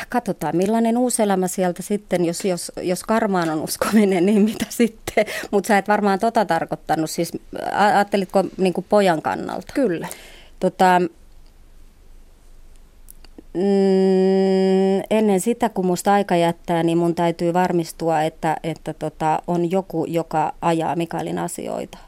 Katsotaan 0.08 0.56
millainen 0.56 0.98
uusi 0.98 1.22
elämä 1.22 1.48
sieltä 1.48 1.82
sitten, 1.82 2.24
jos, 2.24 2.44
jos, 2.44 2.72
jos 2.82 3.02
karmaan 3.04 3.50
on 3.50 3.60
uskominen, 3.60 4.26
niin 4.26 4.42
mitä 4.42 4.66
sitten. 4.80 5.26
Mutta 5.50 5.68
sä 5.68 5.78
et 5.78 5.88
varmaan 5.88 6.18
tota 6.18 6.44
tarkoittanut, 6.44 7.10
siis 7.10 7.32
ajattelitko 7.72 8.44
niin 8.56 8.74
pojan 8.88 9.22
kannalta? 9.22 9.72
Kyllä. 9.74 10.08
Tota, 10.60 11.00
mm, 13.54 15.02
ennen 15.10 15.40
sitä, 15.40 15.68
kun 15.68 15.86
musta 15.86 16.12
aika 16.12 16.36
jättää, 16.36 16.82
niin 16.82 16.98
mun 16.98 17.14
täytyy 17.14 17.54
varmistua, 17.54 18.22
että, 18.22 18.56
että 18.62 18.94
tota, 18.94 19.42
on 19.46 19.70
joku, 19.70 20.04
joka 20.04 20.54
ajaa 20.60 20.96
Mikaelin 20.96 21.38
asioita. 21.38 21.98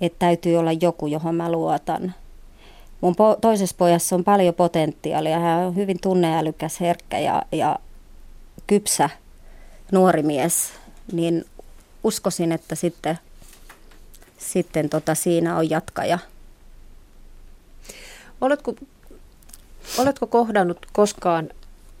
Että 0.00 0.18
täytyy 0.18 0.56
olla 0.56 0.72
joku, 0.72 1.06
johon 1.06 1.34
mä 1.34 1.52
luotan. 1.52 2.14
Mun 3.04 3.14
po- 3.16 3.38
toisessa 3.40 3.76
pojassa 3.78 4.16
on 4.16 4.24
paljon 4.24 4.54
potentiaalia. 4.54 5.38
Hän 5.38 5.66
on 5.66 5.76
hyvin 5.76 6.00
tunneälykäs, 6.00 6.80
herkkä 6.80 7.18
ja, 7.18 7.42
ja 7.52 7.78
kypsä 8.66 9.10
nuori 9.92 10.22
mies. 10.22 10.72
Niin 11.12 11.44
uskoisin, 12.04 12.52
että 12.52 12.74
sitten, 12.74 13.18
sitten 14.38 14.88
tota, 14.88 15.14
siinä 15.14 15.56
on 15.56 15.70
jatkaja. 15.70 16.18
Oletko 18.40 18.74
Oletko 19.98 20.26
kohdannut 20.26 20.86
koskaan 20.92 21.50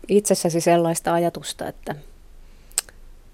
itsessäsi 0.08 0.60
sellaista 0.60 1.12
ajatusta, 1.12 1.68
että 1.68 1.94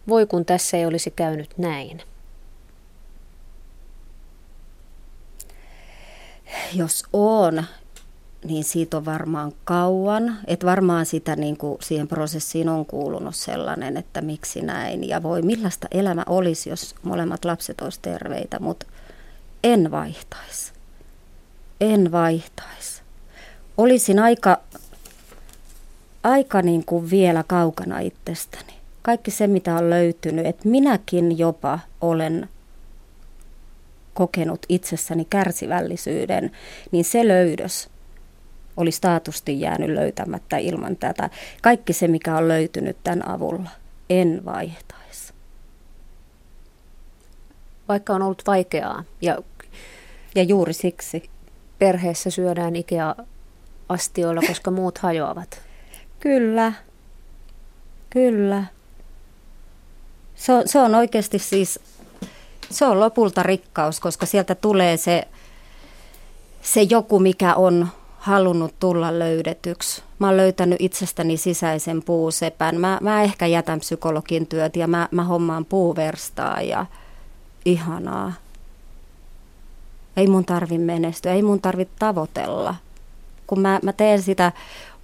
voi 0.09 0.27
kun 0.27 0.45
tässä 0.45 0.77
ei 0.77 0.87
olisi 0.87 1.11
käynyt 1.11 1.59
näin? 1.59 2.03
Jos 6.75 7.05
on, 7.13 7.65
niin 8.45 8.65
siitä 8.65 8.97
on 8.97 9.05
varmaan 9.05 9.53
kauan. 9.65 10.39
Että 10.47 10.67
varmaan 10.67 11.07
sitä 11.07 11.37
niin 11.37 11.57
kuin 11.57 11.79
siihen 11.83 12.09
prosessiin 12.09 12.69
on 12.69 12.87
kuulunut 12.87 13.35
sellainen, 13.35 13.97
että 13.97 14.21
miksi 14.21 14.63
näin. 14.63 15.09
Ja 15.09 15.23
voi, 15.23 15.43
millaista 15.43 15.89
elämä 15.91 16.25
olisi, 16.27 16.71
jos 16.71 16.95
molemmat 17.03 17.45
lapset 17.45 17.81
olisi 17.81 17.99
terveitä, 18.03 18.59
mutta 18.61 18.87
en 19.65 19.91
vaihtaisi. 19.91 20.73
En 21.81 22.13
vaihtaisi 22.13 23.01
olisin 23.81 24.19
aika, 24.19 24.61
aika 26.23 26.63
niin 26.63 26.85
kuin 26.85 27.11
vielä 27.11 27.45
kaukana 27.47 27.99
itsestäni. 27.99 28.73
Kaikki 29.03 29.31
se, 29.31 29.47
mitä 29.47 29.75
on 29.75 29.91
löytynyt, 29.91 30.47
että 30.47 30.69
minäkin 30.69 31.39
jopa 31.39 31.79
olen 32.01 32.49
kokenut 34.15 34.67
itsessäni 34.69 35.25
kärsivällisyyden, 35.25 36.51
niin 36.91 37.05
se 37.05 37.29
löydös 37.29 37.91
olisi 38.77 39.01
taatusti 39.01 39.61
jäänyt 39.61 39.91
löytämättä 39.91 40.57
ilman 40.57 40.97
tätä. 40.97 41.31
Kaikki 41.63 41.93
se, 41.93 42.09
mikä 42.09 42.37
on 42.37 42.49
löytynyt 42.49 42.97
tämän 43.05 43.29
avulla, 43.29 43.71
en 44.11 44.45
vaihtaisi. 44.45 45.33
Vaikka 47.89 48.13
on 48.13 48.23
ollut 48.23 48.43
vaikeaa 48.47 49.05
ja, 49.21 49.39
ja 50.35 50.43
juuri 50.43 50.73
siksi 50.73 51.31
perheessä 51.79 52.31
syödään 52.31 52.77
Ikea 52.77 53.15
astioilla, 53.89 54.43
koska 54.47 54.71
muut 54.71 54.99
hajoavat. 54.99 55.63
Kyllä, 56.21 56.73
kyllä. 58.11 58.65
Se 60.35 60.53
on, 60.53 60.63
se 60.67 60.79
on 60.79 60.95
oikeasti 60.95 61.39
siis, 61.39 61.81
se 62.71 62.85
on 62.85 63.01
lopulta 63.01 63.43
rikkaus, 63.43 64.01
koska 64.01 64.27
sieltä 64.27 64.55
tulee 64.55 64.97
se, 64.97 65.29
se 66.63 66.83
joku, 66.83 67.19
mikä 67.19 67.55
on 67.55 67.89
halunnut 68.19 68.75
tulla 68.79 69.19
löydetyksi. 69.19 70.03
Mä 70.19 70.27
oon 70.27 70.37
löytänyt 70.37 70.81
itsestäni 70.81 71.37
sisäisen 71.37 72.03
puusepän. 72.03 72.81
Mä, 72.81 72.99
mä 73.01 73.23
ehkä 73.23 73.47
jätän 73.47 73.81
psykologin 73.81 74.47
työt 74.47 74.77
ja 74.77 74.87
mä, 74.87 75.09
mä 75.11 75.25
hommaan 75.25 75.65
puuverstaa 75.65 76.63
ja 76.63 76.87
ihanaa. 77.65 78.33
Ei 80.17 80.27
mun 80.27 80.45
tarvi 80.45 80.79
menestyä, 80.79 81.33
ei 81.33 81.43
mun 81.43 81.61
tarvi 81.61 81.89
tavoitella– 81.99 82.75
kun 83.51 83.61
mä, 83.61 83.81
mä 83.83 83.93
teen 83.93 84.23
sitä 84.23 84.53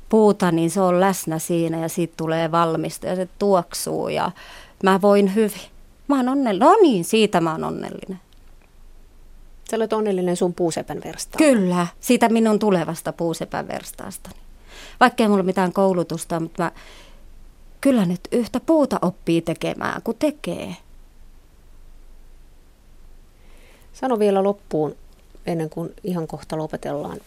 puuta, 0.09 0.51
niin 0.53 0.71
se 0.71 0.81
on 0.81 1.01
läsnä 1.01 1.39
siinä 1.39 1.79
ja 1.79 1.89
siitä 1.89 2.14
tulee 2.17 2.53
valmista 2.53 3.07
ja 3.07 3.17
se 3.17 3.29
tuoksuu 3.39 4.09
ja 4.09 4.31
mä 4.83 5.01
voin 5.03 5.35
hyvin. 5.35 5.61
Mä 6.09 6.17
oon 6.17 6.29
onnellinen. 6.29 6.69
No 6.69 6.77
niin, 6.83 7.05
siitä 7.05 7.41
mä 7.41 7.53
oon 7.53 7.65
onnellinen. 7.65 8.21
Sä 9.71 9.77
olet 9.77 9.93
onnellinen 9.93 10.37
sun 10.37 10.55
puusepän 10.55 11.01
verstaasta. 11.05 11.39
Kyllä, 11.39 11.87
siitä 12.01 12.29
minun 12.29 12.59
tulevasta 12.59 13.13
puusepän 13.13 13.69
verstaasta. 13.69 14.31
Vaikka 15.01 15.23
ei 15.23 15.29
mulla 15.29 15.43
mitään 15.43 15.73
koulutusta, 15.73 16.41
mutta 16.41 16.63
mä 16.63 16.73
kyllä 17.81 18.05
nyt 18.05 18.21
yhtä 18.33 18.61
puuta 18.61 18.99
oppii 19.03 19.43
tekemään, 19.43 20.03
kun 20.03 20.15
tekee. 20.19 20.77
Sano 23.93 24.19
vielä 24.19 24.43
loppuun, 24.43 24.97
ennen 25.47 25.71
kuin 25.71 25.95
ihan 26.05 26.27
kohta 26.27 26.59
lopetellaan. 26.59 27.21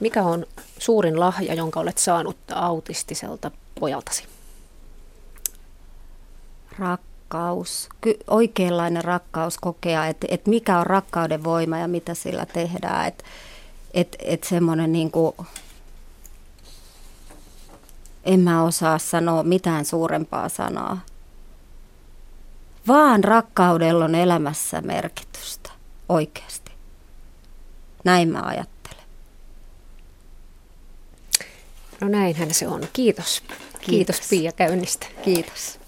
Mikä 0.00 0.22
on 0.22 0.46
suurin 0.78 1.20
lahja, 1.20 1.54
jonka 1.54 1.80
olet 1.80 1.98
saanut 1.98 2.36
autistiselta 2.54 3.50
pojaltasi? 3.80 4.24
Rakkaus. 6.78 7.13
Ky- 8.00 8.18
oikeanlainen 8.26 9.04
rakkaus 9.04 9.58
kokea, 9.58 10.06
että 10.06 10.26
et 10.30 10.46
mikä 10.46 10.78
on 10.78 10.86
rakkauden 10.86 11.44
voima 11.44 11.78
ja 11.78 11.88
mitä 11.88 12.14
sillä 12.14 12.46
tehdään. 12.46 13.06
Että 13.06 13.24
et, 13.94 14.16
et 14.18 14.44
semmoinen 14.44 14.92
niin 14.92 15.10
kuin, 15.10 15.34
en 18.24 18.40
mä 18.40 18.62
osaa 18.62 18.98
sanoa 18.98 19.42
mitään 19.42 19.84
suurempaa 19.84 20.48
sanaa. 20.48 21.00
Vaan 22.88 23.24
rakkaudella 23.24 24.04
on 24.04 24.14
elämässä 24.14 24.80
merkitystä, 24.80 25.70
oikeasti. 26.08 26.72
Näin 28.04 28.28
mä 28.28 28.42
ajattelen. 28.42 29.04
No 32.00 32.08
näinhän 32.08 32.54
se 32.54 32.68
on. 32.68 32.80
Kiitos. 32.92 33.40
Kiitos, 33.40 33.80
Kiitos 33.80 34.20
Pia 34.30 34.52
käynnistä. 34.52 35.06
Kiitos. 35.24 35.83